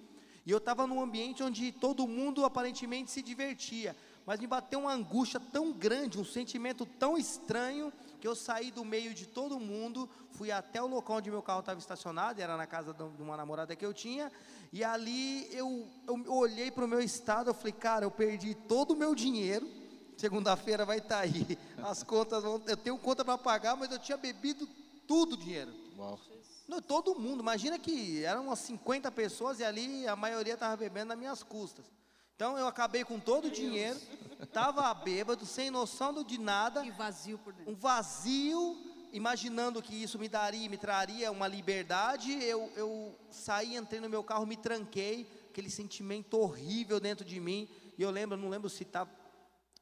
e 0.45 0.51
eu 0.51 0.59
estava 0.59 0.87
num 0.87 1.01
ambiente 1.01 1.43
onde 1.43 1.73
todo 1.73 2.07
mundo 2.07 2.45
aparentemente 2.45 3.11
se 3.11 3.23
divertia 3.23 3.97
mas 4.27 4.41
me 4.41 4.47
bateu 4.49 4.81
uma 4.81 4.93
angústia 4.93 5.39
tão 5.39 5.73
grande, 5.73 6.19
um 6.19 6.25
sentimento 6.25 6.85
tão 6.85 7.17
estranho, 7.17 7.93
que 8.21 8.27
eu 8.27 8.35
saí 8.35 8.73
do 8.73 8.85
meio 8.85 9.15
de 9.15 9.25
todo 9.25 9.61
mundo, 9.61 10.11
fui 10.33 10.51
até 10.51 10.83
o 10.83 10.87
local 10.89 11.19
onde 11.19 11.31
meu 11.31 11.43
carro 11.43 11.61
estava 11.61 11.79
estacionado, 11.79 12.43
era 12.43 12.57
na 12.57 12.67
casa 12.67 12.93
de 12.93 13.23
uma 13.23 13.37
namorada 13.37 13.77
que 13.77 13.87
eu 13.87 13.95
tinha, 13.95 14.33
e 14.73 14.83
ali 14.83 15.49
eu, 15.55 15.89
eu 16.09 16.33
olhei 16.33 16.73
para 16.73 16.85
o 16.85 16.89
meu 16.89 17.01
estado, 17.01 17.51
eu 17.51 17.55
falei, 17.55 17.73
cara, 17.73 18.05
eu 18.05 18.11
perdi 18.11 18.53
todo 18.53 18.95
o 18.95 18.97
meu 18.97 19.15
dinheiro, 19.15 19.71
segunda-feira 20.17 20.85
vai 20.85 20.99
estar 20.99 21.19
tá 21.19 21.21
aí, 21.21 21.57
as 21.85 22.03
contas, 22.03 22.43
vão, 22.43 22.61
eu 22.67 22.77
tenho 22.77 22.99
conta 22.99 23.25
para 23.25 23.39
pagar, 23.39 23.77
mas 23.77 23.93
eu 23.93 23.99
tinha 23.99 24.19
bebido 24.19 24.69
tudo 25.07 25.35
o 25.35 25.37
dinheiro. 25.37 25.73
Uau. 25.97 26.19
Não, 26.67 26.83
todo 26.83 27.15
mundo, 27.15 27.43
imagina 27.43 27.79
que 27.79 28.25
eram 28.25 28.47
umas 28.47 28.59
50 28.59 29.09
pessoas 29.13 29.61
e 29.61 29.65
ali 29.65 30.09
a 30.09 30.17
maioria 30.17 30.55
estava 30.55 30.77
bebendo 30.77 31.07
nas 31.07 31.19
minhas 31.19 31.43
custas. 31.45 31.87
Então 32.37 32.59
eu 32.59 32.67
acabei 32.67 33.03
com 33.03 33.19
todo 33.19 33.47
o 33.47 33.51
dinheiro, 33.51 33.99
estava 34.43 34.93
bêbado, 34.93 35.47
sem 35.47 35.71
noção 35.71 36.23
de 36.23 36.39
nada. 36.39 36.85
E 36.85 36.91
vazio 36.91 37.39
por 37.39 37.55
dentro. 37.55 37.73
Um 37.73 37.75
vazio, 37.75 38.77
imaginando 39.11 39.81
que 39.81 39.95
isso 39.95 40.19
me 40.19 40.29
daria, 40.29 40.69
me 40.69 40.77
traria 40.77 41.33
uma 41.33 41.49
liberdade. 41.49 42.33
Eu, 42.45 42.71
eu 42.77 43.19
saí, 43.31 43.75
entrei 43.75 44.03
no 44.03 44.11
meu 44.11 44.23
carro, 44.23 44.45
me 44.45 44.55
tranquei, 44.55 45.27
aquele 45.49 45.71
sentimento 45.71 46.39
horrível 46.39 47.01
dentro 47.01 47.25
de 47.25 47.41
mim. 47.41 47.71
E 47.97 48.03
eu 48.03 48.11
lembro, 48.11 48.37
não 48.37 48.51
lembro 48.51 48.69
se 48.69 48.85
tá, 48.85 49.09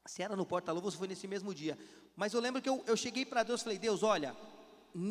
se 0.05 0.23
era 0.23 0.33
no 0.33 0.45
porta-luvas 0.45 0.93
ou 0.93 0.99
foi 0.99 1.09
nesse 1.09 1.27
mesmo 1.27 1.53
dia. 1.53 1.77
Mas 2.15 2.33
eu 2.33 2.39
lembro 2.39 2.61
que 2.61 2.69
eu, 2.69 2.81
eu 2.87 2.95
cheguei 2.95 3.25
para 3.25 3.43
Deus 3.43 3.59
e 3.59 3.63
falei, 3.65 3.79
Deus, 3.79 4.01
olha, 4.01 4.33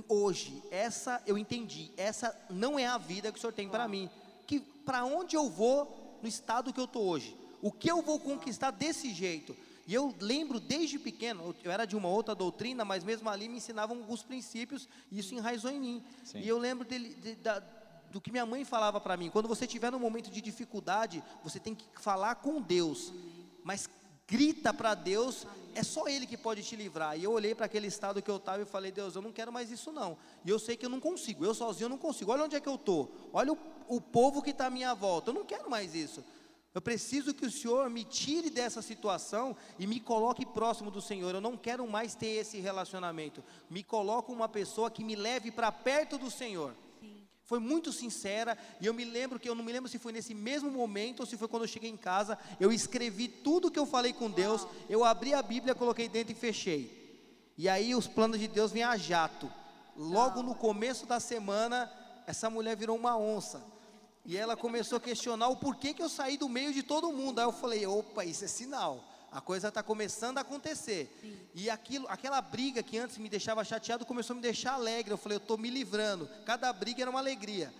hoje, 0.08 0.62
essa 0.70 1.22
eu 1.26 1.36
entendi, 1.36 1.92
essa 1.98 2.34
não 2.48 2.78
é 2.78 2.86
a 2.86 2.96
vida 2.96 3.30
que 3.30 3.36
o 3.36 3.40
Senhor 3.40 3.52
tem 3.52 3.68
para 3.68 3.86
mim. 3.86 4.08
Que 4.46 4.60
para 4.60 5.04
onde 5.04 5.36
eu 5.36 5.50
vou, 5.50 6.03
no 6.24 6.28
estado 6.28 6.72
que 6.72 6.80
eu 6.80 6.86
estou 6.86 7.04
hoje. 7.06 7.36
O 7.60 7.70
que 7.70 7.90
eu 7.90 8.00
vou 8.00 8.18
conquistar 8.18 8.70
desse 8.70 9.12
jeito? 9.12 9.54
E 9.86 9.92
eu 9.92 10.14
lembro 10.18 10.58
desde 10.58 10.98
pequeno, 10.98 11.54
eu 11.62 11.70
era 11.70 11.84
de 11.84 11.94
uma 11.94 12.08
outra 12.08 12.34
doutrina, 12.34 12.82
mas 12.82 13.04
mesmo 13.04 13.28
ali 13.28 13.46
me 13.46 13.58
ensinavam 13.58 13.98
alguns 13.98 14.22
princípios, 14.22 14.88
e 15.12 15.18
isso 15.18 15.34
enraizou 15.34 15.70
em 15.70 15.78
mim. 15.78 16.04
Sim. 16.24 16.38
E 16.38 16.48
eu 16.48 16.56
lembro 16.56 16.88
dele, 16.88 17.14
de, 17.14 17.34
da, 17.34 17.62
do 18.10 18.22
que 18.22 18.30
minha 18.30 18.46
mãe 18.46 18.64
falava 18.64 18.98
para 18.98 19.18
mim: 19.18 19.28
quando 19.28 19.46
você 19.46 19.66
estiver 19.66 19.92
num 19.92 19.98
momento 19.98 20.30
de 20.30 20.40
dificuldade, 20.40 21.22
você 21.42 21.60
tem 21.60 21.74
que 21.74 21.84
falar 22.00 22.36
com 22.36 22.62
Deus, 22.62 23.12
mas 23.62 23.86
grita 24.26 24.72
para 24.72 24.94
Deus, 24.94 25.46
é 25.74 25.82
só 25.82 26.08
Ele 26.08 26.26
que 26.26 26.36
pode 26.36 26.62
te 26.62 26.76
livrar. 26.76 27.18
E 27.18 27.24
eu 27.24 27.32
olhei 27.32 27.54
para 27.54 27.66
aquele 27.66 27.86
estado 27.86 28.22
que 28.22 28.30
eu 28.30 28.36
estava 28.36 28.62
e 28.62 28.66
falei: 28.66 28.92
Deus, 28.92 29.16
eu 29.16 29.22
não 29.22 29.32
quero 29.32 29.52
mais 29.52 29.70
isso 29.70 29.92
não. 29.92 30.16
E 30.44 30.50
eu 30.50 30.58
sei 30.58 30.76
que 30.76 30.86
eu 30.86 30.90
não 30.90 31.00
consigo, 31.00 31.44
eu 31.44 31.54
sozinho 31.54 31.88
não 31.88 31.98
consigo. 31.98 32.32
Olha 32.32 32.44
onde 32.44 32.56
é 32.56 32.60
que 32.60 32.68
eu 32.68 32.76
estou, 32.76 33.10
olha 33.32 33.52
o 33.52 33.58
o 33.88 34.00
povo 34.00 34.42
que 34.42 34.50
está 34.50 34.66
à 34.66 34.70
minha 34.70 34.94
volta. 34.94 35.30
Eu 35.30 35.34
não 35.34 35.44
quero 35.44 35.68
mais 35.70 35.94
isso. 35.94 36.24
Eu 36.74 36.82
preciso 36.82 37.32
que 37.32 37.46
o 37.46 37.50
Senhor 37.50 37.88
me 37.88 38.02
tire 38.02 38.50
dessa 38.50 38.82
situação 38.82 39.56
e 39.78 39.86
me 39.86 40.00
coloque 40.00 40.44
próximo 40.44 40.90
do 40.90 41.00
Senhor. 41.00 41.32
Eu 41.32 41.40
não 41.40 41.56
quero 41.56 41.86
mais 41.86 42.14
ter 42.16 42.26
esse 42.26 42.58
relacionamento. 42.58 43.44
Me 43.70 43.82
coloque 43.82 44.32
uma 44.32 44.48
pessoa 44.48 44.90
que 44.90 45.04
me 45.04 45.14
leve 45.14 45.52
para 45.52 45.70
perto 45.70 46.18
do 46.18 46.30
Senhor. 46.30 46.74
Foi 47.44 47.58
muito 47.58 47.92
sincera 47.92 48.56
e 48.80 48.86
eu 48.86 48.94
me 48.94 49.04
lembro 49.04 49.38
que 49.38 49.48
eu 49.48 49.54
não 49.54 49.62
me 49.62 49.72
lembro 49.72 49.88
se 49.88 49.98
foi 49.98 50.12
nesse 50.12 50.34
mesmo 50.34 50.70
momento 50.70 51.20
ou 51.20 51.26
se 51.26 51.36
foi 51.36 51.46
quando 51.46 51.64
eu 51.64 51.68
cheguei 51.68 51.90
em 51.90 51.96
casa. 51.96 52.38
Eu 52.58 52.72
escrevi 52.72 53.28
tudo 53.28 53.70
que 53.70 53.78
eu 53.78 53.84
falei 53.84 54.14
com 54.14 54.30
Deus. 54.30 54.66
Eu 54.88 55.04
abri 55.04 55.34
a 55.34 55.42
Bíblia, 55.42 55.74
coloquei 55.74 56.08
dentro 56.08 56.32
e 56.32 56.36
fechei. 56.36 57.52
E 57.58 57.68
aí 57.68 57.94
os 57.94 58.08
planos 58.08 58.40
de 58.40 58.48
Deus 58.48 58.72
vêm 58.72 58.82
a 58.82 58.96
jato. 58.96 59.52
Logo 59.94 60.42
no 60.42 60.54
começo 60.54 61.04
da 61.04 61.20
semana, 61.20 61.92
essa 62.26 62.48
mulher 62.48 62.76
virou 62.76 62.96
uma 62.96 63.16
onça. 63.16 63.62
E 64.24 64.38
ela 64.38 64.56
começou 64.56 64.96
a 64.96 65.00
questionar 65.00 65.48
o 65.48 65.56
porquê 65.56 65.92
que 65.92 66.02
eu 66.02 66.08
saí 66.08 66.38
do 66.38 66.48
meio 66.48 66.72
de 66.72 66.82
todo 66.82 67.12
mundo. 67.12 67.40
Aí 67.40 67.44
eu 67.44 67.52
falei, 67.52 67.86
opa, 67.86 68.24
isso 68.24 68.44
é 68.44 68.48
sinal. 68.48 69.04
A 69.34 69.40
coisa 69.40 69.66
está 69.66 69.82
começando 69.82 70.38
a 70.38 70.42
acontecer. 70.42 71.12
Sim. 71.20 71.36
E 71.52 71.68
aquilo, 71.68 72.06
aquela 72.08 72.40
briga 72.40 72.84
que 72.84 72.96
antes 72.96 73.18
me 73.18 73.28
deixava 73.28 73.64
chateado 73.64 74.06
começou 74.06 74.34
a 74.34 74.36
me 74.36 74.40
deixar 74.40 74.74
alegre. 74.74 75.12
Eu 75.12 75.18
falei, 75.18 75.38
eu 75.38 75.42
estou 75.42 75.58
me 75.58 75.68
livrando. 75.70 76.30
Cada 76.46 76.72
briga 76.72 77.02
era 77.02 77.10
uma 77.10 77.18
alegria. 77.18 77.74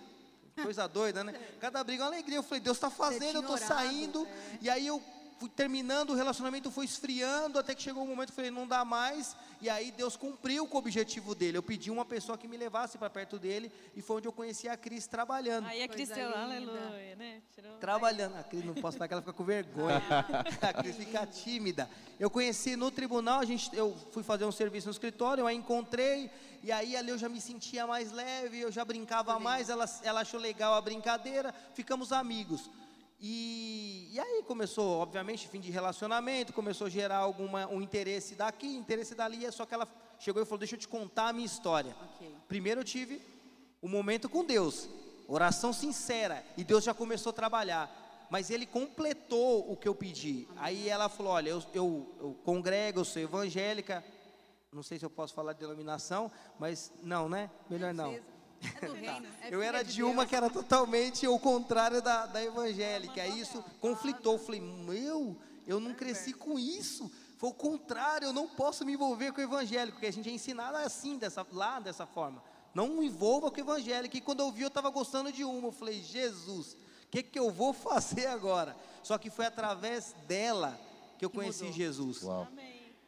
Coisa 0.61 0.85
doida, 0.85 1.23
né? 1.23 1.33
Cada 1.61 1.81
briga 1.81 2.03
é 2.03 2.07
uma 2.07 2.11
alegria. 2.11 2.39
Eu 2.39 2.43
falei, 2.43 2.59
Deus 2.59 2.75
está 2.75 2.89
fazendo, 2.89 3.37
eu 3.37 3.41
estou 3.41 3.57
saindo. 3.57 4.27
É. 4.27 4.57
E 4.63 4.69
aí 4.69 4.85
eu 4.85 5.01
fui 5.37 5.49
terminando, 5.49 6.11
o 6.11 6.15
relacionamento 6.15 6.71
foi 6.71 6.85
esfriando, 6.85 7.59
até 7.59 7.75
que 7.75 7.81
chegou 7.81 8.03
um 8.03 8.07
momento 8.07 8.27
que 8.27 8.31
eu 8.31 8.35
falei, 8.35 8.51
não 8.51 8.67
dá 8.67 8.85
mais, 8.85 9.35
e 9.61 9.69
aí 9.69 9.91
Deus 9.91 10.15
cumpriu 10.15 10.67
com 10.67 10.77
o 10.77 10.79
objetivo 10.79 11.35
dele. 11.35 11.57
Eu 11.57 11.63
pedi 11.63 11.91
uma 11.91 12.05
pessoa 12.05 12.37
que 12.37 12.47
me 12.47 12.55
levasse 12.55 12.97
para 12.97 13.09
perto 13.09 13.37
dele, 13.37 13.71
e 13.95 14.01
foi 14.01 14.17
onde 14.17 14.27
eu 14.27 14.31
conheci 14.31 14.69
a 14.69 14.77
Cris 14.77 15.07
trabalhando. 15.07 15.67
Aí 15.67 15.83
a 15.83 15.87
Cris 15.87 16.09
deu, 16.09 16.29
aleluia, 16.33 17.15
né? 17.15 17.41
Tirou... 17.53 17.77
Trabalhando, 17.77 18.35
a 18.37 18.43
Cris 18.43 18.63
não 18.63 18.73
posso 18.73 18.97
falar 18.97 19.07
que 19.07 19.13
ela 19.13 19.21
fica 19.21 19.33
com 19.33 19.43
vergonha, 19.43 20.01
a 20.61 20.73
Cris 20.73 20.95
fica 20.95 21.25
tímida. 21.25 21.89
Eu 22.17 22.29
conheci 22.29 22.75
no 22.77 22.89
tribunal, 22.89 23.39
a 23.39 23.45
gente, 23.45 23.75
eu 23.75 23.95
fui 24.11 24.23
fazer 24.23 24.45
um 24.45 24.51
serviço 24.51 24.87
no 24.87 24.91
escritório, 24.91 25.41
eu 25.41 25.47
a 25.47 25.53
encontrei, 25.53 26.31
e 26.63 26.71
aí 26.71 26.95
ali 26.95 27.09
eu 27.09 27.17
já 27.17 27.27
me 27.27 27.41
sentia 27.41 27.85
mais 27.85 28.11
leve, 28.11 28.61
eu 28.61 28.71
já 28.71 28.85
brincava 28.85 29.37
mais, 29.37 29.69
ela, 29.69 29.85
ela 30.01 30.21
achou 30.21 30.39
legal 30.39 30.73
a 30.73 30.81
brincadeira, 30.81 31.53
ficamos 31.73 32.13
amigos. 32.13 32.69
E, 33.19 34.09
e, 34.11 34.19
aí 34.19 34.43
começou, 34.43 34.99
obviamente, 34.99 35.47
fim 35.47 35.59
de 35.59 35.71
relacionamento, 35.71 36.51
começou 36.51 36.87
a 36.87 36.89
gerar 36.89 37.17
alguma, 37.17 37.65
um 37.67 37.81
interesse 37.81 38.35
daqui, 38.35 38.67
interesse 38.67 39.15
dali, 39.15 39.49
só 39.51 39.65
que 39.65 39.73
ela 39.73 39.87
chegou 40.19 40.41
e 40.41 40.45
falou, 40.45 40.59
deixa 40.59 40.75
eu 40.75 40.79
te 40.79 40.87
contar 40.87 41.29
a 41.29 41.33
minha 41.33 41.45
história. 41.45 41.95
Okay. 42.15 42.35
Primeiro 42.47 42.81
eu 42.81 42.85
tive 42.85 43.21
o 43.81 43.87
momento 43.87 44.27
com 44.27 44.43
Deus, 44.43 44.89
oração 45.27 45.71
sincera, 45.71 46.43
e 46.57 46.63
Deus 46.63 46.83
já 46.83 46.93
começou 46.93 47.29
a 47.29 47.33
trabalhar. 47.33 48.03
Mas 48.29 48.49
ele 48.49 48.65
completou 48.65 49.71
o 49.71 49.77
que 49.77 49.87
eu 49.87 49.93
pedi. 49.93 50.47
Aí 50.57 50.89
ela 50.89 51.07
falou: 51.07 51.33
Olha, 51.33 51.51
eu, 51.51 51.63
eu, 51.73 52.15
eu 52.19 52.33
congrego, 52.43 53.01
eu 53.01 53.05
sou 53.05 53.21
evangélica. 53.21 54.03
Não 54.73 54.81
sei 54.81 54.97
se 54.97 55.05
eu 55.05 55.11
posso 55.11 55.33
falar 55.33 55.53
de 55.53 55.59
denominação, 55.59 56.31
mas 56.59 56.91
não, 57.03 57.29
né? 57.29 57.51
Melhor 57.69 57.93
não. 57.93 58.19
É 58.81 58.85
do 58.87 58.93
reino. 58.95 59.27
é 59.41 59.49
Eu 59.53 59.61
era 59.61 59.83
de 59.83 59.93
de 59.93 60.03
uma 60.03 60.15
Deus. 60.17 60.29
que 60.29 60.35
era 60.35 60.49
totalmente 60.49 61.27
o 61.27 61.37
contrário 61.39 62.01
da, 62.01 62.25
da 62.25 62.43
evangélica. 62.43 63.21
Aí 63.21 63.39
isso 63.39 63.63
conflitou. 63.79 64.33
Eu 64.33 64.39
falei, 64.39 64.61
meu, 64.61 65.35
eu 65.67 65.79
não 65.79 65.93
cresci 65.93 66.33
com 66.33 66.57
isso. 66.59 67.11
Foi 67.37 67.49
o 67.49 67.53
contrário, 67.53 68.27
eu 68.27 68.33
não 68.33 68.47
posso 68.47 68.85
me 68.85 68.93
envolver 68.93 69.31
com 69.33 69.41
o 69.41 69.43
evangélico, 69.43 69.93
porque 69.97 70.07
a 70.07 70.13
gente 70.13 70.29
é 70.29 70.31
ensinado 70.31 70.77
assim, 70.77 71.17
dessa, 71.17 71.45
lá 71.51 71.79
dessa 71.79 72.05
forma. 72.05 72.41
Não 72.73 72.87
me 72.89 73.07
envolva 73.07 73.49
com 73.51 73.57
o 73.57 73.59
evangélico. 73.59 74.15
E 74.17 74.21
quando 74.21 74.39
eu 74.41 74.51
vi, 74.51 74.61
eu 74.63 74.67
estava 74.69 74.89
gostando 74.89 75.31
de 75.31 75.43
uma. 75.43 75.67
Eu 75.67 75.71
falei, 75.71 76.01
Jesus, 76.01 76.73
o 76.73 76.77
que, 77.11 77.21
que 77.23 77.37
eu 77.39 77.51
vou 77.51 77.71
fazer 77.73 78.27
agora? 78.27 78.75
Só 79.03 79.17
que 79.17 79.29
foi 79.29 79.45
através 79.45 80.13
dela 80.27 80.79
que 81.17 81.25
eu 81.25 81.29
Que 81.29 81.35
conheci 81.37 81.63
mudou. 81.65 81.77
Jesus. 81.77 82.23
Uau. 82.23 82.47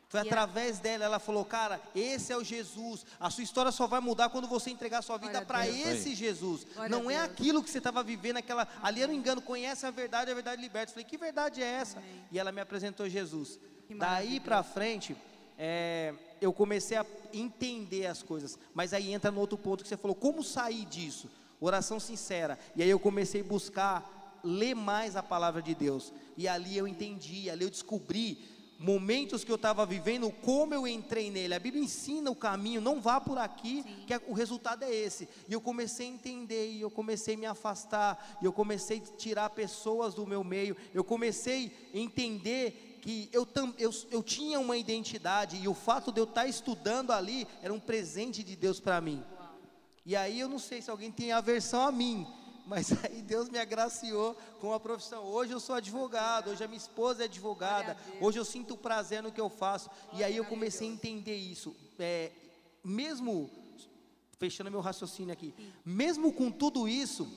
Foi 0.10 0.22
através 0.22 0.80
dela, 0.80 1.04
ela 1.04 1.20
falou, 1.20 1.44
cara, 1.44 1.82
esse 1.94 2.32
é 2.32 2.38
o 2.38 2.44
Jesus. 2.44 3.06
A 3.20 3.30
sua 3.30 3.44
história 3.44 3.72
só 3.74 3.88
vai 3.88 4.00
mudar 4.00 4.30
quando 4.30 4.48
você 4.48 4.70
entregar 4.70 5.00
a 5.00 5.02
sua 5.02 5.18
vida 5.18 5.42
para 5.42 5.68
esse 5.68 6.16
Jesus. 6.16 6.66
Glória 6.74 6.90
Não 6.90 7.12
é 7.12 7.20
aquilo 7.20 7.62
que 7.62 7.70
você 7.70 7.80
estava 7.80 8.02
vivendo, 8.02 8.38
aquela. 8.38 8.66
Ali 8.82 9.02
era 9.02 9.12
um 9.12 9.16
engano, 9.16 9.42
conhece 9.42 9.86
a 9.86 9.92
verdade, 9.92 10.32
a 10.32 10.34
verdade 10.34 10.62
liberta. 10.62 10.92
Eu 10.92 10.94
falei, 10.94 11.06
que 11.06 11.18
verdade 11.18 11.62
é 11.62 11.66
essa? 11.66 12.00
Amém. 12.00 12.24
E 12.32 12.40
ela 12.40 12.54
me 12.54 12.62
apresentou 12.62 13.10
Jesus. 13.10 13.60
Que 13.86 13.96
Daí 13.96 14.40
para 14.40 14.64
frente, 14.64 15.14
é, 15.58 16.14
eu 16.40 16.54
comecei 16.54 16.96
a 16.96 17.06
entender 17.34 18.06
as 18.06 18.24
coisas. 18.24 18.58
Mas 18.74 18.94
aí 18.94 19.12
entra 19.12 19.30
no 19.30 19.42
outro 19.42 19.58
ponto 19.58 19.84
que 19.84 19.90
você 19.90 19.98
falou, 19.98 20.16
como 20.16 20.42
sair 20.42 20.86
disso? 20.86 21.30
Oração 21.60 22.00
sincera. 22.00 22.58
E 22.78 22.82
aí 22.82 22.90
eu 22.90 23.00
comecei 23.00 23.42
a 23.42 23.44
buscar 23.44 24.40
ler 24.42 24.74
mais 24.74 25.18
a 25.18 25.24
palavra 25.24 25.62
de 25.62 25.76
Deus. 25.76 26.14
E 26.38 26.48
ali 26.48 26.78
eu 26.78 26.88
entendi, 26.88 27.50
ali 27.50 27.66
eu 27.66 27.70
descobri 27.70 28.57
momentos 28.80 29.44
que 29.44 29.52
eu 29.52 29.56
estava 29.56 29.86
vivendo, 29.86 30.30
como 30.32 30.74
eu 30.74 30.88
entrei 30.88 31.32
nele. 31.32 31.54
A 31.54 31.60
Bíblia 31.60 31.84
ensina 31.84 32.30
o 32.30 32.36
caminho, 32.36 32.80
não 32.80 33.02
vá 33.02 33.20
por 33.20 33.38
aqui, 33.38 33.84
que 34.06 34.14
a- 34.14 34.22
o 34.28 34.34
resultado 34.34 34.84
é 34.84 34.94
esse. 34.94 35.28
E 35.48 35.54
eu 35.54 35.60
comecei 35.62 36.08
a 36.08 36.12
entender, 36.12 36.72
e 36.72 36.82
eu 36.82 36.92
comecei 36.92 37.36
a 37.36 37.38
me 37.38 37.46
afastar, 37.46 38.38
e 38.42 38.46
eu 38.46 38.54
comecei 38.54 38.98
a 39.00 39.18
tirar 39.18 39.50
pessoas 39.50 40.14
do 40.14 40.28
meu 40.28 40.44
meio, 40.44 40.78
eu 40.94 41.04
comecei 41.04 41.72
a 41.94 41.98
entender 41.98 43.00
que 43.02 43.30
eu, 43.32 43.48
eu, 43.78 43.92
eu 44.12 44.22
tinha 44.22 44.60
uma 44.60 44.78
identidade, 44.78 45.58
e 45.58 45.68
o 45.68 45.74
fato 45.74 46.12
de 46.12 46.20
eu 46.20 46.26
estar 46.26 46.46
estudando 46.48 47.12
ali 47.12 47.48
era 47.62 47.74
um 47.74 47.80
presente 47.80 48.44
de 48.44 48.56
Deus 48.56 48.80
para 48.80 49.00
mim. 49.02 49.24
E 50.06 50.16
aí 50.16 50.40
eu 50.40 50.48
não 50.48 50.60
sei 50.60 50.82
se 50.82 50.90
alguém 50.90 51.12
tem 51.12 51.32
aversão 51.32 51.82
a 51.82 51.92
mim, 51.92 52.26
mas 52.68 52.92
aí 53.04 53.22
Deus 53.22 53.50
me 53.50 53.58
agraciou 53.58 54.36
com 54.60 54.74
a 54.74 54.80
profissão. 54.80 55.24
Hoje 55.24 55.54
eu 55.54 55.60
sou 55.60 55.76
advogado, 55.76 56.52
hoje 56.52 56.64
a 56.64 56.68
minha 56.68 56.78
esposa 56.78 57.24
é 57.24 57.26
advogada, 57.26 57.98
hoje 58.22 58.38
eu 58.38 58.46
sinto 58.46 58.78
prazer 58.78 59.24
no 59.24 59.32
que 59.32 59.42
eu 59.42 59.50
faço. 59.50 59.90
E 60.14 60.24
aí 60.24 60.36
eu 60.36 60.46
comecei 60.46 60.88
a 60.88 60.92
entender 60.92 61.38
isso. 61.38 61.76
É, 61.98 62.32
mesmo, 62.84 63.50
fechando 64.38 64.70
meu 64.70 64.82
raciocínio 64.82 65.34
aqui, 65.34 65.54
mesmo 65.84 66.32
com 66.34 66.52
tudo 66.52 66.88
isso, 66.88 67.28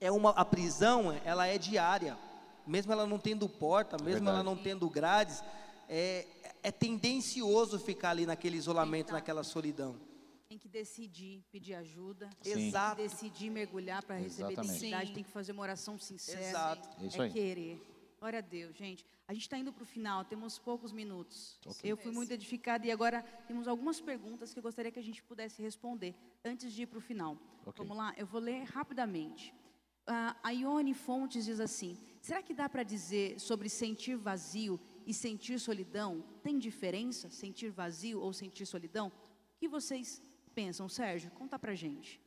é 0.00 0.10
uma, 0.10 0.30
a 0.30 0.44
prisão 0.44 1.12
ela 1.24 1.46
é 1.46 1.58
diária. 1.58 2.18
Mesmo 2.66 2.92
ela 2.92 3.06
não 3.06 3.18
tendo 3.18 3.46
porta, 3.46 3.98
mesmo 3.98 4.26
ela 4.26 4.38
verdade. 4.38 4.44
não 4.44 4.56
tendo 4.56 4.88
grades, 4.88 5.44
é, 5.86 6.26
é 6.62 6.72
tendencioso 6.72 7.78
ficar 7.78 8.10
ali 8.10 8.24
naquele 8.24 8.56
isolamento, 8.56 9.12
naquela 9.12 9.44
solidão. 9.44 9.94
Tem 10.54 10.58
que 10.60 10.68
decidir, 10.68 11.42
pedir 11.50 11.74
ajuda. 11.74 12.30
Sim. 12.40 12.68
Exato. 12.68 12.96
Tem 12.96 13.08
que 13.08 13.10
decidir 13.10 13.50
mergulhar 13.50 14.04
para 14.04 14.18
receber 14.18 14.52
Exatamente. 14.52 14.78
Sim. 14.78 15.12
Tem 15.12 15.24
que 15.24 15.30
fazer 15.30 15.50
uma 15.50 15.62
oração 15.62 15.98
sincera. 15.98 16.40
Exato. 16.40 16.88
É 17.02 17.06
isso 17.08 17.20
é 17.20 17.24
aí. 17.24 17.32
querer. 17.32 17.82
Glória 18.20 18.38
a 18.38 18.42
Deus, 18.42 18.76
gente. 18.76 19.04
A 19.26 19.32
gente 19.32 19.42
está 19.42 19.58
indo 19.58 19.72
para 19.72 19.82
o 19.82 19.84
final, 19.84 20.24
temos 20.24 20.56
poucos 20.56 20.92
minutos. 20.92 21.58
Ok. 21.66 21.90
Eu 21.90 21.96
fui 21.96 22.12
muito 22.12 22.30
edificada 22.30 22.86
e 22.86 22.92
agora 22.92 23.20
temos 23.48 23.66
algumas 23.66 24.00
perguntas 24.00 24.52
que 24.52 24.60
eu 24.60 24.62
gostaria 24.62 24.92
que 24.92 24.98
a 25.00 25.02
gente 25.02 25.24
pudesse 25.24 25.60
responder 25.60 26.14
antes 26.44 26.72
de 26.72 26.82
ir 26.82 26.86
para 26.86 26.98
o 26.98 27.00
final. 27.00 27.36
Ok. 27.66 27.84
Vamos 27.84 27.96
lá, 27.96 28.14
eu 28.16 28.24
vou 28.24 28.40
ler 28.40 28.62
rapidamente. 28.62 29.52
Ah, 30.06 30.36
a 30.40 30.50
Ione 30.50 30.94
Fontes 30.94 31.46
diz 31.46 31.58
assim: 31.58 31.98
será 32.20 32.40
que 32.44 32.54
dá 32.54 32.68
para 32.68 32.84
dizer 32.84 33.40
sobre 33.40 33.68
sentir 33.68 34.16
vazio 34.16 34.78
e 35.04 35.12
sentir 35.12 35.58
solidão? 35.58 36.24
Tem 36.44 36.56
diferença 36.60 37.28
sentir 37.28 37.70
vazio 37.70 38.20
ou 38.20 38.32
sentir 38.32 38.64
solidão? 38.66 39.08
O 39.08 39.58
que 39.58 39.66
vocês 39.66 40.22
pensam, 40.54 40.88
Sérgio? 40.88 41.30
Conta 41.32 41.58
pra 41.58 41.74
gente. 41.74 42.20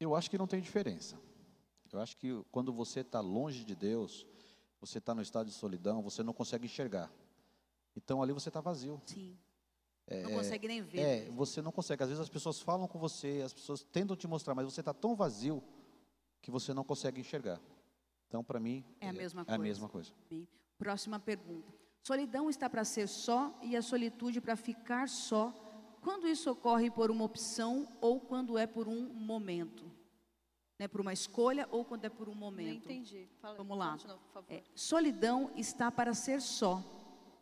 Eu 0.00 0.14
acho 0.14 0.30
que 0.30 0.38
não 0.38 0.46
tem 0.46 0.60
diferença. 0.60 1.18
Eu 1.92 2.00
acho 2.00 2.16
que 2.16 2.44
quando 2.50 2.72
você 2.72 3.00
está 3.00 3.20
longe 3.20 3.64
de 3.64 3.74
Deus, 3.74 4.26
você 4.80 4.98
está 4.98 5.14
no 5.14 5.22
estado 5.22 5.46
de 5.46 5.52
solidão, 5.52 6.02
você 6.02 6.22
não 6.22 6.32
consegue 6.32 6.66
enxergar. 6.66 7.10
Então 7.96 8.22
ali 8.22 8.32
você 8.32 8.48
está 8.48 8.60
vazio. 8.60 9.00
Sim. 9.06 9.38
não 10.22 10.32
consegue 10.32 10.68
nem 10.68 10.82
ver. 10.82 11.00
É, 11.00 11.30
você 11.30 11.62
não 11.62 11.72
consegue. 11.72 12.02
Às 12.02 12.08
vezes 12.08 12.22
as 12.22 12.28
pessoas 12.28 12.60
falam 12.60 12.86
com 12.86 12.98
você, 12.98 13.42
as 13.44 13.52
pessoas 13.54 13.82
tentam 13.84 14.16
te 14.16 14.26
mostrar, 14.26 14.54
mas 14.54 14.64
você 14.66 14.80
está 14.80 14.92
tão 14.92 15.14
vazio 15.14 15.62
que 16.42 16.50
você 16.50 16.74
não 16.74 16.84
consegue 16.84 17.20
enxergar. 17.20 17.60
Então, 18.28 18.42
para 18.44 18.58
mim, 18.60 18.84
É 19.00 19.08
a 19.08 19.12
mesma 19.12 19.40
É 19.42 19.42
a 19.42 19.46
coisa. 19.46 19.62
mesma 19.62 19.88
coisa. 19.88 20.12
Bem, 20.28 20.46
Próxima 20.76 21.18
pergunta. 21.18 21.72
Solidão 22.02 22.50
está 22.50 22.68
para 22.68 22.84
ser 22.84 23.08
só 23.08 23.58
e 23.62 23.74
a 23.76 23.80
solitude 23.82 24.40
para 24.40 24.56
ficar 24.56 25.08
só. 25.08 25.54
Quando 26.02 26.26
isso 26.28 26.50
ocorre 26.50 26.90
por 26.90 27.10
uma 27.10 27.24
opção 27.24 27.88
ou 28.00 28.20
quando 28.20 28.56
é 28.56 28.66
por 28.66 28.86
um 28.88 29.02
momento? 29.12 29.84
Né, 30.78 30.86
por 30.86 31.00
uma 31.00 31.12
escolha 31.12 31.66
ou 31.70 31.84
quando 31.84 32.04
é 32.04 32.08
por 32.10 32.28
um 32.28 32.32
Não 32.32 32.40
momento? 32.40 32.84
entendi. 32.84 33.26
Fala, 33.40 33.56
Vamos 33.56 33.78
lá. 33.78 33.86
fala 33.86 33.96
de 33.98 34.06
novo, 34.08 34.20
por 34.24 34.32
favor. 34.32 34.52
É, 34.52 34.62
solidão 34.74 35.50
está 35.56 35.90
para 35.90 36.12
ser 36.12 36.40
só. 36.42 36.82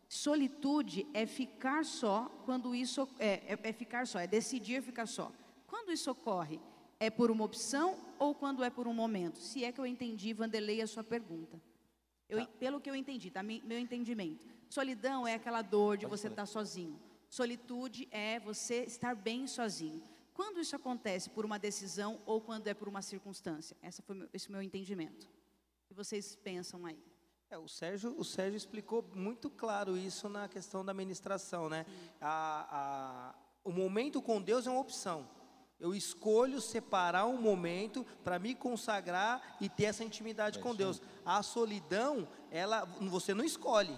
Solitude 0.07 1.05
é 1.13 1.25
ficar 1.25 1.83
só 1.83 2.29
quando 2.45 2.73
isso 2.73 3.07
é, 3.19 3.53
é, 3.53 3.59
é 3.63 3.73
ficar 3.73 4.07
só, 4.07 4.19
é 4.19 4.27
decidir 4.27 4.81
ficar 4.81 5.05
só. 5.07 5.31
Quando 5.67 5.91
isso 5.91 6.09
ocorre, 6.09 6.59
é 6.99 7.09
por 7.09 7.29
uma 7.29 7.43
opção 7.43 7.97
ou 8.17 8.33
quando 8.33 8.63
é 8.63 8.69
por 8.69 8.87
um 8.87 8.93
momento? 8.93 9.37
Se 9.39 9.65
é 9.65 9.71
que 9.71 9.79
eu 9.79 9.85
entendi, 9.85 10.31
Vanderlei, 10.31 10.81
a 10.81 10.87
sua 10.87 11.03
pergunta. 11.03 11.61
Eu, 12.29 12.45
Pelo 12.47 12.79
que 12.79 12.89
eu 12.89 12.95
entendi, 12.95 13.29
tá? 13.29 13.43
Meu 13.43 13.77
entendimento. 13.77 14.55
Solidão 14.69 15.27
é 15.27 15.33
aquela 15.33 15.61
dor 15.61 15.97
de 15.97 16.05
você 16.05 16.27
estar 16.27 16.45
sozinho. 16.45 16.97
Solitude 17.39 18.07
é 18.11 18.39
você 18.39 18.83
estar 18.85 19.13
bem 19.13 19.45
sozinho. 19.45 20.01
Quando 20.33 20.57
isso 20.61 20.73
acontece 20.73 21.29
por 21.29 21.43
uma 21.43 21.59
decisão 21.59 22.21
ou 22.25 22.39
quando 22.39 22.67
é 22.67 22.73
por 22.73 22.87
uma 22.87 23.01
circunstância? 23.01 23.75
Essa 23.81 24.01
foi 24.01 24.15
meu, 24.15 24.29
esse 24.33 24.47
é 24.47 24.49
o 24.49 24.53
meu 24.53 24.61
entendimento. 24.61 25.25
O 25.25 25.87
que 25.89 25.93
vocês 25.93 26.33
pensam 26.37 26.85
aí? 26.85 26.97
É, 27.49 27.57
o, 27.57 27.67
Sérgio, 27.67 28.15
o 28.17 28.23
Sérgio 28.23 28.55
explicou 28.55 29.03
muito 29.13 29.49
claro 29.49 29.97
isso 29.97 30.29
na 30.29 30.47
questão 30.47 30.83
da 30.85 30.93
ministração, 30.93 31.67
né? 31.67 31.85
A, 32.21 33.33
a- 33.33 33.35
o 33.65 33.71
momento 33.71 34.21
com 34.21 34.41
Deus 34.41 34.65
é 34.65 34.71
uma 34.71 34.79
opção. 34.79 35.27
Eu 35.77 35.93
escolho 35.93 36.61
separar 36.61 37.25
um 37.25 37.37
momento 37.41 38.05
para 38.23 38.39
me 38.39 38.55
consagrar 38.55 39.57
e 39.59 39.67
ter 39.67 39.85
essa 39.85 40.05
intimidade 40.05 40.59
com 40.59 40.73
Deus. 40.73 41.01
A 41.25 41.43
solidão, 41.43 42.25
ela, 42.49 42.85
você 42.85 43.33
não 43.33 43.43
escolhe. 43.43 43.93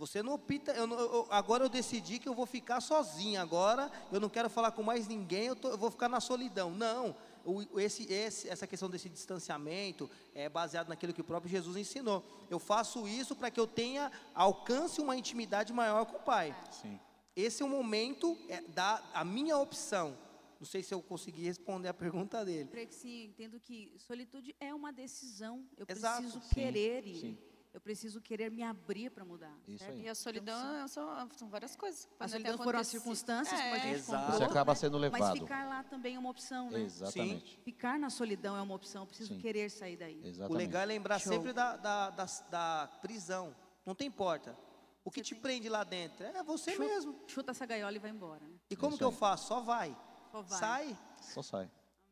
Você 0.00 0.22
não 0.22 0.32
opta. 0.32 0.72
eu 0.72 0.86
não- 0.86 0.98
eu- 0.98 1.26
agora 1.30 1.62
eu 1.62 1.68
decidi 1.68 2.18
que 2.18 2.26
eu 2.26 2.34
vou 2.34 2.46
ficar 2.46 2.80
sozinho. 2.80 3.38
Agora 3.38 3.92
eu 4.10 4.18
não 4.18 4.30
quero 4.30 4.48
falar 4.48 4.70
com 4.72 4.82
mais 4.82 5.06
ninguém. 5.06 5.44
Eu, 5.48 5.54
tô- 5.54 5.68
eu 5.68 5.76
vou 5.76 5.90
ficar 5.90 6.08
na 6.08 6.20
solidão. 6.20 6.70
Não. 6.70 7.14
O- 7.44 7.78
esse, 7.78 8.10
esse- 8.10 8.48
essa 8.48 8.66
questão 8.66 8.88
desse 8.88 9.08
distanciamento 9.10 10.10
é 10.34 10.48
baseado 10.48 10.88
naquilo 10.88 11.12
que 11.12 11.20
o 11.20 11.24
próprio 11.24 11.50
Jesus 11.50 11.76
ensinou. 11.76 12.24
Eu 12.48 12.58
faço 12.58 13.06
isso 13.06 13.36
para 13.36 13.50
que 13.50 13.60
eu 13.60 13.66
tenha 13.66 14.10
alcance 14.34 15.02
uma 15.02 15.14
intimidade 15.16 15.70
maior 15.72 16.06
com 16.06 16.16
o 16.16 16.20
Pai. 16.20 16.56
Sim. 16.70 16.98
Esse 17.36 17.62
é 17.62 17.66
o 17.66 17.68
momento 17.68 18.38
é, 18.48 18.62
da 18.62 19.02
a 19.12 19.22
minha 19.22 19.58
opção. 19.58 20.16
Não 20.58 20.66
sei 20.66 20.82
se 20.82 20.92
eu 20.94 21.00
consegui 21.02 21.42
responder 21.42 21.88
a 21.88 21.94
pergunta 21.94 22.42
dele. 22.44 22.68
creio 22.70 22.88
que 22.88 22.94
sim, 22.94 23.24
entendo 23.24 23.58
que 23.60 23.94
solitude 23.98 24.54
é 24.60 24.74
uma 24.74 24.92
decisão. 24.92 25.64
Eu 25.76 25.86
Exato. 25.88 26.22
preciso 26.22 26.42
Sim, 26.44 26.54
querer 26.54 27.06
ir. 27.06 27.20
sim. 27.20 27.38
Eu 27.72 27.80
preciso 27.80 28.20
querer 28.20 28.50
me 28.50 28.62
abrir 28.64 29.10
para 29.10 29.24
mudar. 29.24 29.56
Isso 29.68 29.84
certo? 29.84 29.92
aí. 29.96 30.02
E 30.04 30.08
a 30.08 30.14
solidão 30.14 30.88
são, 30.88 31.28
são 31.36 31.48
várias 31.48 31.76
coisas. 31.76 32.04
que 32.04 32.10
A 32.18 32.26
solidão 32.26 32.58
foram 32.58 32.80
as 32.80 32.88
circunstâncias, 32.88 33.60
como 33.60 33.74
a 33.74 33.78
gente 33.78 33.94
Exato. 33.94 34.18
comprou, 34.24 34.38
Você 34.38 34.44
acaba 34.44 34.74
sendo 34.74 34.98
Mas 34.98 35.12
levado. 35.12 35.38
ficar 35.38 35.68
lá 35.68 35.84
também 35.84 36.16
é 36.16 36.18
uma 36.18 36.30
opção, 36.30 36.68
né? 36.68 36.80
Exatamente. 36.80 37.60
Ficar 37.64 37.96
na 37.98 38.10
solidão 38.10 38.56
é 38.56 38.60
uma 38.62 38.74
opção. 38.74 39.02
Eu 39.02 39.06
preciso 39.06 39.34
Sim. 39.34 39.40
querer 39.40 39.70
sair 39.70 39.96
daí. 39.96 40.20
Exatamente. 40.24 40.52
O 40.52 40.58
legal 40.58 40.82
é 40.82 40.86
lembrar 40.86 41.20
Show. 41.20 41.32
sempre 41.32 41.52
da, 41.52 41.76
da, 41.76 42.10
da, 42.10 42.24
da 42.50 42.88
prisão. 43.00 43.54
Não 43.86 43.94
tem 43.94 44.10
porta. 44.10 44.56
O 45.04 45.10
que 45.10 45.22
te 45.22 45.34
prende 45.36 45.68
lá 45.68 45.84
dentro 45.84 46.26
é 46.26 46.42
você 46.42 46.72
Chuta- 46.72 46.84
mesmo. 46.88 47.20
Chuta 47.28 47.52
essa 47.52 47.64
gaiola 47.64 47.94
e 47.94 48.00
vai 48.00 48.10
embora. 48.10 48.44
Né? 48.46 48.54
E 48.68 48.74
como 48.76 48.90
Isso 48.90 48.98
que 48.98 49.04
eu 49.04 49.08
aí. 49.10 49.14
faço? 49.16 49.46
Só 49.46 49.60
vai. 49.60 49.96
Só 50.32 50.42
vai. 50.42 50.58
Sai. 50.58 50.98
Só 51.20 51.40
sai. 51.42 51.70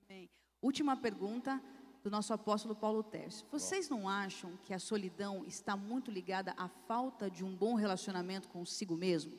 Amém. 0.09 0.31
Última 0.63 0.97
pergunta 0.97 1.61
do 2.09 2.11
nosso 2.11 2.33
apóstolo 2.33 2.75
Paulo 2.75 3.03
Tércio. 3.03 3.47
Vocês 3.53 3.89
não 3.91 4.09
acham 4.09 4.57
que 4.63 4.73
a 4.73 4.79
solidão 4.79 5.45
está 5.45 5.77
muito 5.77 6.11
ligada 6.11 6.55
à 6.57 6.67
falta 6.67 7.31
de 7.31 7.45
um 7.45 7.55
bom 7.55 7.75
relacionamento 7.75 8.49
consigo 8.49 8.97
mesmo? 8.97 9.39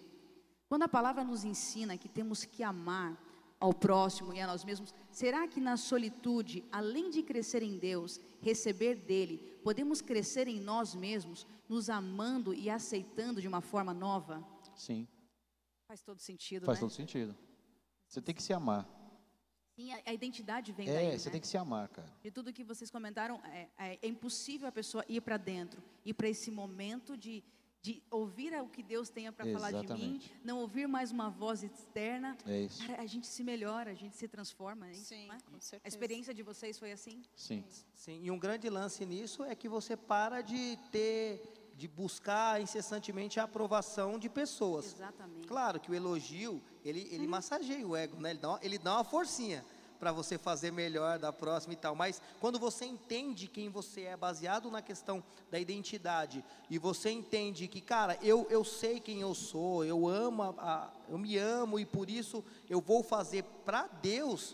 Quando 0.68 0.84
a 0.84 0.88
palavra 0.88 1.24
nos 1.24 1.44
ensina 1.44 1.98
que 1.98 2.08
temos 2.08 2.46
que 2.46 2.62
amar, 2.62 3.18
ao 3.60 3.74
próximo 3.74 4.34
e 4.34 4.40
a 4.40 4.48
nós 4.48 4.64
mesmos, 4.64 4.94
será 5.12 5.46
que 5.46 5.60
na 5.60 5.76
solitude, 5.76 6.64
além 6.72 7.10
de 7.10 7.22
crescer 7.22 7.62
em 7.62 7.78
Deus, 7.78 8.18
receber 8.40 8.96
dele, 8.96 9.60
podemos 9.64 10.00
crescer 10.00 10.48
em 10.48 10.62
nós 10.62 10.96
mesmos, 10.96 11.46
nos 11.68 11.90
amando 11.90 12.54
e 12.54 12.70
aceitando 12.70 13.42
de 13.42 13.48
uma 13.50 13.60
forma 13.60 13.94
nova? 13.94 14.42
Sim, 14.76 15.06
Faz 15.88 16.04
todo 16.04 16.20
sentido, 16.20 16.68
faz 16.68 16.78
né? 16.78 16.82
todo 16.82 16.92
sentido. 16.92 17.36
Você 18.08 18.22
tem 18.22 18.34
que 18.34 18.44
se 18.44 18.54
amar. 18.54 18.88
Sim, 19.80 19.94
a, 19.94 20.02
a 20.08 20.14
identidade 20.14 20.74
vem 20.74 20.90
É, 20.90 20.94
daí, 20.94 21.18
você 21.18 21.30
né? 21.30 21.32
tem 21.32 21.40
que 21.42 21.48
se 21.48 21.58
amar, 21.58 21.88
cara. 21.88 22.12
De 22.22 22.30
tudo 22.30 22.52
que 22.52 22.66
vocês 22.66 22.92
comentaram, 22.92 23.40
é, 23.46 23.70
é- 23.78 24.00
é 24.02 24.08
impossível 24.10 24.68
a 24.68 24.72
pessoa 24.74 25.06
ir 25.08 25.22
para 25.22 25.38
dentro, 25.38 25.82
ir 26.04 26.14
para 26.14 26.28
esse 26.28 26.52
momento 26.52 27.16
de, 27.16 27.42
de 27.82 28.04
ouvir 28.12 28.54
o 28.62 28.68
que 28.68 28.84
Deus 28.84 29.10
tenha 29.10 29.32
para 29.32 29.46
falar 29.54 29.72
de 29.72 29.88
mim, 29.94 30.22
não 30.44 30.58
ouvir 30.60 30.86
mais 30.86 31.12
uma 31.12 31.30
voz 31.30 31.64
externa. 31.64 32.38
É 32.46 32.60
isso. 32.64 32.86
Cara, 32.86 33.02
a 33.02 33.06
gente 33.06 33.26
se 33.26 33.42
melhora, 33.42 33.92
a 33.92 33.94
gente 33.96 34.18
se 34.18 34.28
transforma. 34.28 34.86
É 34.90 34.92
isso, 34.92 35.06
Sim, 35.06 35.28
não 35.28 35.36
é? 35.36 35.40
com 35.50 35.62
certeza. 35.62 35.82
A 35.86 35.88
experiência 35.88 36.34
de 36.34 36.44
vocês 36.44 36.78
foi 36.78 36.92
assim? 36.92 37.22
Sim. 37.34 37.64
Sim, 37.94 38.20
e 38.22 38.30
um 38.30 38.38
grande 38.38 38.70
lance 38.70 39.06
nisso 39.06 39.46
é 39.46 39.56
que 39.56 39.70
você 39.70 39.96
para 39.96 40.42
de 40.42 40.78
ter, 40.92 41.42
de 41.80 41.88
buscar 41.88 42.62
incessantemente 42.62 43.40
a 43.40 43.44
aprovação 43.46 44.20
de 44.20 44.28
pessoas. 44.28 44.88
Exatamente. 44.94 45.48
Claro 45.48 45.80
que 45.80 45.90
o 45.90 45.96
elogio, 45.96 46.62
ele, 46.84 47.08
ele 47.10 47.26
massageia 47.26 47.88
o 47.88 47.96
ego, 47.96 48.20
né? 48.20 48.32
Ele 48.32 48.40
dá 48.40 48.50
uma, 48.50 48.60
ele 48.62 48.78
dá 48.78 48.96
uma 48.98 49.04
forcinha 49.06 49.66
para 49.98 50.12
você 50.12 50.38
fazer 50.38 50.72
melhor 50.72 51.18
da 51.20 51.32
próxima 51.32 51.74
e 51.74 51.78
tal. 51.78 51.96
Mas 51.96 52.22
quando 52.42 52.60
você 52.60 52.86
entende 52.86 53.48
quem 53.48 53.70
você 53.70 54.02
é, 54.02 54.18
baseado 54.18 54.70
na 54.70 54.82
questão 54.82 55.24
da 55.50 55.58
identidade, 55.58 56.44
e 56.70 56.78
você 56.78 57.12
entende 57.12 57.66
que, 57.70 57.80
cara, 57.80 58.18
eu, 58.22 58.46
eu 58.50 58.66
sei 58.66 59.00
quem 59.00 59.22
eu 59.22 59.34
sou, 59.34 59.86
eu 59.86 60.06
amo, 60.08 60.44
a, 60.44 60.50
a- 60.60 60.90
eu 61.08 61.18
me 61.18 61.38
amo 61.38 61.80
e 61.80 61.86
por 61.86 62.10
isso 62.10 62.44
eu 62.70 62.82
vou 62.82 63.04
fazer 63.04 63.44
para 63.66 63.88
Deus. 64.02 64.54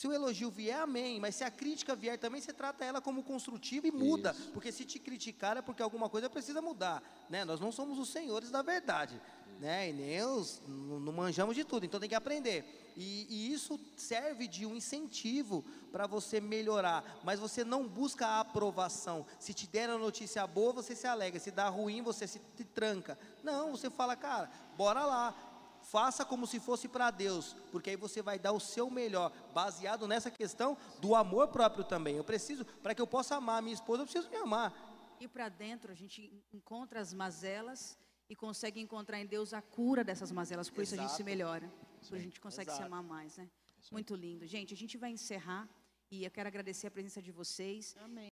Se 0.00 0.08
o 0.08 0.14
elogio 0.14 0.50
vier, 0.50 0.80
amém. 0.80 1.20
Mas 1.20 1.34
se 1.34 1.44
a 1.44 1.50
crítica 1.50 1.94
vier 1.94 2.18
também, 2.18 2.40
você 2.40 2.54
trata 2.54 2.82
ela 2.82 3.02
como 3.02 3.22
construtiva 3.22 3.86
e 3.86 3.90
muda. 3.90 4.30
Isso. 4.30 4.50
Porque 4.52 4.72
se 4.72 4.82
te 4.82 4.98
criticar 4.98 5.58
é 5.58 5.60
porque 5.60 5.82
alguma 5.82 6.08
coisa 6.08 6.30
precisa 6.30 6.62
mudar. 6.62 7.02
Né? 7.28 7.44
Nós 7.44 7.60
não 7.60 7.70
somos 7.70 7.98
os 7.98 8.08
senhores 8.08 8.50
da 8.50 8.62
verdade. 8.62 9.20
Né? 9.60 9.90
E 9.90 9.92
nem 9.92 10.22
os, 10.22 10.62
não 10.66 11.12
manjamos 11.12 11.54
de 11.54 11.64
tudo. 11.64 11.84
Então 11.84 12.00
tem 12.00 12.08
que 12.08 12.14
aprender. 12.14 12.64
E, 12.96 13.26
e 13.28 13.52
isso 13.52 13.78
serve 13.94 14.48
de 14.48 14.64
um 14.64 14.74
incentivo 14.74 15.62
para 15.92 16.06
você 16.06 16.40
melhorar. 16.40 17.20
Mas 17.22 17.38
você 17.38 17.62
não 17.62 17.86
busca 17.86 18.26
a 18.26 18.40
aprovação. 18.40 19.26
Se 19.38 19.52
te 19.52 19.66
der 19.66 19.90
a 19.90 19.98
notícia 19.98 20.46
boa, 20.46 20.72
você 20.72 20.96
se 20.96 21.06
alegra. 21.06 21.38
Se 21.38 21.50
dá 21.50 21.68
ruim, 21.68 22.00
você 22.00 22.26
se 22.26 22.40
tranca. 22.74 23.18
Não, 23.42 23.72
você 23.72 23.90
fala, 23.90 24.16
cara, 24.16 24.50
bora 24.78 25.04
lá. 25.04 25.49
Faça 25.82 26.24
como 26.24 26.46
se 26.46 26.60
fosse 26.60 26.88
para 26.88 27.10
Deus, 27.10 27.56
porque 27.72 27.90
aí 27.90 27.96
você 27.96 28.22
vai 28.22 28.38
dar 28.38 28.52
o 28.52 28.60
seu 28.60 28.90
melhor, 28.90 29.32
baseado 29.52 30.06
nessa 30.06 30.30
questão 30.30 30.76
do 31.00 31.14
amor 31.14 31.48
próprio 31.48 31.84
também. 31.84 32.16
Eu 32.16 32.24
preciso, 32.24 32.64
para 32.64 32.94
que 32.94 33.02
eu 33.02 33.06
possa 33.06 33.36
amar 33.36 33.58
a 33.58 33.62
minha 33.62 33.74
esposa, 33.74 34.02
eu 34.02 34.06
preciso 34.06 34.30
me 34.30 34.36
amar. 34.36 34.72
Ir 35.20 35.28
para 35.28 35.48
dentro, 35.48 35.90
a 35.90 35.94
gente 35.94 36.32
encontra 36.52 37.00
as 37.00 37.12
mazelas 37.12 37.98
e 38.28 38.36
consegue 38.36 38.80
encontrar 38.80 39.20
em 39.20 39.26
Deus 39.26 39.52
a 39.52 39.60
cura 39.60 40.04
dessas 40.04 40.30
mazelas. 40.30 40.70
Por 40.70 40.82
isso 40.82 40.94
a 40.94 40.98
gente 40.98 41.08
se 41.08 41.16
Exato. 41.16 41.24
melhora. 41.24 41.70
Por 42.08 42.16
a 42.16 42.20
gente 42.20 42.40
consegue 42.40 42.70
se 42.70 42.76
Exato. 42.76 42.92
amar 42.92 43.02
mais, 43.02 43.36
né? 43.36 43.50
Muito 43.90 44.14
lindo. 44.14 44.46
Gente, 44.46 44.72
a 44.72 44.76
gente 44.76 44.96
vai 44.96 45.10
encerrar 45.10 45.68
e 46.10 46.24
eu 46.24 46.30
quero 46.30 46.48
agradecer 46.48 46.86
a 46.86 46.90
presença 46.90 47.20
de 47.20 47.32
vocês. 47.32 47.96
Amém. 47.98 48.28